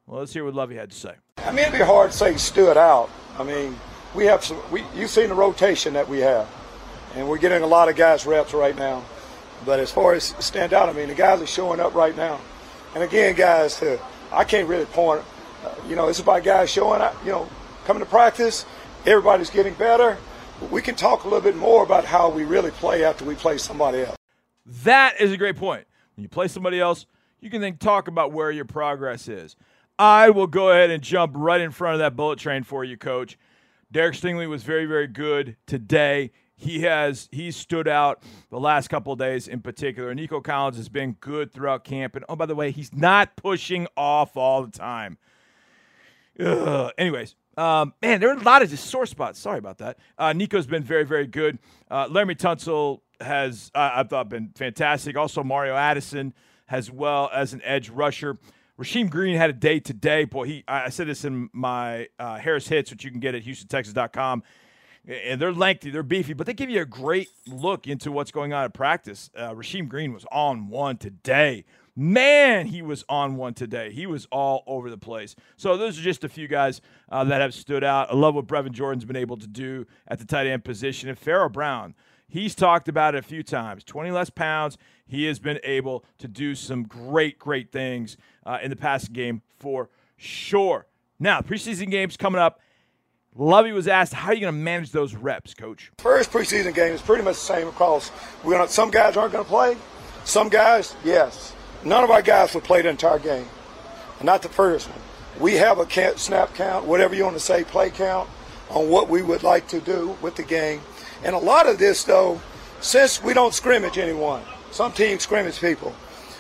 Well, 0.06 0.20
let's 0.20 0.34
hear 0.34 0.46
what 0.46 0.54
Lovie 0.54 0.76
had 0.76 0.92
to 0.92 0.96
say. 0.96 1.14
I 1.40 1.50
mean, 1.50 1.66
it'd 1.66 1.74
be 1.74 1.80
hard 1.80 2.12
to 2.12 2.18
say 2.18 2.38
stood 2.38 2.78
out. 2.78 3.10
I 3.40 3.44
mean, 3.44 3.76
we 4.14 4.26
have 4.26 4.44
some. 4.44 4.60
We, 4.72 4.84
you've 4.96 5.10
seen 5.10 5.30
the 5.30 5.36
rotation 5.36 5.94
that 5.94 6.08
we 6.08 6.20
have, 6.20 6.48
and 7.16 7.28
we're 7.28 7.40
getting 7.40 7.64
a 7.64 7.68
lot 7.68 7.90
of 7.90 7.96
guys 7.96 8.28
reps 8.28 8.54
right 8.54 8.76
now. 8.76 9.04
But 9.66 9.80
as 9.80 9.92
far 9.92 10.14
as 10.14 10.36
stand 10.40 10.74
out, 10.74 10.90
I 10.90 10.94
mean, 10.94 11.10
the 11.10 11.16
guys 11.16 11.42
are 11.42 11.48
showing 11.48 11.80
up 11.80 11.94
right 11.94 12.16
now. 12.16 12.40
And 12.96 13.04
again, 13.04 13.36
guys, 13.36 13.82
uh, 13.82 13.98
I 14.32 14.44
can't 14.44 14.68
really 14.68 14.86
point. 14.86 15.22
Uh, 15.64 15.76
you 15.88 15.96
know, 15.96 16.08
it's 16.08 16.20
about 16.20 16.44
guys 16.44 16.70
showing 16.70 17.02
up. 17.02 17.16
You 17.26 17.32
know, 17.32 17.50
coming 17.86 18.04
to 18.04 18.10
practice. 18.10 18.66
Everybody's 19.06 19.50
getting 19.50 19.74
better. 19.74 20.18
We 20.72 20.82
can 20.82 20.96
talk 20.96 21.24
a 21.24 21.28
little 21.28 21.42
bit 21.42 21.56
more 21.56 21.84
about 21.84 22.06
how 22.06 22.30
we 22.30 22.44
really 22.44 22.72
play 22.72 23.04
after 23.04 23.26
we 23.26 23.36
play 23.36 23.58
somebody 23.58 24.02
else. 24.02 24.18
That 24.84 25.20
is 25.20 25.32
a 25.32 25.38
great 25.38 25.56
point. 25.56 25.86
When 26.16 26.24
you 26.24 26.30
play 26.30 26.48
somebody 26.48 26.80
else, 26.80 27.06
you 27.40 27.50
can 27.50 27.62
then 27.62 27.78
talk 27.78 28.08
about 28.08 28.32
where 28.32 28.52
your 28.52 28.66
progress 28.66 29.28
is. 29.28 29.56
I 29.98 30.30
will 30.30 30.48
go 30.48 30.70
ahead 30.70 30.92
and 30.92 31.02
jump 31.04 31.34
right 31.36 31.60
in 31.60 31.72
front 31.72 31.94
of 31.94 32.00
that 32.00 32.16
bullet 32.16 32.40
train 32.40 32.64
for 32.64 32.84
you, 32.84 32.98
coach. 32.98 33.38
Derek 33.92 34.16
Stingley 34.16 34.48
was 34.48 34.64
very, 34.64 34.86
very 34.86 35.08
good 35.08 35.58
today. 35.66 36.32
He 36.60 36.82
has 36.82 37.30
he 37.32 37.52
stood 37.52 37.88
out 37.88 38.22
the 38.50 38.60
last 38.60 38.90
couple 38.90 39.16
days 39.16 39.48
in 39.48 39.62
particular. 39.62 40.14
Nico 40.14 40.42
Collins 40.42 40.76
has 40.76 40.90
been 40.90 41.14
good 41.14 41.54
throughout 41.54 41.86
camp. 41.86 42.18
And 42.18 42.26
oh, 42.28 42.36
by 42.36 42.46
the 42.46 42.56
way, 42.56 42.72
he's 42.72 42.94
not 42.94 43.38
pushing 43.38 43.88
off 43.96 44.36
all 44.36 44.66
the 44.66 44.78
time. 44.78 45.18
Ugh. 46.38 46.92
Anyways, 46.98 47.36
um, 47.58 47.94
man, 48.02 48.20
there 48.20 48.30
are 48.30 48.38
a 48.38 48.44
lot 48.44 48.62
of 48.62 48.70
just 48.70 48.88
sore 48.88 49.06
spots. 49.06 49.40
Sorry 49.40 49.58
about 49.58 49.78
that. 49.78 49.98
Uh, 50.18 50.34
Nico's 50.34 50.68
been 50.68 50.84
very, 50.84 51.06
very 51.06 51.28
good. 51.28 51.60
Uh, 51.90 52.08
Laremy 52.08 52.38
Tunsil 52.38 53.00
has, 53.22 53.72
uh, 53.74 53.92
I 53.96 54.04
thought, 54.04 54.28
been 54.28 54.52
fantastic. 54.56 55.16
Also, 55.16 55.44
Mario 55.44 55.76
Addison 55.76 56.34
as 56.70 56.92
well 56.92 57.30
as 57.34 57.54
an 57.54 57.62
edge 57.64 57.90
rusher. 57.90 58.38
Rasheem 58.80 59.10
Green 59.10 59.36
had 59.36 59.50
a 59.50 59.54
day 59.54 59.80
today. 59.80 60.24
Boy, 60.26 60.44
he 60.46 60.64
I 60.68 60.90
said 60.90 61.08
this 61.08 61.26
in 61.26 61.50
my 61.52 62.08
uh, 62.18 62.38
Harris 62.38 62.68
Hits, 62.68 62.92
which 62.92 63.04
you 63.04 63.12
can 63.12 63.20
get 63.20 63.36
at 63.36 63.44
HoustonTexans.com. 63.44 64.44
And 65.08 65.42
they're 65.42 65.54
lengthy, 65.54 65.90
they're 65.90 66.04
beefy, 66.04 66.34
but 66.34 66.46
they 66.46 66.54
give 66.54 66.70
you 66.70 66.82
a 66.82 66.86
great 66.86 67.30
look 67.48 67.88
into 67.88 68.12
what's 68.12 68.32
going 68.32 68.54
on 68.54 68.66
at 68.66 68.74
practice. 68.74 69.30
Uh, 69.36 69.54
Rasheem 69.54 69.88
Green 69.88 70.14
was 70.14 70.26
on 70.32 70.68
one 70.70 70.98
today. 70.98 71.66
Man, 71.96 72.68
he 72.68 72.82
was 72.82 73.04
on 73.10 73.36
one 73.36 73.54
today. 73.54 73.92
He 73.92 74.06
was 74.06 74.26
all 74.32 74.64
over 74.68 74.90
the 74.90 74.98
place. 74.98 75.36
So 75.58 75.76
those 75.76 76.00
are 76.00 76.02
just 76.02 76.24
a 76.24 76.30
few 76.30 76.48
guys 76.48 76.80
uh, 77.12 77.26
that 77.26 77.42
have 77.42 77.54
stood 77.54 77.84
out. 77.84 78.12
I 78.12 78.16
love 78.16 78.36
what 78.36 78.48
Brevin 78.48 78.72
Jordan's 78.72 79.04
been 79.04 79.18
able 79.18 79.38
to 79.38 79.48
do 79.48 79.86
at 80.08 80.20
the 80.20 80.26
tight 80.26 80.48
end 80.48 80.64
position. 80.64 81.10
And 81.10 81.20
Pharaoh 81.20 81.50
Brown, 81.50 81.96
he's 82.30 82.56
talked 82.56 82.88
about 82.88 83.16
it 83.16 83.18
a 83.20 83.22
few 83.22 83.44
times. 83.44 83.84
20 83.84 84.12
less 84.12 84.30
pounds. 84.30 84.78
He 85.06 85.26
has 85.26 85.40
been 85.40 85.60
able 85.64 86.06
to 86.20 86.28
do 86.28 86.56
some 86.56 86.84
great, 86.84 87.38
great 87.40 87.72
things 87.72 88.16
uh, 88.46 88.60
in 88.62 88.70
the 88.70 88.78
passing 88.78 89.14
game 89.14 89.42
for 89.58 89.90
sure. 90.16 90.86
Now, 91.20 91.42
preseason 91.42 91.92
games 91.92 92.16
coming 92.16 92.40
up. 92.40 92.62
Lovie 93.36 93.72
was 93.72 93.88
asked, 93.88 94.14
"How 94.14 94.30
are 94.30 94.34
you 94.34 94.42
going 94.42 94.54
to 94.54 94.60
manage 94.60 94.92
those 94.92 95.14
reps, 95.14 95.54
Coach?" 95.54 95.92
First 96.00 96.32
preseason 96.32 96.74
game 96.74 96.94
is 96.94 97.02
pretty 97.02 97.24
much 97.24 97.36
the 97.36 97.42
same 97.42 97.68
across. 97.68 98.12
We're 98.44 98.54
gonna, 98.54 98.68
some 98.68 98.90
guys 98.90 99.16
aren't 99.16 99.34
going 99.34 99.46
to 99.46 99.50
play. 99.50 99.78
Some 100.26 100.50
guys, 100.50 100.96
yes. 101.04 101.54
None 101.84 102.04
of 102.04 102.12
our 102.12 102.22
guys 102.22 102.54
will 102.54 102.62
play 102.62 102.82
the 102.82 102.90
entire 102.90 103.20
game. 103.20 103.48
Not 104.22 104.42
the 104.42 104.50
first 104.50 104.90
one. 104.90 105.00
We 105.40 105.56
have 105.56 105.80
a 105.80 106.18
snap 106.18 106.54
count, 106.56 106.86
whatever 106.86 107.16
you 107.16 107.24
want 107.24 107.38
to 107.38 107.40
say, 107.40 107.64
play 107.64 107.90
count 107.90 108.30
on 108.70 108.90
what 108.90 109.10
we 109.10 109.22
would 109.22 109.44
like 109.44 109.68
to 109.70 109.80
do 109.80 110.18
with 110.22 110.36
the 110.36 110.44
game. 110.44 110.82
And 111.24 111.34
a 111.34 111.40
lot 111.40 111.68
of 111.68 111.80
this, 111.80 112.04
though, 112.04 112.42
since 112.82 113.24
we 113.24 113.34
don't 113.34 113.54
scrimmage 113.54 113.98
anyone, 113.98 114.42
some 114.72 114.92
teams 114.92 115.24
scrimmage 115.24 115.62
people. 115.62 115.96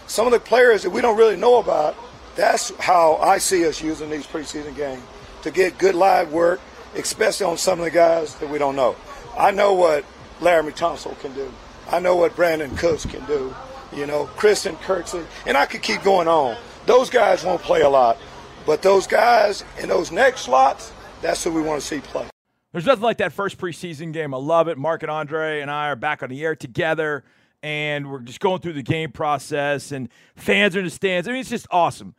Some 0.08 0.25
of 0.25 0.34
the 0.34 0.39
players 0.39 0.84
that 0.84 0.89
we 0.89 1.02
don't 1.02 1.17
really 1.17 1.38
know 1.38 1.60
about, 1.60 1.95
that's 2.36 2.75
how 2.80 3.15
I 3.17 3.38
see 3.38 3.65
us 3.65 3.82
using 3.82 4.10
these 4.10 4.28
preseason 4.28 4.75
games 4.75 5.04
to 5.43 5.52
get 5.52 5.78
good 5.78 5.95
live 5.95 6.34
work, 6.34 6.60
especially 6.95 7.45
on 7.45 7.58
some 7.58 7.80
of 7.80 7.86
the 7.86 7.91
guys 7.91 8.36
that 8.36 8.49
we 8.49 8.58
don't 8.58 8.75
know. 8.75 8.95
I 9.38 9.52
know 9.52 9.73
what 9.73 10.04
Laremy 10.39 10.75
Tunsil 10.75 11.19
can 11.19 11.34
do. 11.34 11.52
I 11.89 11.99
know 11.99 12.15
what 12.15 12.36
Brandin 12.36 12.78
Cooks 12.78 13.06
can 13.06 13.25
do. 13.25 13.56
You 13.93 14.06
know, 14.06 14.25
Christian 14.25 14.75
Kirksey, 14.78 15.25
and 15.47 15.58
I 15.58 15.65
could 15.65 15.82
keep 15.82 16.04
going 16.04 16.28
on. 16.28 16.56
Those 16.86 17.10
guys 17.10 17.43
won't 17.43 17.62
play 17.62 17.82
a 17.82 17.89
lot, 17.89 18.17
but 18.65 18.82
those 18.82 19.08
guys 19.08 19.63
in 19.80 19.89
those 19.89 20.12
next 20.12 20.41
slots, 20.41 20.91
that's 21.21 21.43
who 21.43 21.52
we 21.52 21.62
want 21.62 21.82
to 21.82 21.88
see 21.88 21.99
play. 21.99 22.28
There's 22.71 22.86
nothing 22.86 23.04
like 23.04 23.17
that 23.17 23.34
first 23.34 23.58
preseason 23.58 24.13
game. 24.13 24.34
I 24.34 24.38
love 24.38 24.67
it. 24.67 24.78
Mark 24.78 25.02
and 25.02 25.10
Andre 25.10 25.62
and 25.62 25.71
I 25.71 25.88
are 25.88 25.95
back 25.95 26.21
on 26.21 26.30
the 26.30 26.43
air 26.43 26.56
together 26.56 27.23
and 27.63 28.10
we're 28.10 28.19
just 28.19 28.39
going 28.39 28.62
through 28.62 28.73
the 28.73 28.84
game 28.84 29.12
process, 29.12 29.91
and 29.91 30.10
fans 30.36 30.75
are 30.75 30.80
in 30.80 30.86
the 30.86 30.91
stands. 30.91 31.28
I 31.28 31.32
mean, 31.32 31.41
it's 31.41 31.49
just 31.49 31.67
awesome. 31.71 32.15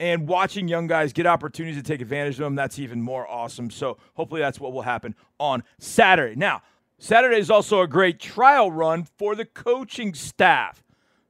And 0.00 0.26
watching 0.26 0.66
young 0.66 0.86
guys 0.86 1.12
get 1.12 1.26
opportunities 1.26 1.76
to 1.76 1.82
take 1.86 2.00
advantage 2.00 2.34
of 2.34 2.44
them, 2.44 2.54
that's 2.54 2.78
even 2.78 3.02
more 3.02 3.30
awesome. 3.30 3.70
So 3.70 3.98
hopefully 4.14 4.40
that's 4.40 4.58
what 4.58 4.72
will 4.72 4.82
happen 4.82 5.14
on 5.38 5.62
Saturday. 5.78 6.34
Now, 6.34 6.62
Saturday 6.98 7.38
is 7.38 7.50
also 7.50 7.82
a 7.82 7.86
great 7.86 8.18
trial 8.18 8.72
run 8.72 9.04
for 9.04 9.34
the 9.34 9.44
coaching 9.44 10.14
staff. 10.14 10.82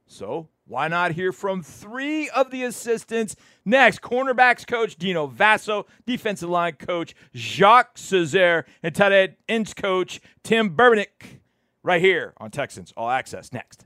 So 0.07 0.47
why 0.65 0.87
not 0.87 1.11
hear 1.11 1.33
from 1.33 1.61
three 1.61 2.29
of 2.29 2.49
the 2.49 2.63
assistants 2.63 3.35
next? 3.65 4.01
Cornerbacks 4.01 4.65
coach 4.65 4.95
Dino 4.95 5.27
Vasso, 5.27 5.85
defensive 6.05 6.49
line 6.49 6.73
coach 6.73 7.13
Jacques 7.35 7.97
Cesaire, 7.97 8.63
and 8.81 8.95
tight 8.95 9.35
ends 9.49 9.73
coach 9.73 10.21
Tim 10.43 10.77
Berbenich 10.77 11.39
right 11.83 12.01
here 12.01 12.33
on 12.37 12.51
Texans 12.51 12.93
All 12.95 13.09
Access 13.09 13.51
next. 13.51 13.85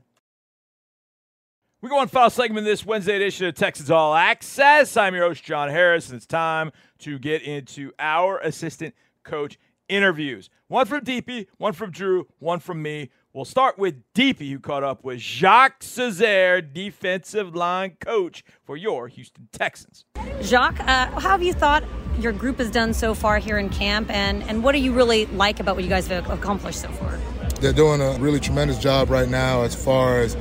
We 1.86 1.90
go 1.90 2.00
on 2.00 2.08
final 2.08 2.30
segment 2.30 2.64
this 2.64 2.84
Wednesday 2.84 3.14
edition 3.14 3.46
of 3.46 3.54
Texans 3.54 3.92
All 3.92 4.12
Access. 4.12 4.96
I'm 4.96 5.14
your 5.14 5.28
host, 5.28 5.44
John 5.44 5.68
Harris, 5.68 6.08
and 6.08 6.16
it's 6.16 6.26
time 6.26 6.72
to 6.98 7.16
get 7.16 7.42
into 7.42 7.92
our 8.00 8.38
assistant 8.38 8.92
coach 9.22 9.56
interviews. 9.88 10.50
One 10.66 10.86
from 10.86 11.04
DP, 11.04 11.46
one 11.58 11.74
from 11.74 11.92
Drew, 11.92 12.26
one 12.40 12.58
from 12.58 12.82
me. 12.82 13.10
We'll 13.32 13.44
start 13.44 13.78
with 13.78 14.02
DP, 14.14 14.50
who 14.50 14.58
caught 14.58 14.82
up 14.82 15.04
with 15.04 15.20
Jacques 15.20 15.78
Cesaire, 15.78 16.60
defensive 16.60 17.54
line 17.54 17.98
coach 18.00 18.42
for 18.64 18.76
your 18.76 19.06
Houston 19.06 19.48
Texans. 19.52 20.06
Jacques, 20.42 20.80
uh, 20.80 21.06
how 21.20 21.20
have 21.20 21.42
you 21.44 21.52
thought 21.52 21.84
your 22.18 22.32
group 22.32 22.58
has 22.58 22.68
done 22.68 22.94
so 22.94 23.14
far 23.14 23.38
here 23.38 23.58
in 23.58 23.68
camp, 23.68 24.10
and, 24.10 24.42
and 24.48 24.64
what 24.64 24.72
do 24.72 24.78
you 24.78 24.92
really 24.92 25.26
like 25.26 25.60
about 25.60 25.76
what 25.76 25.84
you 25.84 25.90
guys 25.90 26.08
have 26.08 26.28
accomplished 26.30 26.80
so 26.80 26.88
far? 26.88 27.16
They're 27.60 27.72
doing 27.72 28.00
a 28.00 28.18
really 28.18 28.40
tremendous 28.40 28.80
job 28.80 29.08
right 29.08 29.28
now 29.28 29.62
as 29.62 29.72
far 29.72 30.18
as 30.18 30.36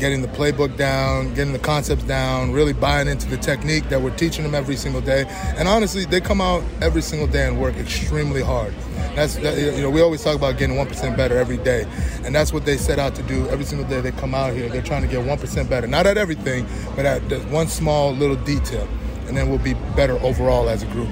getting 0.00 0.22
the 0.22 0.28
playbook 0.28 0.76
down, 0.76 1.32
getting 1.34 1.52
the 1.52 1.58
concepts 1.58 2.02
down, 2.04 2.52
really 2.52 2.72
buying 2.72 3.06
into 3.06 3.28
the 3.28 3.36
technique 3.36 3.88
that 3.90 4.00
we're 4.00 4.16
teaching 4.16 4.42
them 4.42 4.54
every 4.54 4.74
single 4.74 5.02
day. 5.02 5.26
And 5.56 5.68
honestly, 5.68 6.06
they 6.06 6.20
come 6.20 6.40
out 6.40 6.64
every 6.80 7.02
single 7.02 7.28
day 7.28 7.46
and 7.46 7.60
work 7.60 7.76
extremely 7.76 8.42
hard. 8.42 8.74
That's 9.14 9.36
that, 9.36 9.58
you 9.58 9.82
know 9.82 9.90
we 9.90 10.00
always 10.00 10.22
talk 10.22 10.36
about 10.36 10.56
getting 10.56 10.76
one 10.76 10.86
percent 10.86 11.16
better 11.16 11.36
every 11.36 11.58
day, 11.58 11.86
and 12.24 12.34
that's 12.34 12.52
what 12.52 12.64
they 12.64 12.76
set 12.76 12.98
out 12.98 13.14
to 13.16 13.22
do 13.24 13.46
every 13.48 13.64
single 13.64 13.88
day. 13.88 14.00
They 14.00 14.12
come 14.12 14.34
out 14.34 14.54
here, 14.54 14.68
they're 14.68 14.82
trying 14.82 15.02
to 15.02 15.08
get 15.08 15.24
one 15.24 15.38
percent 15.38 15.68
better, 15.68 15.86
not 15.86 16.06
at 16.06 16.16
everything, 16.16 16.66
but 16.96 17.04
at 17.06 17.22
one 17.50 17.66
small 17.66 18.12
little 18.12 18.36
detail 18.36 18.88
and 19.30 19.36
then 19.36 19.48
we'll 19.48 19.58
be 19.58 19.74
better 19.94 20.14
overall 20.24 20.68
as 20.68 20.82
a 20.82 20.86
group. 20.86 21.08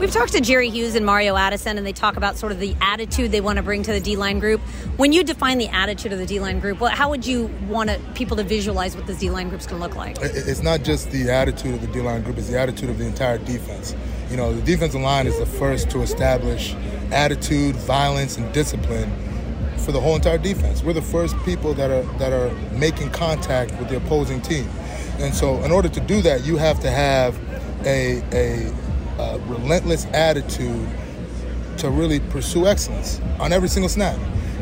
We've 0.00 0.10
talked 0.10 0.32
to 0.32 0.40
Jerry 0.40 0.70
Hughes 0.70 0.96
and 0.96 1.06
Mario 1.06 1.36
Addison, 1.36 1.78
and 1.78 1.86
they 1.86 1.92
talk 1.92 2.16
about 2.16 2.36
sort 2.36 2.50
of 2.50 2.58
the 2.58 2.74
attitude 2.80 3.30
they 3.30 3.40
want 3.40 3.58
to 3.58 3.62
bring 3.62 3.84
to 3.84 3.92
the 3.92 4.00
D 4.00 4.16
line 4.16 4.40
group. 4.40 4.60
When 4.96 5.12
you 5.12 5.22
define 5.22 5.58
the 5.58 5.68
attitude 5.68 6.12
of 6.12 6.18
the 6.18 6.26
D 6.26 6.40
line 6.40 6.58
group, 6.58 6.80
how 6.80 7.10
would 7.10 7.24
you 7.24 7.46
want 7.68 7.90
to, 7.90 8.00
people 8.14 8.36
to 8.38 8.42
visualize 8.42 8.96
what 8.96 9.06
this 9.06 9.20
D 9.20 9.30
line 9.30 9.50
group's 9.50 9.68
going 9.68 9.80
to 9.80 9.86
look 9.86 9.96
like? 9.96 10.18
It's 10.20 10.62
not 10.62 10.82
just 10.82 11.12
the 11.12 11.30
attitude 11.30 11.74
of 11.74 11.80
the 11.80 11.86
D 11.86 12.00
line 12.00 12.22
group; 12.22 12.38
it's 12.38 12.48
the 12.48 12.58
attitude 12.58 12.90
of 12.90 12.98
the 12.98 13.06
entire 13.06 13.38
defense. 13.38 13.94
You 14.30 14.36
know, 14.36 14.52
the 14.52 14.62
defensive 14.62 15.00
line 15.00 15.28
is 15.28 15.38
the 15.38 15.46
first 15.46 15.90
to 15.90 16.02
establish 16.02 16.74
attitude, 17.12 17.76
violence, 17.76 18.36
and 18.36 18.52
discipline 18.52 19.12
for 19.76 19.92
the 19.92 20.00
whole 20.00 20.16
entire 20.16 20.38
defense. 20.38 20.82
We're 20.82 20.92
the 20.92 21.02
first 21.02 21.36
people 21.44 21.72
that 21.74 21.92
are 21.92 22.02
that 22.18 22.32
are 22.32 22.52
making 22.72 23.10
contact 23.10 23.78
with 23.78 23.90
the 23.90 23.96
opposing 23.98 24.42
team. 24.42 24.68
And 25.20 25.34
so, 25.34 25.62
in 25.62 25.70
order 25.70 25.88
to 25.90 26.00
do 26.00 26.22
that, 26.22 26.44
you 26.44 26.56
have 26.56 26.80
to 26.80 26.90
have 26.90 27.38
a, 27.84 28.22
a, 28.32 28.72
a 29.20 29.38
relentless 29.46 30.06
attitude 30.06 30.88
to 31.78 31.90
really 31.90 32.20
pursue 32.20 32.66
excellence 32.66 33.20
on 33.38 33.52
every 33.52 33.68
single 33.68 33.88
snap. 33.88 34.18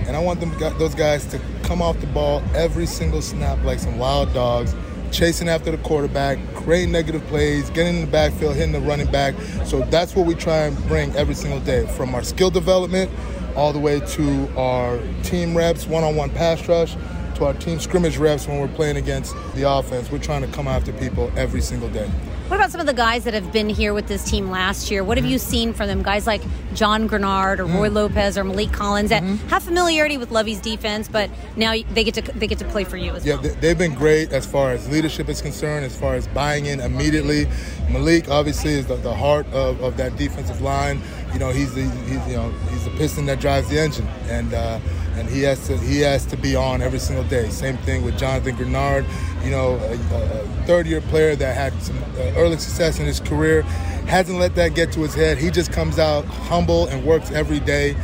and 0.06 0.16
I 0.16 0.20
want 0.20 0.40
them 0.40 0.56
those 0.78 0.94
guys 0.94 1.26
to 1.26 1.40
come 1.62 1.82
off 1.82 2.00
the 2.00 2.06
ball 2.08 2.42
every 2.54 2.86
single 2.86 3.20
snap 3.20 3.62
like 3.64 3.78
some 3.78 3.98
wild 3.98 4.32
dogs, 4.32 4.74
chasing 5.10 5.48
after 5.48 5.70
the 5.70 5.78
quarterback, 5.78 6.38
creating 6.54 6.92
negative 6.92 7.24
plays, 7.26 7.70
getting 7.70 7.96
in 7.96 8.00
the 8.02 8.10
backfield, 8.10 8.54
hitting 8.56 8.72
the 8.72 8.80
running 8.80 9.10
back. 9.10 9.34
So 9.64 9.80
that's 9.80 10.14
what 10.14 10.26
we 10.26 10.34
try 10.34 10.66
and 10.66 10.76
bring 10.88 11.14
every 11.16 11.34
single 11.34 11.60
day 11.60 11.86
from 11.96 12.14
our 12.14 12.22
skill 12.22 12.50
development 12.50 13.10
all 13.56 13.72
the 13.72 13.78
way 13.78 14.00
to 14.00 14.56
our 14.56 15.00
team 15.24 15.56
reps, 15.56 15.86
one-on-one 15.86 16.30
pass 16.30 16.66
rush, 16.68 16.94
to 17.38 17.44
our 17.46 17.54
team 17.54 17.80
scrimmage 17.80 18.18
reps 18.18 18.46
when 18.46 18.58
we're 18.58 18.68
playing 18.68 18.96
against 18.96 19.34
the 19.54 19.62
offense. 19.68 20.10
We're 20.10 20.18
trying 20.18 20.42
to 20.42 20.48
come 20.48 20.68
after 20.68 20.92
people 20.92 21.32
every 21.36 21.60
single 21.60 21.88
day. 21.88 22.08
What 22.48 22.56
about 22.56 22.70
some 22.70 22.80
of 22.80 22.86
the 22.86 22.94
guys 22.94 23.24
that 23.24 23.34
have 23.34 23.52
been 23.52 23.68
here 23.68 23.92
with 23.92 24.08
this 24.08 24.24
team 24.24 24.50
last 24.50 24.90
year? 24.90 25.04
What 25.04 25.18
have 25.18 25.24
mm-hmm. 25.24 25.32
you 25.32 25.38
seen 25.38 25.74
from 25.74 25.86
them? 25.86 26.02
Guys 26.02 26.26
like 26.26 26.40
John 26.74 27.06
Greenard 27.06 27.58
or 27.58 27.66
mm-hmm. 27.66 27.76
Roy 27.76 27.90
Lopez 27.90 28.38
or 28.38 28.42
Maliek 28.42 28.72
Collins 28.72 29.10
that 29.10 29.22
mm-hmm. 29.22 29.46
have 29.48 29.62
familiarity 29.62 30.16
with 30.16 30.30
Lovie's 30.30 30.58
defense, 30.58 31.08
but 31.08 31.30
now 31.56 31.74
they 31.92 32.04
get 32.04 32.14
to 32.14 32.22
they 32.22 32.46
get 32.46 32.58
to 32.60 32.64
play 32.64 32.84
for 32.84 32.96
you 32.96 33.12
as 33.12 33.26
yeah, 33.26 33.34
well. 33.34 33.44
Yeah, 33.44 33.52
they've 33.60 33.76
been 33.76 33.94
great 33.94 34.32
as 34.32 34.46
far 34.46 34.70
as 34.70 34.88
leadership 34.88 35.28
is 35.28 35.42
concerned, 35.42 35.84
as 35.84 35.94
far 35.94 36.14
as 36.14 36.26
buying 36.28 36.66
in 36.66 36.80
immediately. 36.80 37.44
Maliek 37.88 38.30
obviously 38.30 38.72
is 38.72 38.86
the, 38.86 38.96
the 38.96 39.14
heart 39.14 39.46
of, 39.48 39.80
of 39.82 39.98
that 39.98 40.16
defensive 40.16 40.62
line. 40.62 41.02
You 41.34 41.38
know, 41.38 41.50
he's 41.50 41.74
the 41.74 41.82
he's 41.82 42.26
you 42.26 42.36
know 42.36 42.50
he's 42.70 42.84
the 42.84 42.92
piston 42.92 43.26
that 43.26 43.40
drives 43.40 43.68
the 43.68 43.78
engine, 43.78 44.08
and 44.28 44.54
uh, 44.54 44.80
and 45.16 45.28
he 45.28 45.42
has 45.42 45.66
to 45.66 45.76
he 45.78 46.00
has 46.00 46.24
to 46.26 46.36
be 46.36 46.56
on 46.56 46.82
every 46.82 46.98
single 46.98 47.24
day. 47.24 47.48
Same 47.50 47.76
thing 47.78 48.04
with 48.04 48.18
Jonathan 48.18 48.56
Greenard, 48.56 49.06
you 49.44 49.50
know, 49.50 49.76
a, 49.76 49.94
a 49.94 50.64
third 50.66 50.86
year 50.86 51.00
player 51.02 51.36
that 51.36 51.56
had 51.56 51.80
some 51.82 51.98
uh, 51.98 52.32
early 52.36 52.58
success 52.58 52.98
in 52.98 53.06
his 53.06 53.20
career, 53.20 53.62
hasn't 54.06 54.38
let 54.38 54.54
that 54.54 54.74
get 54.74 54.92
to 54.92 55.00
his 55.00 55.14
head. 55.14 55.38
He 55.38 55.50
just 55.50 55.72
comes 55.72 55.98
out 55.98 56.24
humble 56.24 56.86
and 56.88 57.04
works 57.04 57.30
every 57.30 57.60
day, 57.60 57.96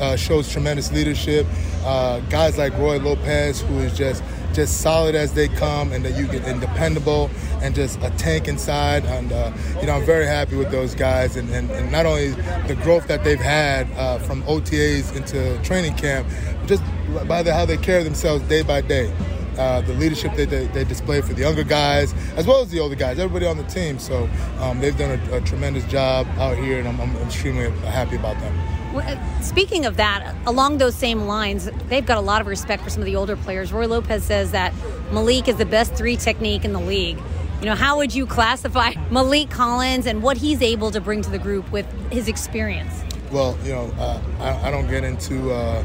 uh, 0.00 0.16
shows 0.16 0.50
tremendous 0.50 0.92
leadership. 0.92 1.46
Uh, 1.84 2.20
guys 2.28 2.58
like 2.58 2.76
Roy 2.76 2.98
Lopez, 2.98 3.60
who 3.62 3.78
is 3.78 3.96
just 3.96 4.22
just 4.52 4.80
solid 4.80 5.14
as 5.14 5.32
they 5.32 5.48
come, 5.48 5.92
and 5.92 6.04
that 6.04 6.16
you 6.18 6.26
get 6.26 6.44
and 6.44 6.60
dependable, 6.60 7.30
and 7.62 7.74
just 7.74 7.98
a 8.02 8.10
tank 8.10 8.48
inside. 8.48 9.04
And 9.04 9.32
uh, 9.32 9.52
you 9.80 9.86
know, 9.86 9.94
I'm 9.94 10.04
very 10.04 10.26
happy 10.26 10.56
with 10.56 10.70
those 10.70 10.94
guys, 10.94 11.36
and, 11.36 11.48
and, 11.50 11.70
and 11.70 11.90
not 11.92 12.06
only 12.06 12.30
the 12.66 12.78
growth 12.82 13.06
that 13.08 13.24
they've 13.24 13.40
had 13.40 13.90
uh, 13.92 14.18
from 14.18 14.42
OTAs 14.44 15.16
into 15.16 15.60
training 15.62 15.94
camp, 15.96 16.28
just 16.66 16.82
by 17.28 17.42
the, 17.42 17.52
how 17.52 17.64
they 17.64 17.76
carry 17.76 18.02
themselves 18.02 18.42
day 18.48 18.62
by 18.62 18.80
day. 18.80 19.12
Uh, 19.58 19.80
the 19.82 19.92
leadership 19.94 20.34
that 20.36 20.48
they, 20.48 20.66
they, 20.68 20.84
display 20.84 21.20
for 21.20 21.34
the 21.34 21.42
younger 21.42 21.64
guys 21.64 22.14
as 22.36 22.46
well 22.46 22.62
as 22.62 22.70
the 22.70 22.78
older 22.78 22.94
guys, 22.94 23.18
everybody 23.18 23.44
on 23.44 23.58
the 23.58 23.64
team. 23.64 23.98
So 23.98 24.30
um, 24.58 24.78
they've 24.80 24.96
done 24.96 25.20
a, 25.28 25.36
a, 25.36 25.40
tremendous 25.42 25.84
job 25.86 26.26
out 26.38 26.56
here, 26.56 26.78
and 26.78 26.88
I'm, 26.88 26.98
I'm 27.00 27.14
extremely 27.16 27.68
happy 27.80 28.16
about 28.16 28.38
them. 28.40 28.56
Uh, 28.94 29.40
speaking 29.40 29.86
of 29.86 29.96
that, 29.96 30.34
along 30.46 30.78
those 30.78 30.96
same 30.96 31.26
lines, 31.26 31.70
they've 31.88 32.04
got 32.04 32.18
a 32.18 32.20
lot 32.20 32.40
of 32.40 32.48
respect 32.48 32.82
for 32.82 32.90
some 32.90 33.00
of 33.00 33.06
the 33.06 33.14
older 33.14 33.36
players. 33.36 33.72
Roy 33.72 33.86
Lopez 33.86 34.24
says 34.24 34.50
that 34.50 34.72
Maliek 35.10 35.46
is 35.46 35.56
the 35.56 35.64
best 35.64 35.94
three 35.94 36.16
technique 36.16 36.64
in 36.64 36.72
the 36.72 36.80
league. 36.80 37.18
You 37.60 37.66
know, 37.66 37.74
how 37.74 37.98
would 37.98 38.14
you 38.14 38.26
classify 38.26 38.92
Maliek 39.10 39.50
Collins 39.50 40.06
and 40.06 40.22
what 40.22 40.36
he's 40.36 40.60
able 40.60 40.90
to 40.90 41.00
bring 41.00 41.22
to 41.22 41.30
the 41.30 41.38
group 41.38 41.70
with 41.70 41.86
his 42.10 42.26
experience? 42.26 43.04
Well, 43.30 43.56
you 43.62 43.72
know, 43.72 43.92
uh, 43.98 44.20
I, 44.40 44.68
I, 44.68 44.70
don't 44.72 44.88
get 44.88 45.04
into 45.04 45.52
uh, 45.52 45.84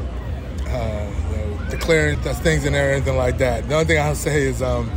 uh, 0.66 1.12
you 1.30 1.36
know, 1.36 1.58
declaring 1.70 2.18
things 2.18 2.64
in 2.64 2.72
there 2.72 2.90
or 2.90 2.92
anything 2.92 3.16
like 3.16 3.38
that. 3.38 3.68
The 3.68 3.74
only 3.74 3.86
thing 3.86 4.00
I'll 4.00 4.16
say 4.16 4.42
is 4.42 4.62
um, 4.62 4.90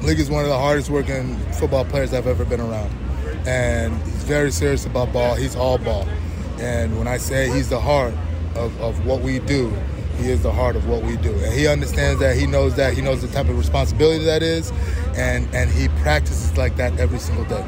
Maliek 0.00 0.18
is 0.18 0.28
one 0.28 0.42
of 0.42 0.48
the 0.48 0.58
hardest 0.58 0.90
working 0.90 1.36
football 1.52 1.84
players 1.84 2.12
I've 2.12 2.26
ever 2.26 2.44
been 2.44 2.60
around. 2.60 2.90
And 3.46 3.94
he's 4.02 4.24
very 4.24 4.50
serious 4.50 4.86
about 4.86 5.12
ball. 5.12 5.36
He's 5.36 5.54
all 5.54 5.78
ball. 5.78 6.08
And 6.58 6.98
when 6.98 7.06
I 7.06 7.18
say 7.18 7.50
he's 7.50 7.68
the 7.68 7.80
heart 7.80 8.14
of, 8.54 8.78
of 8.80 9.04
what 9.06 9.20
we 9.20 9.38
do, 9.40 9.70
he 10.18 10.30
is 10.30 10.42
the 10.42 10.52
heart 10.52 10.76
of 10.76 10.88
what 10.88 11.02
we 11.02 11.16
do. 11.18 11.32
And 11.32 11.52
he 11.52 11.66
understands 11.66 12.20
that, 12.20 12.36
he 12.36 12.46
knows 12.46 12.74
that, 12.76 12.94
he 12.94 13.02
knows 13.02 13.20
the 13.20 13.28
type 13.28 13.48
of 13.48 13.58
responsibility 13.58 14.24
that 14.24 14.42
is, 14.42 14.72
and, 15.16 15.46
and 15.54 15.70
he 15.70 15.88
practices 16.00 16.56
like 16.56 16.76
that 16.76 16.98
every 16.98 17.18
single 17.18 17.44
day. 17.44 17.64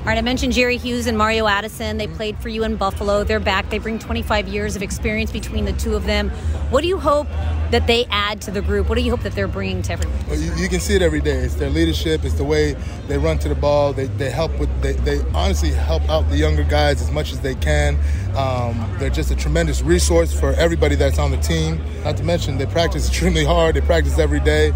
All 0.00 0.06
right, 0.06 0.16
I 0.16 0.22
mentioned 0.22 0.54
Jerry 0.54 0.78
Hughes 0.78 1.06
and 1.06 1.18
Mario 1.18 1.46
Addison. 1.46 1.98
They 1.98 2.06
played 2.06 2.38
for 2.38 2.48
you 2.48 2.64
in 2.64 2.76
Buffalo. 2.76 3.22
They're 3.22 3.38
back. 3.38 3.68
They 3.68 3.76
bring 3.76 3.98
25 3.98 4.48
years 4.48 4.74
of 4.74 4.80
experience 4.82 5.30
between 5.30 5.66
the 5.66 5.74
two 5.74 5.94
of 5.94 6.06
them. 6.06 6.30
What 6.70 6.80
do 6.80 6.88
you 6.88 6.98
hope 6.98 7.28
that 7.70 7.86
they 7.86 8.06
add 8.06 8.40
to 8.42 8.50
the 8.50 8.62
group? 8.62 8.88
What 8.88 8.94
do 8.94 9.02
you 9.02 9.10
hope 9.10 9.20
that 9.24 9.34
they're 9.34 9.46
bringing 9.46 9.82
to 9.82 9.92
everyone? 9.92 10.16
Well, 10.26 10.40
you, 10.40 10.54
you, 10.54 10.70
can 10.70 10.80
see 10.80 10.94
it 10.94 11.02
every 11.02 11.20
day. 11.20 11.36
It's 11.36 11.56
their 11.56 11.68
leadership. 11.68 12.24
It's 12.24 12.36
the 12.36 12.44
way 12.44 12.76
they 13.08 13.18
run 13.18 13.38
to 13.40 13.50
the 13.50 13.54
ball. 13.54 13.92
They, 13.92 14.06
they 14.06 14.30
help 14.30 14.58
with. 14.58 14.70
They, 14.80 14.94
they 14.94 15.20
honestly 15.34 15.70
help 15.70 16.08
out 16.08 16.26
the 16.30 16.36
younger 16.38 16.64
guys 16.64 17.02
as 17.02 17.10
much 17.10 17.30
as 17.30 17.40
they 17.40 17.54
can. 17.56 17.98
Um, 18.34 18.96
they're 18.98 19.10
just 19.10 19.30
a 19.30 19.36
tremendous 19.36 19.82
resource 19.82 20.32
for 20.32 20.54
everybody 20.54 20.94
that's 20.94 21.18
on 21.18 21.30
the 21.30 21.36
team. 21.36 21.78
Not 22.04 22.16
to 22.16 22.24
mention 22.24 22.56
they 22.56 22.64
practice 22.64 23.06
extremely 23.10 23.44
hard. 23.44 23.76
They 23.76 23.82
practice 23.82 24.18
every 24.18 24.40
day. 24.40 24.72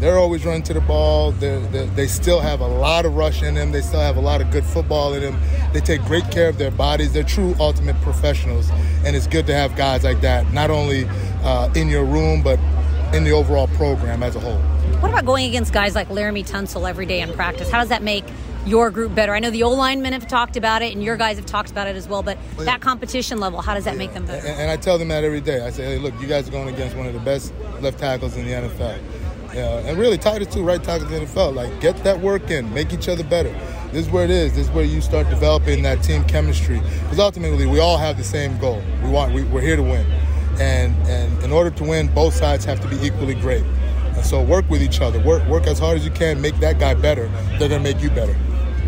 They're 0.00 0.18
always 0.18 0.44
running 0.44 0.62
to 0.64 0.74
the 0.74 0.80
ball. 0.80 1.32
They're, 1.32 1.60
they're, 1.60 1.86
they 1.86 2.06
still 2.06 2.40
have 2.40 2.60
a 2.60 2.66
lot 2.66 3.06
of 3.06 3.14
rush 3.14 3.42
in 3.42 3.54
them. 3.54 3.72
They 3.72 3.80
still 3.80 4.00
have 4.00 4.16
a 4.16 4.20
lot 4.20 4.40
of 4.40 4.50
good 4.50 4.64
football 4.64 5.14
in 5.14 5.22
them. 5.22 5.40
They 5.72 5.80
take 5.80 6.02
great 6.02 6.30
care 6.30 6.48
of 6.48 6.58
their 6.58 6.70
bodies. 6.70 7.12
They're 7.12 7.22
true 7.22 7.54
ultimate 7.58 8.00
professionals, 8.02 8.70
and 9.04 9.16
it's 9.16 9.26
good 9.26 9.46
to 9.46 9.54
have 9.54 9.76
guys 9.76 10.04
like 10.04 10.20
that, 10.20 10.52
not 10.52 10.70
only 10.70 11.06
uh, 11.42 11.70
in 11.74 11.88
your 11.88 12.04
room, 12.04 12.42
but 12.42 12.58
in 13.14 13.24
the 13.24 13.32
overall 13.32 13.68
program 13.68 14.22
as 14.22 14.36
a 14.36 14.40
whole. 14.40 14.58
What 15.00 15.10
about 15.10 15.24
going 15.24 15.46
against 15.46 15.72
guys 15.72 15.94
like 15.94 16.08
Laremy 16.08 16.48
Tunsil 16.48 16.88
every 16.88 17.06
day 17.06 17.20
in 17.20 17.32
practice? 17.32 17.70
How 17.70 17.80
does 17.80 17.90
that 17.90 18.02
make 18.02 18.24
your 18.66 18.90
group 18.90 19.14
better? 19.14 19.34
I 19.34 19.38
know 19.38 19.50
the 19.50 19.62
O 19.62 19.70
linemen 19.70 20.12
have 20.12 20.26
talked 20.26 20.56
about 20.56 20.82
it, 20.82 20.94
and 20.94 21.02
your 21.02 21.16
guys 21.16 21.36
have 21.36 21.46
talked 21.46 21.70
about 21.70 21.86
it 21.86 21.96
as 21.96 22.08
well. 22.08 22.22
But 22.22 22.38
that 22.58 22.80
competition 22.80 23.38
level, 23.38 23.60
how 23.60 23.74
does 23.74 23.84
that 23.84 23.92
yeah. 23.92 23.98
make 23.98 24.14
them 24.14 24.26
better? 24.26 24.46
And, 24.46 24.60
and, 24.62 24.70
I 24.70 24.76
tell 24.76 24.98
them 24.98 25.08
that 25.08 25.22
every 25.22 25.40
day. 25.40 25.60
I 25.60 25.70
say, 25.70 25.84
hey, 25.84 25.98
look, 25.98 26.18
you 26.20 26.26
guys 26.26 26.48
are 26.48 26.50
going 26.50 26.72
against 26.72 26.96
one 26.96 27.06
of 27.06 27.12
the 27.12 27.20
best 27.20 27.52
left 27.80 27.98
tackles 27.98 28.36
in 28.36 28.46
the 28.46 28.52
NFL. 28.52 28.98
Yeah, 29.54 29.78
and 29.86 29.96
really 29.96 30.18
Titus 30.18 30.52
too, 30.52 30.64
right 30.64 30.82
tackles 30.82 31.12
in 31.12 31.20
the 31.20 31.26
NFL. 31.26 31.54
Like 31.54 31.80
get 31.80 31.96
that 31.98 32.18
work 32.18 32.50
in, 32.50 32.72
make 32.74 32.92
each 32.92 33.08
other 33.08 33.22
better. 33.22 33.50
This 33.92 34.06
is 34.06 34.12
where 34.12 34.24
it 34.24 34.30
is. 34.30 34.56
This 34.56 34.66
is 34.66 34.72
where 34.72 34.84
you 34.84 35.00
start 35.00 35.30
developing 35.30 35.84
that 35.84 36.02
team 36.02 36.24
chemistry. 36.24 36.80
Because 37.04 37.20
ultimately, 37.20 37.64
we 37.64 37.78
all 37.78 37.96
have 37.96 38.16
the 38.16 38.24
same 38.24 38.58
goal. 38.58 38.82
We 39.04 39.10
want. 39.10 39.32
We, 39.32 39.44
we're 39.44 39.60
here 39.60 39.76
to 39.76 39.82
win, 39.82 40.04
and 40.58 40.92
and 41.06 41.44
in 41.44 41.52
order 41.52 41.70
to 41.70 41.84
win, 41.84 42.12
both 42.12 42.34
sides 42.34 42.64
have 42.64 42.80
to 42.80 42.88
be 42.88 42.96
equally 43.06 43.34
great. 43.34 43.62
And 43.62 44.24
so 44.24 44.42
work 44.42 44.68
with 44.68 44.82
each 44.82 45.00
other. 45.00 45.20
Work 45.20 45.46
work 45.46 45.68
as 45.68 45.78
hard 45.78 45.98
as 45.98 46.04
you 46.04 46.10
can. 46.10 46.40
Make 46.40 46.56
that 46.56 46.80
guy 46.80 46.94
better. 46.94 47.28
They're 47.58 47.68
gonna 47.68 47.78
make 47.78 48.02
you 48.02 48.10
better. 48.10 48.36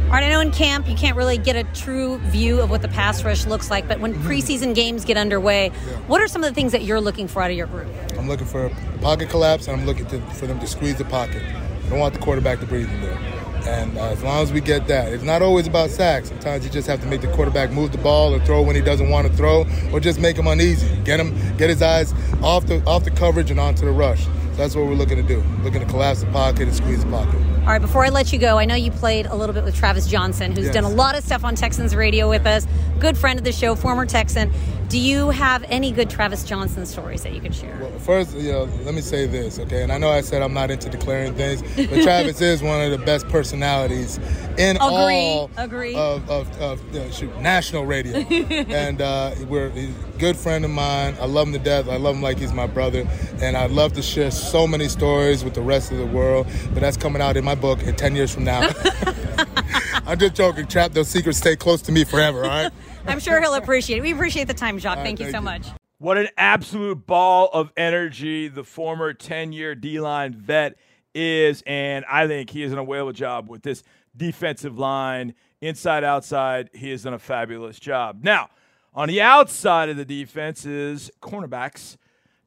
All 0.07 0.13
right, 0.13 0.23
I 0.23 0.31
know 0.31 0.39
in 0.39 0.53
camp 0.53 0.89
you 0.89 0.95
can't 0.95 1.17
really 1.17 1.37
get 1.37 1.57
a 1.57 1.65
true 1.75 2.19
view 2.19 2.61
of 2.61 2.71
what 2.71 2.81
the 2.81 2.87
pass 2.87 3.25
rush 3.25 3.45
looks 3.45 3.71
like, 3.71 3.89
but 3.89 3.99
when 3.99 4.15
mm-hmm. 4.15 4.29
preseason 4.29 4.73
games 4.73 5.05
get 5.05 5.17
underway, 5.17 5.67
yeah. 5.67 5.97
what 6.07 6.23
are 6.23 6.29
some 6.29 6.45
of 6.45 6.49
the 6.49 6.55
things 6.55 6.71
that 6.71 6.85
you're 6.85 7.01
looking 7.01 7.27
for 7.27 7.43
out 7.43 7.51
of 7.51 7.57
your 7.57 7.67
group? 7.67 7.89
I'm 8.17 8.29
looking 8.29 8.47
for 8.47 8.71
pocket 9.01 9.31
collapse, 9.31 9.67
and 9.67 9.81
I'm 9.81 9.85
looking 9.85 10.07
to, 10.07 10.21
for 10.31 10.47
them 10.47 10.61
to 10.61 10.67
squeeze 10.69 10.97
the 10.97 11.05
pocket. 11.07 11.43
I 11.43 11.89
don't 11.89 11.99
want 11.99 12.15
the 12.15 12.21
quarterback 12.21 12.61
to 12.61 12.67
breathe 12.67 12.89
in 12.89 13.01
there. 13.01 13.19
And 13.67 13.99
uh, 13.99 14.11
as 14.11 14.23
long 14.23 14.45
as 14.45 14.53
we 14.53 14.61
get 14.61 14.87
that, 14.87 15.13
it's 15.13 15.25
not 15.25 15.43
always 15.43 15.67
about 15.67 15.91
sacks. 15.91 16.29
Sometimes 16.29 16.65
you 16.65 16.71
just 16.71 16.87
have 16.87 17.01
to 17.01 17.07
make 17.09 17.21
the 17.21 17.33
quarterback 17.33 17.73
move 17.73 17.91
the 17.91 17.99
ball 17.99 18.33
or 18.33 18.39
throw 18.39 18.63
when 18.63 18.77
he 18.77 18.83
doesn't 18.83 19.11
want 19.11 19.27
to 19.27 19.37
throw, 19.37 19.67
or 19.93 19.99
just 19.99 20.21
make 20.21 20.39
him 20.39 20.47
uneasy. 20.47 20.89
Get 21.03 21.19
him, 21.19 21.35
get 21.57 21.69
his 21.69 21.83
eyes 21.83 22.15
off 22.45 22.65
the 22.67 22.81
off 22.87 23.03
the 23.03 23.11
coverage 23.11 23.51
and 23.51 23.59
onto 23.59 23.85
the 23.85 23.91
rush. 23.91 24.25
So 24.25 24.31
that's 24.57 24.77
what 24.77 24.87
we're 24.87 24.95
looking 24.95 25.17
to 25.17 25.25
do. 25.25 25.43
Looking 25.65 25.81
to 25.81 25.87
collapse 25.87 26.21
the 26.21 26.31
pocket 26.31 26.63
and 26.63 26.75
squeeze 26.75 27.05
the 27.05 27.11
pocket. 27.11 27.41
All 27.67 27.73
right, 27.73 27.83
before 27.83 28.05
I 28.05 28.11
let 28.11 28.33
you 28.33 28.39
go, 28.39 28.59
I 28.59 28.65
know 28.65 28.77
you 28.77 28.93
played 28.93 29.27
a 29.27 29.35
little 29.35 29.53
bit 29.53 29.65
with 29.65 29.75
Travis 29.75 30.07
Johnson, 30.07 30.53
who's 30.53 30.67
yes. 30.67 30.75
done 30.75 30.85
a 30.85 30.89
lot 30.89 31.19
of 31.19 31.25
stuff 31.25 31.43
on 31.43 31.57
Texans 31.57 31.97
radio 31.97 32.31
with 32.31 32.47
us. 32.47 32.65
Good 33.01 33.19
friend 33.19 33.41
of 33.41 33.45
the 33.45 33.51
show, 33.51 33.75
former 33.75 34.07
Texan. 34.07 34.53
Do 34.89 35.01
you 35.01 35.31
have 35.31 35.65
any 35.69 35.91
good 35.91 36.09
Travis 36.09 36.45
Johnson 36.45 36.87
stories 36.87 37.25
that 37.25 37.33
you 37.33 37.41
could 37.41 37.55
share? 37.55 37.77
Well, 37.81 37.99
first, 37.99 38.37
you 38.37 38.53
know, 38.53 38.65
let 38.85 38.95
me 38.95 39.01
say 39.01 39.27
this, 39.27 39.59
okay? 39.59 39.83
And 39.83 39.91
I 39.91 39.99
know 39.99 40.11
I 40.11 40.21
said 40.21 40.43
I'm 40.43 40.55
not 40.55 40.71
into 40.71 40.89
declaring 40.89 41.35
things, 41.35 41.61
but 41.63 42.03
Travis 42.03 42.41
is 42.41 42.63
one 42.63 42.81
of 42.81 42.93
the 42.93 43.05
best 43.05 43.27
personalities 43.29 44.19
in 44.59 44.77
agree, 44.77 44.85
all 44.85 45.51
agree. 45.57 45.97
of, 45.97 46.31
of, 46.31 46.61
of 46.61 46.95
uh, 46.95 47.11
shoot, 47.11 47.37
national 47.41 47.85
radio. 47.85 48.17
and 48.19 49.03
uh, 49.03 49.35
we're 49.49 49.73
a 49.75 49.93
good 50.19 50.37
friend 50.37 50.65
of 50.65 50.71
mine. 50.71 51.17
I 51.21 51.27
love 51.27 51.49
him 51.49 51.55
to 51.55 51.59
death. 51.59 51.89
I 51.89 51.97
love 51.97 52.15
him 52.15 52.23
like 52.23 52.39
he's 52.39 52.53
my 52.53 52.69
brother. 52.69 53.09
And 53.41 53.57
I'd 53.57 53.73
love 53.73 53.95
to 53.95 54.03
share 54.03 54.31
so 54.31 54.69
many 54.69 54.89
stories 54.89 55.43
with 55.43 55.55
the 55.55 55.63
rest 55.63 55.91
of 55.91 55.99
the 55.99 56.07
world, 56.07 56.47
but 56.73 56.81
that's 56.81 56.97
coming 56.97 57.21
out 57.21 57.37
in 57.37 57.45
my 57.45 57.57
book 57.57 57.83
in 57.83 57.97
10 57.97 58.15
years 58.15 58.33
from 58.33 58.45
now. 58.45 58.71
I'm 60.07 60.19
just 60.19 60.35
joking. 60.35 60.69
Trap 60.69 60.93
those 60.93 61.09
secrets 61.09 61.39
stay 61.39 61.57
close 61.57 61.83
to 61.83 61.93
me 61.93 62.05
forever, 62.05 62.45
all 62.45 62.51
right? 62.51 62.73
I'm 63.09 63.21
sure 63.21 63.41
he'll 63.41 63.55
appreciate 63.55 63.99
it. 63.99 64.03
We 64.03 64.13
appreciate 64.13 64.49
the 64.49 64.55
time, 64.55 64.79
Jacques. 64.79 64.99
Right, 64.99 65.05
thank, 65.05 65.21
you 65.21 65.31
so 65.31 65.39
you. 65.39 65.45
much. 65.45 65.67
What 65.99 66.19
an 66.19 66.29
absolute 66.37 67.07
ball 67.07 67.49
of 67.53 67.73
energy 67.77 68.49
the 68.49 68.65
former 68.65 69.13
10 69.13 69.53
year 69.53 69.75
D 69.75 70.01
line 70.01 70.35
vet 70.35 70.77
is. 71.15 71.63
And 71.67 72.05
I 72.11 72.27
think 72.27 72.51
he 72.51 72.63
has 72.63 72.73
done 72.73 72.79
a 72.79 72.85
whale 72.85 73.09
of 73.09 73.15
a 73.15 73.19
job 73.19 73.49
with 73.49 73.63
this 73.63 73.83
defensive 74.17 74.79
line, 74.79 75.35
inside, 75.61 76.05
outside. 76.05 76.71
He 76.75 76.91
has 76.91 77.03
done 77.03 77.15
a 77.15 77.19
fabulous 77.19 77.79
job. 77.79 78.23
Now, 78.23 78.51
on 78.95 79.09
the 79.09 79.23
outside 79.23 79.89
of 79.89 79.97
the 79.97 80.05
defense 80.05 80.67
is 80.67 81.11
cornerbacks. 81.21 81.97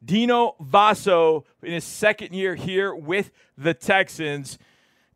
Dino 0.04 0.56
Vasso 0.62 1.44
in 1.62 1.74
his 1.74 1.84
second 1.84 2.34
year 2.34 2.56
here 2.56 2.94
with 2.94 3.32
the 3.58 3.74
Texans 3.74 4.58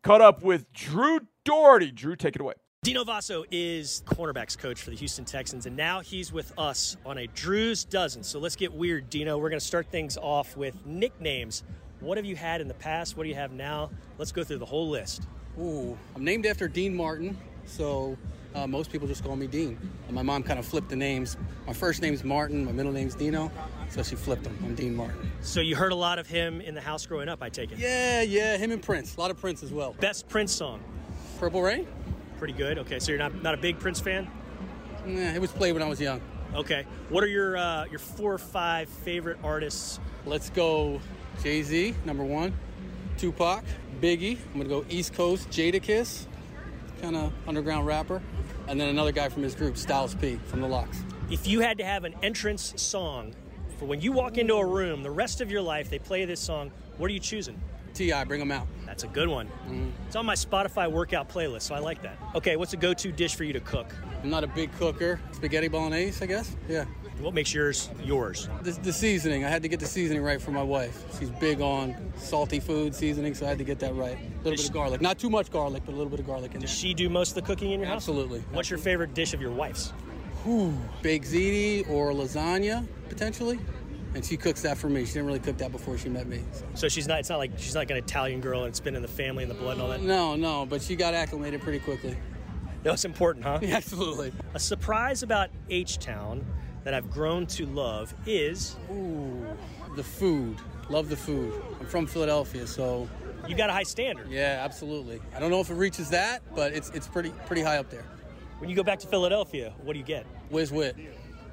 caught 0.02 0.20
up 0.20 0.42
with 0.42 0.72
Drew 0.72 1.20
Dougherty. 1.44 1.90
Drew, 1.90 2.16
take 2.16 2.34
it 2.34 2.40
away. 2.40 2.54
Dino 2.84 3.02
Vasso 3.02 3.46
is 3.50 4.02
cornerbacks 4.04 4.58
coach 4.58 4.82
for 4.82 4.90
the 4.90 4.96
Houston 4.96 5.24
Texans, 5.24 5.64
and 5.64 5.74
now 5.74 6.00
he's 6.00 6.30
with 6.30 6.52
us 6.58 6.98
on 7.06 7.16
a 7.16 7.26
Drew's 7.28 7.82
Dozen. 7.82 8.22
So 8.22 8.38
let's 8.38 8.56
get 8.56 8.74
weird, 8.74 9.08
Dino. 9.08 9.38
We're 9.38 9.48
going 9.48 9.58
to 9.58 9.64
start 9.64 9.86
things 9.86 10.18
off 10.18 10.54
with 10.54 10.74
nicknames. 10.84 11.64
What 12.00 12.18
have 12.18 12.26
you 12.26 12.36
had 12.36 12.60
in 12.60 12.68
the 12.68 12.74
past? 12.74 13.16
What 13.16 13.22
do 13.22 13.30
you 13.30 13.36
have 13.36 13.52
now? 13.52 13.88
Let's 14.18 14.32
go 14.32 14.44
through 14.44 14.58
the 14.58 14.66
whole 14.66 14.90
list. 14.90 15.22
Ooh, 15.58 15.96
I'm 16.14 16.24
named 16.24 16.44
after 16.44 16.68
Dean 16.68 16.94
Martin, 16.94 17.38
so 17.64 18.18
uh, 18.54 18.66
most 18.66 18.92
people 18.92 19.08
just 19.08 19.24
call 19.24 19.34
me 19.34 19.46
Dean. 19.46 19.78
And 20.08 20.14
my 20.14 20.20
mom 20.22 20.42
kind 20.42 20.58
of 20.58 20.66
flipped 20.66 20.90
the 20.90 20.96
names. 20.96 21.38
My 21.66 21.72
first 21.72 22.02
name's 22.02 22.22
Martin, 22.22 22.66
my 22.66 22.72
middle 22.72 22.92
name's 22.92 23.14
Dino, 23.14 23.50
so 23.88 24.02
she 24.02 24.14
flipped 24.14 24.44
them. 24.44 24.58
I'm 24.62 24.74
Dean 24.74 24.94
Martin. 24.94 25.32
So 25.40 25.62
you 25.62 25.74
heard 25.74 25.92
a 25.92 25.96
lot 25.96 26.18
of 26.18 26.26
him 26.26 26.60
in 26.60 26.74
the 26.74 26.82
house 26.82 27.06
growing 27.06 27.30
up, 27.30 27.42
I 27.42 27.48
take 27.48 27.72
it. 27.72 27.78
Yeah, 27.78 28.20
yeah, 28.20 28.58
him 28.58 28.72
and 28.72 28.82
Prince. 28.82 29.16
A 29.16 29.20
lot 29.20 29.30
of 29.30 29.40
Prince 29.40 29.62
as 29.62 29.72
well. 29.72 29.94
Best 30.00 30.28
Prince 30.28 30.52
song. 30.52 30.80
Purple 31.38 31.62
Rain? 31.62 31.86
Pretty 32.38 32.54
good. 32.54 32.78
Okay, 32.78 32.98
so 32.98 33.12
you're 33.12 33.18
not 33.18 33.42
not 33.42 33.54
a 33.54 33.58
big 33.58 33.78
Prince 33.78 34.00
fan. 34.00 34.30
Nah, 35.06 35.32
it 35.32 35.40
was 35.40 35.50
played 35.50 35.72
when 35.72 35.82
I 35.82 35.88
was 35.88 36.00
young. 36.00 36.20
Okay, 36.54 36.86
what 37.08 37.24
are 37.24 37.28
your 37.28 37.56
uh, 37.56 37.86
your 37.86 37.98
four 37.98 38.32
or 38.32 38.38
five 38.38 38.88
favorite 38.88 39.38
artists? 39.42 40.00
Let's 40.26 40.50
go 40.50 41.00
Jay 41.42 41.62
Z, 41.62 41.94
number 42.04 42.24
one. 42.24 42.56
Tupac, 43.18 43.64
Biggie. 44.00 44.38
I'm 44.52 44.60
gonna 44.60 44.68
go 44.68 44.84
East 44.88 45.14
Coast, 45.14 45.48
Jadakiss, 45.50 46.26
kind 47.00 47.16
of 47.16 47.32
underground 47.46 47.86
rapper, 47.86 48.22
and 48.68 48.80
then 48.80 48.88
another 48.88 49.12
guy 49.12 49.28
from 49.28 49.42
his 49.42 49.54
group, 49.54 49.76
Styles 49.76 50.14
P 50.14 50.38
from 50.46 50.60
the 50.60 50.68
LOX. 50.68 51.02
If 51.30 51.46
you 51.46 51.60
had 51.60 51.78
to 51.78 51.84
have 51.84 52.04
an 52.04 52.14
entrance 52.22 52.74
song 52.76 53.34
for 53.78 53.86
when 53.86 54.00
you 54.00 54.12
walk 54.12 54.38
into 54.38 54.54
a 54.54 54.66
room, 54.66 55.02
the 55.02 55.10
rest 55.10 55.40
of 55.40 55.50
your 55.50 55.62
life 55.62 55.90
they 55.90 55.98
play 55.98 56.24
this 56.24 56.40
song, 56.40 56.70
what 56.98 57.10
are 57.10 57.14
you 57.14 57.20
choosing? 57.20 57.60
T.I., 57.94 58.24
bring 58.24 58.40
them 58.40 58.50
out. 58.50 58.66
That's 58.94 59.02
a 59.02 59.08
good 59.08 59.26
one. 59.26 59.50
Mm. 59.68 59.90
It's 60.06 60.14
on 60.14 60.24
my 60.24 60.36
Spotify 60.36 60.88
workout 60.88 61.28
playlist, 61.28 61.62
so 61.62 61.74
I 61.74 61.80
like 61.80 62.00
that. 62.02 62.16
Okay, 62.36 62.54
what's 62.54 62.74
a 62.74 62.76
go-to 62.76 63.10
dish 63.10 63.34
for 63.34 63.42
you 63.42 63.52
to 63.52 63.58
cook? 63.58 63.92
I'm 64.22 64.30
not 64.30 64.44
a 64.44 64.46
big 64.46 64.70
cooker. 64.74 65.18
Spaghetti 65.32 65.66
bolognese, 65.66 66.22
I 66.22 66.28
guess. 66.28 66.54
Yeah. 66.68 66.84
What 67.18 67.34
makes 67.34 67.52
yours 67.52 67.90
yours? 68.04 68.48
The, 68.62 68.70
the 68.70 68.92
seasoning. 68.92 69.44
I 69.44 69.48
had 69.48 69.62
to 69.62 69.68
get 69.68 69.80
the 69.80 69.86
seasoning 69.86 70.22
right 70.22 70.40
for 70.40 70.52
my 70.52 70.62
wife. 70.62 71.02
She's 71.18 71.28
big 71.28 71.60
on 71.60 71.96
salty 72.14 72.60
food 72.60 72.94
seasoning, 72.94 73.34
so 73.34 73.46
I 73.46 73.48
had 73.48 73.58
to 73.58 73.64
get 73.64 73.80
that 73.80 73.96
right. 73.96 74.16
A 74.16 74.44
little 74.44 74.52
bit 74.52 74.64
of 74.64 74.72
garlic. 74.72 75.00
Not 75.00 75.18
too 75.18 75.28
much 75.28 75.50
garlic, 75.50 75.82
but 75.84 75.90
a 75.90 75.96
little 75.96 76.08
bit 76.08 76.20
of 76.20 76.26
garlic 76.28 76.54
in 76.54 76.60
there. 76.60 76.68
Does 76.68 76.78
she 76.78 76.94
do 76.94 77.08
most 77.08 77.30
of 77.30 77.34
the 77.34 77.42
cooking 77.42 77.72
in 77.72 77.80
your 77.80 77.88
house? 77.88 77.96
Absolutely. 77.96 78.44
What's 78.52 78.70
your 78.70 78.78
favorite 78.78 79.12
dish 79.12 79.34
of 79.34 79.40
your 79.40 79.50
wife's? 79.50 79.92
Ooh, 80.46 80.72
baked 81.02 81.26
ziti 81.26 81.90
or 81.90 82.12
lasagna, 82.12 82.86
potentially. 83.08 83.58
And 84.14 84.24
she 84.24 84.36
cooks 84.36 84.62
that 84.62 84.78
for 84.78 84.88
me. 84.88 85.04
She 85.04 85.14
didn't 85.14 85.26
really 85.26 85.40
cook 85.40 85.58
that 85.58 85.72
before 85.72 85.98
she 85.98 86.08
met 86.08 86.26
me. 86.28 86.42
so. 86.52 86.64
So 86.74 86.88
she's 86.88 87.08
not. 87.08 87.18
It's 87.20 87.28
not 87.30 87.38
like 87.38 87.50
she's 87.56 87.74
not 87.74 87.80
like 87.80 87.90
an 87.90 87.96
Italian 87.96 88.40
girl 88.40 88.60
and 88.60 88.68
it's 88.68 88.80
been 88.80 88.94
in 88.94 89.02
the 89.02 89.08
family 89.08 89.42
and 89.42 89.50
the 89.50 89.56
blood 89.56 89.72
and 89.74 89.82
all 89.82 89.88
that. 89.88 90.02
No, 90.02 90.36
no, 90.36 90.66
but 90.66 90.80
she 90.82 90.94
got 90.96 91.14
acclimated 91.14 91.60
pretty 91.62 91.80
quickly. 91.80 92.16
No, 92.84 92.92
it's 92.92 93.04
important, 93.04 93.44
huh? 93.44 93.58
Yeah, 93.62 93.76
absolutely. 93.76 94.32
A 94.54 94.58
surprise 94.58 95.22
about 95.22 95.48
H 95.70 95.98
Town 95.98 96.44
that 96.84 96.92
I've 96.94 97.10
grown 97.10 97.46
to 97.46 97.64
love 97.66 98.14
is 98.26 98.76
Ooh, 98.92 99.44
the 99.96 100.04
food. 100.04 100.58
Love 100.90 101.08
the 101.08 101.16
food. 101.16 101.52
I'm 101.80 101.86
from 101.86 102.06
Philadelphia, 102.06 102.66
so 102.66 103.08
you 103.48 103.56
got 103.56 103.70
a 103.70 103.72
high 103.72 103.82
standard. 103.84 104.30
yeah, 104.30 104.60
absolutely. 104.62 105.20
I 105.34 105.40
don't 105.40 105.50
know 105.50 105.60
if 105.60 105.70
it 105.70 105.74
reaches 105.74 106.10
that, 106.10 106.42
but 106.54 106.72
it's 106.74 106.90
it's 106.90 107.08
pretty 107.08 107.30
pretty 107.46 107.62
high 107.62 107.78
up 107.78 107.90
there. 107.90 108.04
When 108.58 108.68
you 108.70 108.76
go 108.76 108.82
back 108.84 108.98
to 109.00 109.06
Philadelphia, 109.08 109.72
what 109.82 109.94
do 109.94 109.98
you 109.98 110.04
get? 110.04 110.24
Whiz 110.50 110.70
wit. 110.70 110.96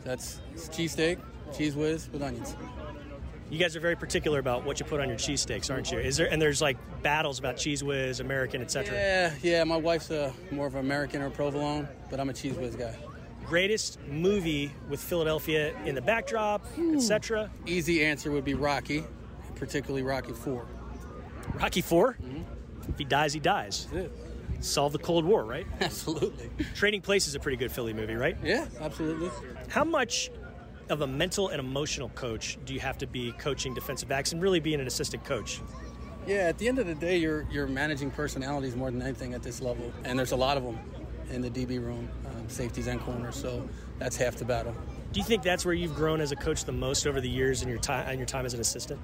That's 0.04 0.42
cheesesteak, 0.56 1.20
cheese 1.54 1.76
whiz 1.76 2.10
with 2.12 2.22
onions. 2.22 2.56
You 3.50 3.58
guys 3.60 3.76
are 3.76 3.82
very 3.82 3.98
particular 3.98 4.40
about 4.40 4.64
what 4.64 4.80
you 4.80 4.86
put 4.86 5.02
on 5.02 5.10
your 5.10 5.18
cheesesteaks, 5.18 5.70
aren't 5.70 5.92
you? 5.92 6.00
Is 6.00 6.16
there 6.18 6.32
and 6.32 6.42
there's 6.42 6.62
like 6.62 6.78
battles 7.02 7.38
about 7.38 7.58
cheese 7.58 7.84
whiz, 7.84 8.20
American, 8.22 8.62
etc. 8.62 8.94
Yeah, 8.94 9.34
yeah. 9.42 9.64
My 9.66 9.78
wife's 9.78 10.10
a 10.10 10.34
more 10.52 10.68
of 10.68 10.76
an 10.76 10.82
American 10.82 11.22
or 11.22 11.30
provolone, 11.30 11.88
but 12.10 12.20
I'm 12.20 12.30
a 12.30 12.34
cheese 12.34 12.56
whiz 12.56 12.76
guy. 12.76 12.96
Greatest 13.46 14.00
movie 14.08 14.72
with 14.90 15.02
Philadelphia 15.02 15.76
in 15.86 15.96
the 15.96 16.02
backdrop, 16.02 16.66
etc. 16.94 17.52
Easy 17.66 18.06
answer 18.06 18.32
would 18.32 18.46
be 18.46 18.54
Rocky, 18.54 19.04
particularly 19.56 20.04
Rocky 20.04 20.32
Four. 20.32 20.66
Rocky 21.56 21.82
4 21.82 22.14
mm-hmm. 22.14 22.42
If 22.90 22.98
he 22.98 23.04
dies, 23.04 23.34
he 23.34 23.40
dies. 23.40 23.88
Solve 24.60 24.92
the 24.94 25.00
Cold 25.00 25.26
War, 25.26 25.44
right? 25.44 25.66
Absolutely. 25.82 26.50
Trading 26.76 27.02
Place 27.02 27.28
is 27.28 27.36
a 27.36 27.40
pretty 27.40 27.58
good 27.58 27.72
Philly 27.72 27.94
movie, 27.94 28.16
right? 28.16 28.38
Yeah, 28.44 28.68
absolutely. 28.80 29.30
How 29.70 29.84
much 29.84 30.30
of 30.92 31.02
a 31.02 31.08
mental 31.08 31.48
and 31.48 31.60
emotional 31.60 32.10
coach 32.10 32.58
do 32.66 32.74
you 32.74 32.80
have 32.82 32.98
to 32.98 33.08
be 33.08 33.32
coaching 33.34 33.74
defensive 33.74 34.10
backs 34.10 34.34
and 34.34 34.42
really 34.42 34.60
being 34.60 34.80
an 34.80 34.88
assistant 34.88 35.24
coach? 35.24 35.62
Yeah, 36.28 36.48
at 36.50 36.58
the 36.58 36.68
end 36.68 36.78
of 36.80 36.86
the 36.86 36.94
day, 36.94 37.18
you're 37.18 37.48
you're 37.50 37.68
managing 37.68 38.12
personalities 38.12 38.76
more 38.76 38.92
than 38.92 39.02
anything 39.02 39.34
at 39.34 39.42
this 39.42 39.62
level, 39.62 39.92
and 40.04 40.20
there's 40.20 40.34
a 40.34 40.36
lot 40.36 40.58
of 40.58 40.64
them 40.64 40.78
in 41.32 41.42
the 41.42 41.50
DB 41.50 41.84
room, 41.84 42.10
um, 42.28 42.48
safeties 42.48 42.88
and 42.88 43.00
corners. 43.00 43.36
So 43.36 43.68
that's 43.98 44.18
half 44.18 44.36
the 44.36 44.46
battle. 44.46 44.76
Do 45.14 45.20
you 45.20 45.26
think 45.26 45.44
that's 45.44 45.66
where 45.66 45.74
you've 45.74 45.96
grown 45.96 46.22
as 46.22 46.32
a 46.32 46.36
coach 46.36 46.66
the 46.66 46.72
most 46.72 47.08
over 47.08 47.20
the 47.20 47.30
years 47.30 47.64
in 47.64 47.70
your 47.70 47.80
time 47.80 48.08
and 48.08 48.20
your 48.20 48.28
time 48.28 48.46
as 48.46 48.54
an 48.54 48.60
assistant? 48.60 49.00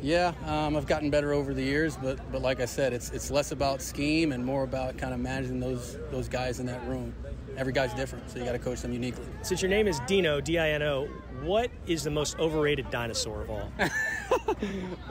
Yeah, 0.00 0.32
um, 0.46 0.76
I've 0.76 0.86
gotten 0.86 1.10
better 1.10 1.32
over 1.32 1.52
the 1.52 1.62
years, 1.62 1.96
but 1.96 2.20
but 2.30 2.40
like 2.40 2.60
I 2.60 2.66
said, 2.66 2.92
it's 2.92 3.10
it's 3.10 3.30
less 3.30 3.50
about 3.50 3.82
scheme 3.82 4.30
and 4.30 4.44
more 4.44 4.62
about 4.62 4.96
kind 4.96 5.12
of 5.12 5.18
managing 5.18 5.58
those 5.58 5.98
those 6.12 6.28
guys 6.28 6.60
in 6.60 6.66
that 6.66 6.86
room. 6.86 7.14
Every 7.58 7.72
guy's 7.72 7.92
different, 7.92 8.30
so 8.30 8.38
you 8.38 8.44
got 8.44 8.52
to 8.52 8.58
coach 8.60 8.82
them 8.82 8.92
uniquely. 8.92 9.24
Since 9.42 9.62
your 9.62 9.68
name 9.68 9.88
is 9.88 9.98
Dino, 10.06 10.40
D 10.40 10.60
I 10.60 10.70
N 10.70 10.82
O, 10.82 11.06
what 11.42 11.72
is 11.88 12.04
the 12.04 12.10
most 12.10 12.38
overrated 12.38 12.88
dinosaur 12.88 13.42
of 13.42 13.50
all? 13.50 13.72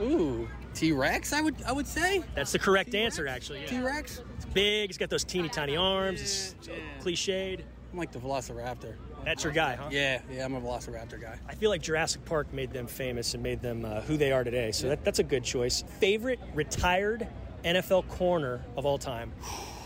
Ooh, 0.00 0.48
T 0.72 0.92
Rex, 0.92 1.34
I 1.34 1.42
would 1.42 1.62
I 1.64 1.72
would 1.72 1.86
say 1.86 2.24
That's 2.34 2.52
the 2.52 2.58
correct 2.58 2.94
answer, 2.94 3.26
actually. 3.26 3.66
T 3.66 3.78
Rex? 3.80 4.22
It's 4.36 4.46
big, 4.46 4.88
it's 4.88 4.96
got 4.96 5.10
those 5.10 5.24
teeny 5.24 5.50
tiny 5.50 5.76
arms, 5.76 6.22
it's 6.22 6.54
cliched. 7.02 7.60
I'm 7.92 7.98
like 7.98 8.12
the 8.12 8.18
Velociraptor. 8.18 8.94
That's 9.26 9.44
your 9.44 9.52
guy, 9.52 9.76
huh? 9.76 9.88
Yeah, 9.90 10.22
yeah, 10.32 10.46
I'm 10.46 10.54
a 10.54 10.60
Velociraptor 10.60 11.20
guy. 11.20 11.38
I 11.46 11.54
feel 11.54 11.68
like 11.68 11.82
Jurassic 11.82 12.24
Park 12.24 12.50
made 12.54 12.72
them 12.72 12.86
famous 12.86 13.34
and 13.34 13.42
made 13.42 13.60
them 13.60 13.84
uh, 13.84 14.00
who 14.02 14.16
they 14.16 14.32
are 14.32 14.42
today. 14.42 14.72
So 14.72 14.88
that, 14.88 15.04
that's 15.04 15.18
a 15.18 15.22
good 15.22 15.44
choice. 15.44 15.84
Favorite 16.00 16.40
retired 16.54 17.26
NFL 17.62 18.08
corner 18.08 18.62
of 18.74 18.86
all 18.86 18.96
time? 18.96 19.32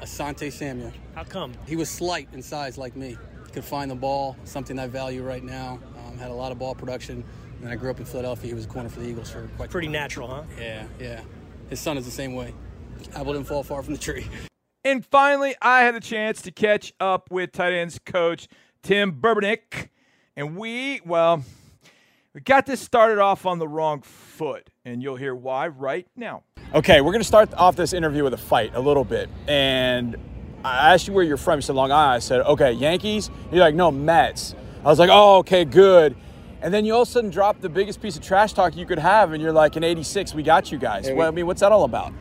Asante 0.00 0.52
Samuel. 0.52 0.92
How 1.14 1.24
come? 1.24 1.52
He 1.66 1.76
was 1.76 1.88
slight 1.88 2.28
in 2.32 2.42
size 2.42 2.78
like 2.78 2.96
me. 2.96 3.16
Could 3.52 3.64
find 3.64 3.90
the 3.90 3.94
ball, 3.94 4.36
something 4.44 4.78
I 4.78 4.86
value 4.86 5.22
right 5.22 5.42
now. 5.42 5.78
Um, 6.06 6.18
had 6.18 6.30
a 6.30 6.34
lot 6.34 6.52
of 6.52 6.58
ball 6.58 6.74
production. 6.74 7.24
And 7.60 7.70
I 7.70 7.76
grew 7.76 7.90
up 7.90 7.98
in 7.98 8.04
Philadelphia. 8.04 8.48
He 8.48 8.54
was 8.54 8.66
a 8.66 8.68
corner 8.68 8.88
for 8.88 9.00
the 9.00 9.08
Eagles 9.08 9.30
for 9.30 9.48
quite 9.56 9.70
Pretty 9.70 9.88
natural, 9.88 10.28
huh? 10.28 10.42
Yeah, 10.58 10.86
yeah. 11.00 11.22
His 11.70 11.80
son 11.80 11.96
is 11.96 12.04
the 12.04 12.10
same 12.10 12.34
way. 12.34 12.52
Apple 13.14 13.32
didn't 13.32 13.46
fall 13.46 13.62
far 13.62 13.82
from 13.82 13.94
the 13.94 14.00
tree. 14.00 14.26
And 14.84 15.04
finally, 15.04 15.56
I 15.60 15.80
had 15.80 15.96
a 15.96 16.00
chance 16.00 16.42
to 16.42 16.52
catch 16.52 16.92
up 17.00 17.28
with 17.32 17.50
tight 17.50 17.72
ends 17.72 17.98
coach 17.98 18.46
Tim 18.84 19.20
Berbenich. 19.20 19.88
And 20.36 20.56
we, 20.56 21.00
well, 21.04 21.42
we 22.32 22.40
got 22.40 22.66
this 22.66 22.80
started 22.80 23.18
off 23.18 23.46
on 23.46 23.58
the 23.58 23.66
wrong 23.66 24.02
foot. 24.02 24.70
And 24.86 25.02
you'll 25.02 25.16
hear 25.16 25.34
why 25.34 25.66
right 25.66 26.06
now. 26.14 26.44
Okay, 26.72 27.00
we're 27.00 27.10
to 27.18 27.24
start 27.24 27.52
off 27.54 27.74
this 27.74 27.92
interview 27.92 28.22
with 28.22 28.34
a 28.34 28.38
fight 28.38 28.70
a 28.72 28.80
little 28.80 29.02
bit. 29.02 29.28
And 29.48 30.16
I 30.64 30.94
asked 30.94 31.08
you 31.08 31.12
where 31.12 31.24
you're 31.24 31.36
from. 31.36 31.58
You 31.58 31.62
said 31.62 31.74
Long 31.74 31.90
Island. 31.90 32.14
I 32.14 32.18
said, 32.20 32.42
okay, 32.42 32.70
Yankees? 32.70 33.28
You're 33.50 33.62
like, 33.62 33.74
no, 33.74 33.90
Mets. 33.90 34.54
I 34.84 34.88
was 34.88 35.00
like, 35.00 35.10
oh, 35.12 35.38
okay, 35.38 35.64
good. 35.64 36.14
And 36.62 36.72
then 36.72 36.84
you 36.84 36.94
all 36.94 37.02
of 37.02 37.08
a 37.08 37.10
sudden 37.10 37.30
dropped 37.30 37.62
the 37.62 37.68
biggest 37.68 38.00
piece 38.00 38.16
of 38.16 38.22
trash 38.22 38.52
talk 38.52 38.76
you 38.76 38.86
could 38.86 39.00
have, 39.00 39.32
and 39.32 39.42
you're 39.42 39.52
like, 39.52 39.76
in 39.76 39.82
86, 39.82 40.34
we 40.34 40.44
got 40.44 40.70
you 40.70 40.78
guys. 40.78 41.10
Well, 41.10 41.26
I 41.26 41.32
mean, 41.32 41.48
what's 41.48 41.62
that 41.62 41.72
all 41.72 41.82
about? 41.82 42.12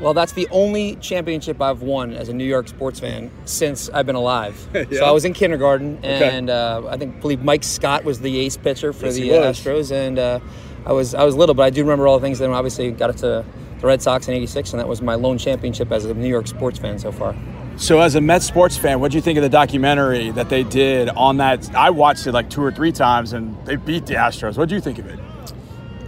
Well, 0.00 0.12
that's 0.12 0.32
the 0.32 0.48
only 0.50 0.96
championship 0.96 1.62
I've 1.62 1.82
won 1.82 2.14
as 2.14 2.28
a 2.28 2.32
New 2.32 2.44
York 2.44 2.66
sports 2.66 2.98
fan 2.98 3.30
since 3.44 3.88
I've 3.90 4.06
been 4.06 4.16
alive. 4.16 4.56
So 4.92 5.04
I 5.04 5.12
was 5.12 5.24
in 5.24 5.34
kindergarten, 5.34 6.04
and 6.04 6.50
uh, 6.50 6.82
I 6.88 6.96
think 6.96 7.20
believe 7.20 7.44
Mike 7.44 7.62
Scott 7.62 8.02
was 8.02 8.20
the 8.20 8.36
ace 8.40 8.56
pitcher 8.56 8.92
for 8.92 9.06
Yes, 9.06 9.14
the. 9.14 9.70
Astros, 9.70 9.92
and 9.92 10.18
uh, 10.18 10.40
I 10.84 10.92
was 10.92 11.14
I 11.14 11.24
was 11.24 11.36
little, 11.36 11.54
but 11.54 11.62
I 11.62 11.70
do 11.70 11.82
remember 11.82 12.08
all 12.08 12.18
the 12.18 12.24
things. 12.24 12.38
Then 12.38 12.50
obviously 12.50 12.90
got 12.90 13.10
it 13.10 13.16
to 13.18 13.44
the 13.80 13.86
Red 13.86 14.02
Sox 14.02 14.28
in 14.28 14.34
'86, 14.34 14.72
and 14.72 14.80
that 14.80 14.88
was 14.88 15.02
my 15.02 15.14
lone 15.14 15.38
championship 15.38 15.92
as 15.92 16.04
a 16.04 16.14
New 16.14 16.28
York 16.28 16.46
sports 16.46 16.78
fan 16.78 16.98
so 16.98 17.12
far. 17.12 17.36
So, 17.76 18.00
as 18.00 18.14
a 18.14 18.20
Mets 18.20 18.46
sports 18.46 18.76
fan, 18.76 19.00
what 19.00 19.12
do 19.12 19.16
you 19.18 19.22
think 19.22 19.38
of 19.38 19.42
the 19.42 19.48
documentary 19.48 20.30
that 20.32 20.50
they 20.50 20.62
did 20.62 21.08
on 21.10 21.38
that? 21.38 21.74
I 21.74 21.90
watched 21.90 22.26
it 22.26 22.32
like 22.32 22.50
two 22.50 22.62
or 22.62 22.70
three 22.70 22.92
times, 22.92 23.32
and 23.32 23.56
they 23.64 23.76
beat 23.76 24.06
the 24.06 24.14
Astros. 24.14 24.58
What 24.58 24.68
do 24.68 24.74
you 24.74 24.80
think 24.80 24.98
of 24.98 25.06
it? 25.06 25.18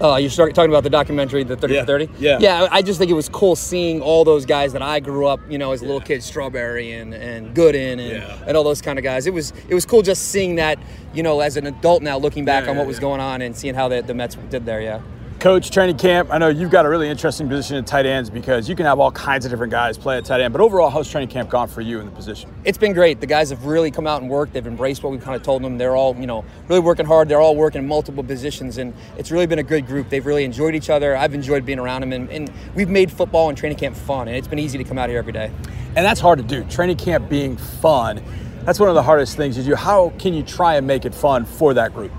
Oh, 0.00 0.16
you're 0.16 0.28
start, 0.30 0.54
talking 0.54 0.70
about 0.70 0.82
the 0.82 0.90
documentary, 0.90 1.44
the 1.44 1.56
30 1.56 1.74
Yeah, 1.74 1.84
30? 1.84 2.08
yeah. 2.18 2.38
Yeah, 2.40 2.68
I 2.70 2.82
just 2.82 2.98
think 2.98 3.10
it 3.10 3.14
was 3.14 3.28
cool 3.28 3.54
seeing 3.54 4.00
all 4.02 4.24
those 4.24 4.44
guys 4.44 4.72
that 4.72 4.82
I 4.82 4.98
grew 5.00 5.26
up, 5.26 5.40
you 5.48 5.56
know, 5.56 5.72
as 5.72 5.82
a 5.82 5.84
little 5.84 6.00
kid, 6.00 6.22
Strawberry 6.22 6.92
and, 6.92 7.14
and 7.14 7.54
Gooden 7.54 7.92
and, 7.92 8.00
Yeah. 8.00 8.38
and 8.46 8.56
all 8.56 8.64
those 8.64 8.82
kind 8.82 8.98
of 8.98 9.04
guys. 9.04 9.26
It 9.26 9.32
was 9.32 9.52
it 9.68 9.74
was 9.74 9.86
cool 9.86 10.02
just 10.02 10.30
seeing 10.30 10.56
that, 10.56 10.78
you 11.14 11.22
know, 11.22 11.40
as 11.40 11.56
an 11.56 11.66
adult 11.66 12.02
now, 12.02 12.18
looking 12.18 12.44
back 12.44 12.64
Yeah, 12.64 12.70
on 12.72 12.76
what 12.76 12.86
was 12.86 12.96
yeah. 12.96 13.02
going 13.02 13.20
on 13.20 13.40
and 13.40 13.56
seeing 13.56 13.74
how 13.74 13.88
the, 13.88 14.02
the 14.02 14.14
Mets 14.14 14.36
did 14.50 14.66
there, 14.66 14.80
yeah. 14.82 15.00
Coach, 15.44 15.70
training 15.70 15.98
camp. 15.98 16.30
I 16.32 16.38
know 16.38 16.48
you've 16.48 16.70
got 16.70 16.86
a 16.86 16.88
really 16.88 17.06
interesting 17.06 17.50
position 17.50 17.76
at 17.76 17.86
tight 17.86 18.06
ends 18.06 18.30
because 18.30 18.66
you 18.66 18.74
can 18.74 18.86
have 18.86 18.98
all 18.98 19.12
kinds 19.12 19.44
of 19.44 19.50
different 19.50 19.70
guys 19.70 19.98
play 19.98 20.16
at 20.16 20.24
tight 20.24 20.40
end. 20.40 20.54
But 20.54 20.62
overall, 20.62 20.88
how's 20.88 21.06
training 21.10 21.28
camp 21.28 21.50
gone 21.50 21.68
for 21.68 21.82
you 21.82 22.00
in 22.00 22.06
the 22.06 22.12
position? 22.12 22.50
It's 22.64 22.78
been 22.78 22.94
great. 22.94 23.20
The 23.20 23.26
guys 23.26 23.50
have 23.50 23.66
really 23.66 23.90
come 23.90 24.06
out 24.06 24.22
and 24.22 24.30
worked. 24.30 24.54
They've 24.54 24.66
embraced 24.66 25.02
what 25.02 25.12
we 25.12 25.18
kind 25.18 25.36
of 25.36 25.42
told 25.42 25.60
them. 25.60 25.76
They're 25.76 25.96
all, 25.96 26.16
you 26.16 26.26
know, 26.26 26.46
really 26.68 26.80
working 26.80 27.04
hard. 27.04 27.28
They're 27.28 27.42
all 27.42 27.56
working 27.56 27.82
in 27.82 27.86
multiple 27.86 28.24
positions, 28.24 28.78
and 28.78 28.94
it's 29.18 29.30
really 29.30 29.44
been 29.44 29.58
a 29.58 29.62
good 29.62 29.86
group. 29.86 30.08
They've 30.08 30.24
really 30.24 30.44
enjoyed 30.44 30.74
each 30.74 30.88
other. 30.88 31.14
I've 31.14 31.34
enjoyed 31.34 31.66
being 31.66 31.78
around 31.78 32.00
them, 32.00 32.14
and, 32.14 32.30
and 32.30 32.50
we've 32.74 32.88
made 32.88 33.12
football 33.12 33.50
and 33.50 33.58
training 33.58 33.76
camp 33.76 33.96
fun, 33.96 34.28
and 34.28 34.36
it's 34.38 34.48
been 34.48 34.58
easy 34.58 34.78
to 34.78 34.84
come 34.84 34.96
out 34.96 35.10
here 35.10 35.18
every 35.18 35.34
day. 35.34 35.50
And 35.94 36.06
that's 36.06 36.20
hard 36.20 36.38
to 36.38 36.42
do. 36.42 36.64
Training 36.70 36.96
camp 36.96 37.28
being 37.28 37.58
fun, 37.58 38.22
that's 38.64 38.80
one 38.80 38.88
of 38.88 38.94
the 38.94 39.02
hardest 39.02 39.36
things 39.36 39.56
to 39.56 39.62
do. 39.62 39.74
How 39.74 40.08
can 40.18 40.32
you 40.32 40.42
try 40.42 40.76
and 40.76 40.86
make 40.86 41.04
it 41.04 41.14
fun 41.14 41.44
for 41.44 41.74
that 41.74 41.92
group? 41.92 42.12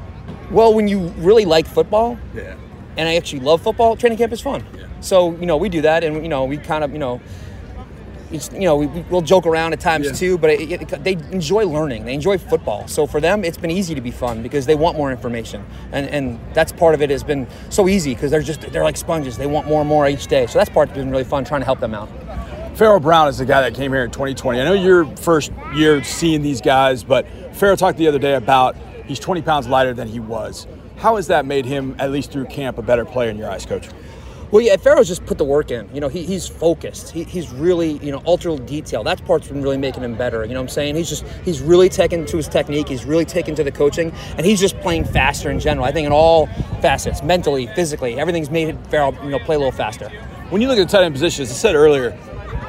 Well, 0.52 0.76
when 0.76 0.88
you 0.88 1.08
really 1.18 1.46
like 1.46 1.66
football, 1.66 2.20
Yeah. 2.36 2.54
And 2.98 3.08
I 3.10 3.16
actually 3.16 3.42
love 3.42 3.62
football, 3.62 3.96
training 3.96 4.18
camp 4.18 4.32
is 4.34 4.42
fun. 4.42 4.64
So 5.02 5.36
you 5.36 5.46
know 5.46 5.58
we 5.58 5.70
do 5.70 5.82
that, 5.82 6.04
and 6.04 6.24
you 6.24 6.30
know 6.30 6.46
we 6.46 6.58
kind 6.58 6.84
of 6.84 6.92
you 6.92 7.00
know. 7.00 7.22
It's, 8.32 8.52
you 8.52 8.62
know, 8.62 8.76
we, 8.78 8.88
we'll 9.12 9.22
joke 9.22 9.46
around 9.46 9.74
at 9.74 9.80
times 9.80 10.08
Yeah. 10.08 10.12
too, 10.14 10.38
but 10.40 10.50
it, 10.50 10.82
it, 10.82 11.04
they 11.04 11.14
enjoy 11.32 11.68
learning. 11.68 12.06
They 12.06 12.16
enjoy 12.16 12.40
football. 12.40 12.88
So 12.88 13.06
for 13.06 13.22
them, 13.22 13.46
it's 13.46 13.58
been 13.58 13.70
easy 13.70 13.94
to 13.94 14.02
be 14.02 14.10
fun 14.10 14.42
because 14.42 14.66
they 14.66 14.74
want 14.74 14.98
more 14.98 15.12
information, 15.12 15.64
and 15.92 16.10
and 16.10 16.40
that's 16.54 16.72
part 16.72 16.96
of 16.96 17.04
it 17.04 17.12
has 17.12 17.24
been 17.24 17.46
so 17.70 17.88
easy 17.88 18.16
because 18.16 18.32
they're 18.32 18.42
just 18.42 18.62
they're 18.62 18.84
like 18.84 18.98
sponges. 18.98 19.38
They 19.38 19.46
want 19.46 19.68
more 19.68 19.80
and 19.82 19.88
more 19.88 20.10
each 20.10 20.26
day. 20.26 20.48
So 20.48 20.58
that's 20.58 20.72
part 20.72 20.90
that's 20.90 20.98
been 20.98 21.12
really 21.12 21.24
fun 21.24 21.46
trying 21.46 21.62
to 21.62 21.66
help 21.66 21.80
them 21.80 21.94
out. 21.94 22.10
Pharaoh 22.76 23.00
Brown 23.00 23.28
is 23.28 23.38
the 23.38 23.46
guy 23.46 23.62
that 23.62 23.76
came 23.76 23.92
here 23.94 24.04
in 24.04 24.12
2020. 24.12 24.60
I 24.60 24.64
know 24.66 24.74
your 24.74 25.06
first 25.18 25.52
year 25.76 26.04
seeing 26.04 26.42
these 26.42 26.62
guys, 26.62 27.04
but 27.04 27.26
Pharaoh 27.54 27.76
talked 27.78 27.98
the 28.00 28.08
other 28.08 28.20
day 28.20 28.34
about 28.34 28.76
he's 29.06 29.20
20 29.20 29.44
pounds 29.44 29.68
lighter 29.68 29.94
than 29.94 30.08
he 30.10 30.20
was. 30.20 30.66
How 30.98 31.18
has 31.18 31.28
that 31.28 31.46
made 31.46 31.66
him, 31.66 31.96
at 32.00 32.12
least 32.12 32.32
through 32.32 32.46
camp, 32.46 32.78
a 32.78 32.82
better 32.82 33.06
player 33.06 33.30
in 33.30 33.38
your 33.38 33.50
eyes, 33.50 33.66
coach? 33.66 33.90
Well, 34.52 34.62
yeah, 34.62 34.78
Pharaoh's 34.78 35.08
just 35.08 35.26
put 35.26 35.38
the 35.38 35.44
work 35.44 35.72
in. 35.72 35.90
You 35.94 36.00
know, 36.00 36.08
he, 36.08 36.24
he's 36.24 36.48
focused. 36.48 37.10
He, 37.10 37.24
he's 37.24 37.52
really, 37.52 37.98
you 37.98 38.12
know, 38.12 38.22
ultra 38.26 38.56
detail. 38.56 39.04
That 39.04 39.24
part's 39.26 39.48
been 39.48 39.62
really 39.62 39.78
making 39.78 40.04
him 40.04 40.16
better. 40.16 40.46
You 40.46 40.54
know 40.54 40.62
what 40.62 40.66
I'm 40.66 40.70
saying? 40.70 40.96
He's 40.96 41.10
just, 41.10 41.26
he's 41.44 41.62
really 41.62 41.90
taken 41.90 42.26
to 42.28 42.38
his 42.38 42.48
technique. 42.48 42.88
He's 42.88 43.06
really 43.06 43.26
taken 43.26 43.56
to 43.56 43.64
the 43.64 43.72
coaching, 43.72 44.14
and 44.38 44.46
he's 44.46 44.60
just 44.60 44.80
playing 44.80 45.06
faster 45.06 45.50
in 45.50 45.60
general. 45.60 45.86
I 45.86 45.92
think 45.92 46.06
in 46.06 46.14
all 46.14 46.46
facets, 46.80 47.24
mentally, 47.24 47.68
physically, 47.76 48.20
everything's 48.20 48.50
made 48.50 48.78
Pharaoh, 48.88 49.12
you 49.24 49.32
know, 49.32 49.40
play 49.40 49.56
a 49.56 49.60
little 49.60 49.72
faster. 49.72 50.10
When 50.52 50.62
you 50.62 50.68
look 50.68 50.78
at 50.78 50.88
the 50.88 50.98
tight 50.98 51.04
end 51.04 51.16
position, 51.16 51.44
as 51.44 51.52
I 51.52 51.56
said 51.56 51.76
earlier, 51.76 52.18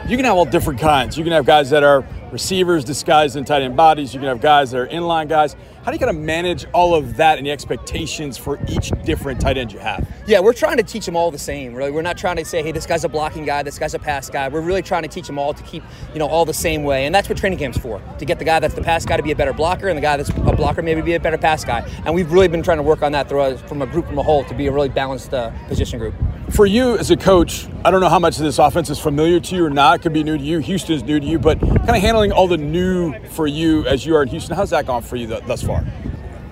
you 0.09 0.17
can 0.17 0.25
have 0.25 0.37
all 0.37 0.47
different 0.47 0.81
kinds. 0.81 1.19
You 1.19 1.25
can 1.25 1.33
have 1.35 1.45
guys 1.45 1.71
that 1.71 1.85
are 1.85 2.05
receivers 2.33 2.85
disguised 2.85 3.37
in 3.37 3.45
tight 3.45 3.63
end 3.63 3.77
bodies. 3.77 4.15
You 4.15 4.21
can 4.21 4.29
have 4.29 4.41
guys 4.41 4.71
that 4.71 4.81
are 4.81 4.87
inline 4.89 5.29
guys. 5.29 5.57
How 5.87 5.93
do 5.93 5.95
you 5.95 6.05
kind 6.05 6.19
of 6.19 6.21
manage 6.21 6.67
all 6.73 6.97
of 6.97 7.17
that 7.19 7.39
and 7.39 7.47
the 7.47 7.53
expectations 7.53 8.37
for 8.37 8.59
each 8.67 8.91
different 9.05 9.41
tight 9.41 9.57
end 9.57 9.73
you 9.73 9.79
have? 9.79 10.05
Yeah, 10.27 10.41
we're 10.41 10.53
trying 10.53 10.79
to 10.79 10.83
teach 10.83 11.07
them 11.07 11.15
all 11.15 11.31
the 11.31 11.39
same. 11.39 11.75
Really, 11.75 11.93
we're 11.93 12.03
not 12.03 12.19
trying 12.19 12.35
to 12.39 12.45
say, 12.45 12.61
hey, 12.61 12.73
this 12.73 12.87
guy's 12.87 13.05
a 13.05 13.09
blocking 13.09 13.45
guy, 13.45 13.63
this 13.63 13.79
guy's 13.79 13.95
a 13.95 14.01
pass 14.01 14.29
guy. 14.29 14.49
We're 14.49 14.63
really 14.63 14.83
trying 14.83 15.05
to 15.05 15.09
teach 15.09 15.29
them 15.29 15.39
all 15.39 15.55
to 15.55 15.63
keep, 15.63 15.85
you 16.13 16.19
know, 16.19 16.27
all 16.27 16.45
the 16.45 16.53
same 16.53 16.83
way, 16.83 17.07
and 17.07 17.15
that's 17.15 17.29
what 17.29 17.39
training 17.39 17.61
camp's 17.61 17.79
for. 17.79 18.03
To 18.19 18.25
get 18.25 18.41
the 18.41 18.45
guy 18.45 18.59
that's 18.59 18.75
the 18.75 18.83
pass 18.83 19.07
guy 19.07 19.17
to 19.17 19.23
be 19.23 19.31
a 19.31 19.37
better 19.37 19.53
blocker, 19.53 19.87
and 19.87 19.97
the 19.97 20.03
guy 20.03 20.17
that's 20.17 20.31
a 20.31 20.57
blocker 20.57 20.83
maybe 20.83 21.03
be 21.03 21.15
a 21.15 21.21
better 21.21 21.39
pass 21.39 21.65
guy. 21.65 21.89
And 22.05 22.17
we've 22.17 22.33
really 22.33 22.49
been 22.49 22.65
trying 22.65 22.79
to 22.79 22.83
work 22.83 23.03
on 23.03 23.13
that 23.13 23.29
through, 23.29 23.57
from 23.59 23.81
a 23.81 23.87
group 23.87 24.09
from 24.09 24.19
a 24.19 24.25
whole 24.25 24.43
to 24.43 24.55
be 24.55 24.67
a 24.67 24.73
really 24.73 24.89
balanced 24.89 25.33
uh, 25.33 25.53
position 25.69 26.01
group. 26.01 26.17
For 26.51 26.65
you 26.65 26.97
as 26.97 27.11
a 27.11 27.17
coach, 27.17 27.67
I 27.85 27.91
don't 27.91 28.01
know 28.01 28.09
how 28.09 28.21
much 28.21 28.39
of 28.39 28.45
this 28.45 28.59
offense 28.59 28.89
is 28.89 28.99
familiar 28.99 29.41
to 29.41 29.57
you 29.57 29.65
or 29.65 29.71
not. 29.71 29.97
It 29.97 30.03
could 30.03 30.13
be 30.13 30.23
new 30.23 30.39
to 30.39 30.45
you. 30.45 30.59
Houston's 30.59 31.03
new 31.03 31.19
to 31.19 31.27
you, 31.27 31.39
but 31.39 31.61
kind 31.61 31.91
of 31.91 31.97
handling 31.97 32.31
all 32.31 32.47
the 32.47 32.57
new 32.57 33.19
for 33.31 33.47
you 33.47 33.85
as 33.87 34.07
you 34.07 34.15
are 34.15 34.23
in 34.23 34.29
Houston. 34.29 34.57
How's 34.57 34.71
that 34.71 34.87
gone 34.87 35.03
for 35.03 35.17
you 35.17 35.27
th- 35.27 35.45
thus 35.47 35.63
far? 35.63 35.76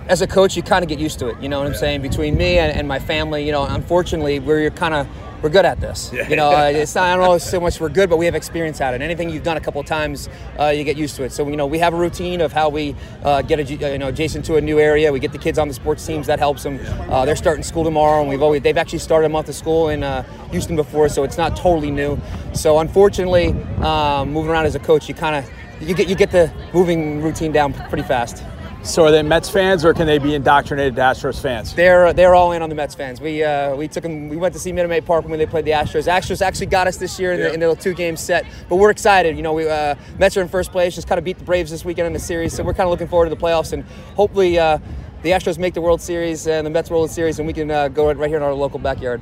As 0.07 0.21
a 0.21 0.27
coach, 0.27 0.55
you 0.55 0.63
kind 0.63 0.83
of 0.83 0.89
get 0.89 0.99
used 0.99 1.19
to 1.19 1.27
it. 1.27 1.41
You 1.41 1.49
know 1.49 1.59
what 1.59 1.67
I'm 1.67 1.73
saying? 1.73 2.01
Between 2.01 2.37
me 2.37 2.59
and, 2.59 2.75
and 2.77 2.87
my 2.87 2.99
family, 2.99 3.45
you 3.45 3.51
know, 3.51 3.63
unfortunately, 3.65 4.39
we're 4.39 4.69
kind 4.69 4.93
of 4.93 5.07
we're 5.41 5.49
good 5.49 5.65
at 5.65 5.79
this. 5.79 6.11
You 6.11 6.35
know, 6.35 6.49
uh, 6.49 6.63
it's 6.73 6.95
not, 6.95 7.03
I 7.03 7.15
don't 7.15 7.25
know 7.25 7.37
so 7.37 7.59
much 7.59 7.79
we're 7.79 7.89
good, 7.89 8.09
but 8.09 8.17
we 8.17 8.25
have 8.25 8.35
experience 8.35 8.81
at 8.81 8.93
it. 8.93 9.01
Anything 9.01 9.29
you've 9.29 9.43
done 9.43 9.57
a 9.57 9.61
couple 9.61 9.81
of 9.81 9.87
times, 9.87 10.29
uh, 10.59 10.67
you 10.67 10.83
get 10.83 10.97
used 10.97 11.15
to 11.17 11.23
it. 11.23 11.31
So 11.31 11.47
you 11.47 11.55
know, 11.55 11.67
we 11.67 11.79
have 11.79 11.93
a 11.93 11.97
routine 11.97 12.41
of 12.41 12.51
how 12.51 12.69
we 12.69 12.95
uh, 13.23 13.41
get 13.41 13.59
a, 13.59 13.63
you 13.63 13.97
know 13.97 14.07
adjacent 14.07 14.45
to 14.45 14.55
a 14.55 14.61
new 14.61 14.79
area. 14.79 15.11
We 15.11 15.19
get 15.19 15.31
the 15.31 15.37
kids 15.37 15.59
on 15.59 15.67
the 15.67 15.73
sports 15.73 16.05
teams. 16.05 16.27
That 16.27 16.39
helps 16.39 16.63
them. 16.63 16.79
Uh, 17.09 17.25
they're 17.25 17.35
starting 17.35 17.63
school 17.63 17.83
tomorrow, 17.83 18.21
and 18.21 18.29
we've 18.29 18.41
always 18.41 18.61
they've 18.61 18.77
actually 18.77 18.99
started 18.99 19.27
a 19.27 19.29
month 19.29 19.49
of 19.49 19.55
school 19.55 19.89
in 19.89 20.03
uh, 20.03 20.23
Houston 20.51 20.75
before, 20.75 21.09
so 21.09 21.23
it's 21.23 21.37
not 21.37 21.55
totally 21.55 21.91
new. 21.91 22.19
So 22.53 22.79
unfortunately, 22.79 23.49
um, 23.83 24.31
moving 24.31 24.51
around 24.51 24.65
as 24.65 24.75
a 24.75 24.79
coach, 24.79 25.07
you 25.09 25.15
kind 25.15 25.35
of 25.35 25.87
you 25.87 25.93
get 25.93 26.07
you 26.07 26.15
get 26.15 26.31
the 26.31 26.51
moving 26.73 27.21
routine 27.21 27.51
down 27.51 27.73
pretty 27.73 28.03
fast. 28.03 28.43
So 28.85 29.03
are 29.03 29.09
they 29.11 29.23
Mets 29.23 29.49
fans 29.49 29.83
or 29.83 29.95
can 29.95 30.05
they 30.05 30.19
be 30.19 30.35
indoctrinated 30.35 30.95
Astros 30.95 31.41
fans? 31.41 31.73
They're 31.73 32.13
they're 32.13 32.35
all 32.35 32.51
in 32.51 32.61
on 32.61 32.69
the 32.69 32.75
Mets 32.75 32.93
fans. 32.93 33.19
We 33.19 33.43
uh, 33.43 33.75
we 33.75 33.87
took 33.87 34.03
them. 34.03 34.29
We 34.29 34.37
went 34.37 34.53
to 34.53 34.59
see 34.59 34.71
Minute 34.71 34.89
Maid 34.89 35.05
Park 35.07 35.27
when 35.27 35.39
they 35.39 35.47
played 35.47 35.65
the 35.65 35.71
Astros. 35.71 36.07
Astros 36.07 36.39
actually 36.39 36.67
got 36.67 36.85
us 36.85 36.97
this 36.97 37.19
year 37.19 37.33
in, 37.33 37.39
Yeah. 37.39 37.47
the, 37.47 37.53
in 37.55 37.59
the 37.61 37.75
two 37.75 37.95
game 37.95 38.15
set, 38.15 38.45
but 38.69 38.75
we're 38.75 38.91
excited. 38.91 39.35
You 39.35 39.41
know, 39.41 39.53
we 39.53 39.67
uh, 39.67 39.95
Mets 40.19 40.37
are 40.37 40.41
in 40.41 40.47
first 40.47 40.71
place. 40.71 40.93
Just 40.93 41.07
kind 41.07 41.17
of 41.17 41.25
beat 41.25 41.39
the 41.39 41.43
Braves 41.43 41.71
this 41.71 41.83
weekend 41.83 42.05
in 42.05 42.13
the 42.13 42.19
series, 42.19 42.53
so 42.53 42.63
we're 42.63 42.75
kind 42.75 42.85
of 42.87 42.91
looking 42.91 43.07
forward 43.07 43.27
to 43.27 43.33
the 43.33 43.41
playoffs 43.41 43.73
and 43.73 43.83
hopefully 44.15 44.59
uh, 44.59 44.77
the 45.23 45.31
Astros 45.31 45.57
make 45.57 45.73
the 45.73 45.81
World 45.81 45.99
Series 45.99 46.45
and 46.47 46.65
the 46.65 46.69
Mets 46.69 46.91
World 46.91 47.09
Series, 47.09 47.39
and 47.39 47.47
we 47.47 47.53
can 47.53 47.71
uh, 47.71 47.87
go 47.87 48.13
right 48.13 48.27
here 48.27 48.37
in 48.37 48.43
our 48.43 48.53
local 48.53 48.77
backyard. 48.77 49.19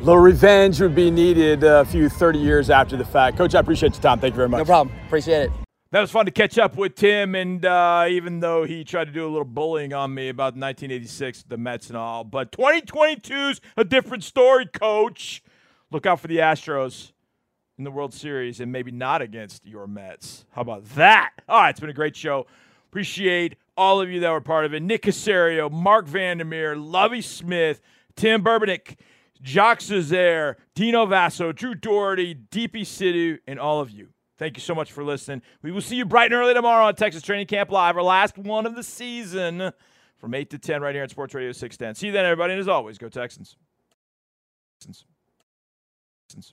A 0.00 0.04
little 0.04 0.22
revenge 0.22 0.80
would 0.80 0.94
be 0.94 1.10
needed 1.10 1.64
a 1.64 1.84
few 1.84 2.08
30 2.08 2.38
years 2.38 2.70
after 2.70 2.96
the 2.96 3.04
fact. 3.04 3.36
Coach, 3.36 3.54
I 3.54 3.60
appreciate 3.60 3.92
your 3.92 4.02
time. 4.02 4.20
Thank 4.20 4.32
you 4.32 4.36
very 4.36 4.48
much. 4.48 4.58
No 4.58 4.64
problem. 4.64 4.96
Appreciate 5.06 5.42
it. 5.42 5.65
That 5.96 6.02
was 6.02 6.10
fun 6.10 6.26
to 6.26 6.30
catch 6.30 6.58
up 6.58 6.76
with 6.76 6.94
Tim, 6.94 7.34
and 7.34 7.64
uh, 7.64 8.04
even 8.10 8.40
though 8.40 8.64
he 8.64 8.84
tried 8.84 9.06
to 9.06 9.12
do 9.12 9.24
a 9.24 9.30
little 9.30 9.46
bullying 9.46 9.94
on 9.94 10.12
me 10.12 10.28
about 10.28 10.48
1986, 10.48 11.44
the 11.44 11.56
Mets 11.56 11.88
and 11.88 11.96
all, 11.96 12.22
but 12.22 12.52
2022's 12.52 13.62
a 13.78 13.82
different 13.82 14.22
story, 14.22 14.66
Coach. 14.66 15.42
Look 15.90 16.04
out 16.04 16.20
for 16.20 16.28
the 16.28 16.36
Astros 16.36 17.12
in 17.78 17.84
the 17.84 17.90
World 17.90 18.12
Series, 18.12 18.60
and 18.60 18.70
maybe 18.70 18.90
not 18.90 19.22
against 19.22 19.64
your 19.64 19.86
Mets. 19.86 20.44
How 20.50 20.60
about 20.60 20.84
that? 20.96 21.30
All 21.48 21.62
right, 21.62 21.70
it's 21.70 21.80
been 21.80 21.88
a 21.88 21.94
great 21.94 22.14
show. 22.14 22.46
Appreciate 22.90 23.56
all 23.74 23.98
of 23.98 24.10
you 24.10 24.20
that 24.20 24.30
were 24.30 24.42
part 24.42 24.66
of 24.66 24.74
it. 24.74 24.82
Nick 24.82 25.00
Caserio, 25.00 25.72
Marc 25.72 26.04
Vandermeer, 26.04 26.76
Lovie 26.76 27.22
Smith, 27.22 27.80
Tim 28.16 28.44
Berbenich, 28.44 28.96
Jacques 29.42 29.80
Cesaire, 29.80 30.56
Dino 30.74 31.06
Vasso, 31.06 31.54
Drew 31.54 31.74
Dougherty, 31.74 32.34
Deepi 32.34 32.82
Sidhu, 32.82 33.38
and 33.46 33.58
all 33.58 33.80
of 33.80 33.90
you. 33.90 34.08
Thank 34.38 34.56
you 34.56 34.60
so 34.60 34.74
much 34.74 34.92
for 34.92 35.02
listening. 35.02 35.42
We 35.62 35.70
will 35.72 35.80
see 35.80 35.96
you 35.96 36.04
bright 36.04 36.32
and 36.32 36.40
early 36.40 36.52
tomorrow 36.52 36.86
on 36.86 36.94
Texas 36.94 37.22
Training 37.22 37.46
Camp 37.46 37.70
Live, 37.70 37.96
our 37.96 38.02
last 38.02 38.36
one 38.36 38.66
of 38.66 38.74
the 38.74 38.82
season 38.82 39.72
from 40.18 40.34
8 40.34 40.50
to 40.50 40.58
10 40.58 40.82
right 40.82 40.94
here 40.94 41.02
on 41.02 41.08
Sports 41.08 41.34
Radio 41.34 41.52
610. 41.52 41.94
See 41.94 42.06
you 42.08 42.12
then, 42.12 42.26
everybody. 42.26 42.52
And 42.52 42.60
as 42.60 42.68
always, 42.68 42.98
go 42.98 43.08
Texans. 43.08 43.56
Texans. 44.80 45.04
Texans. 46.28 46.52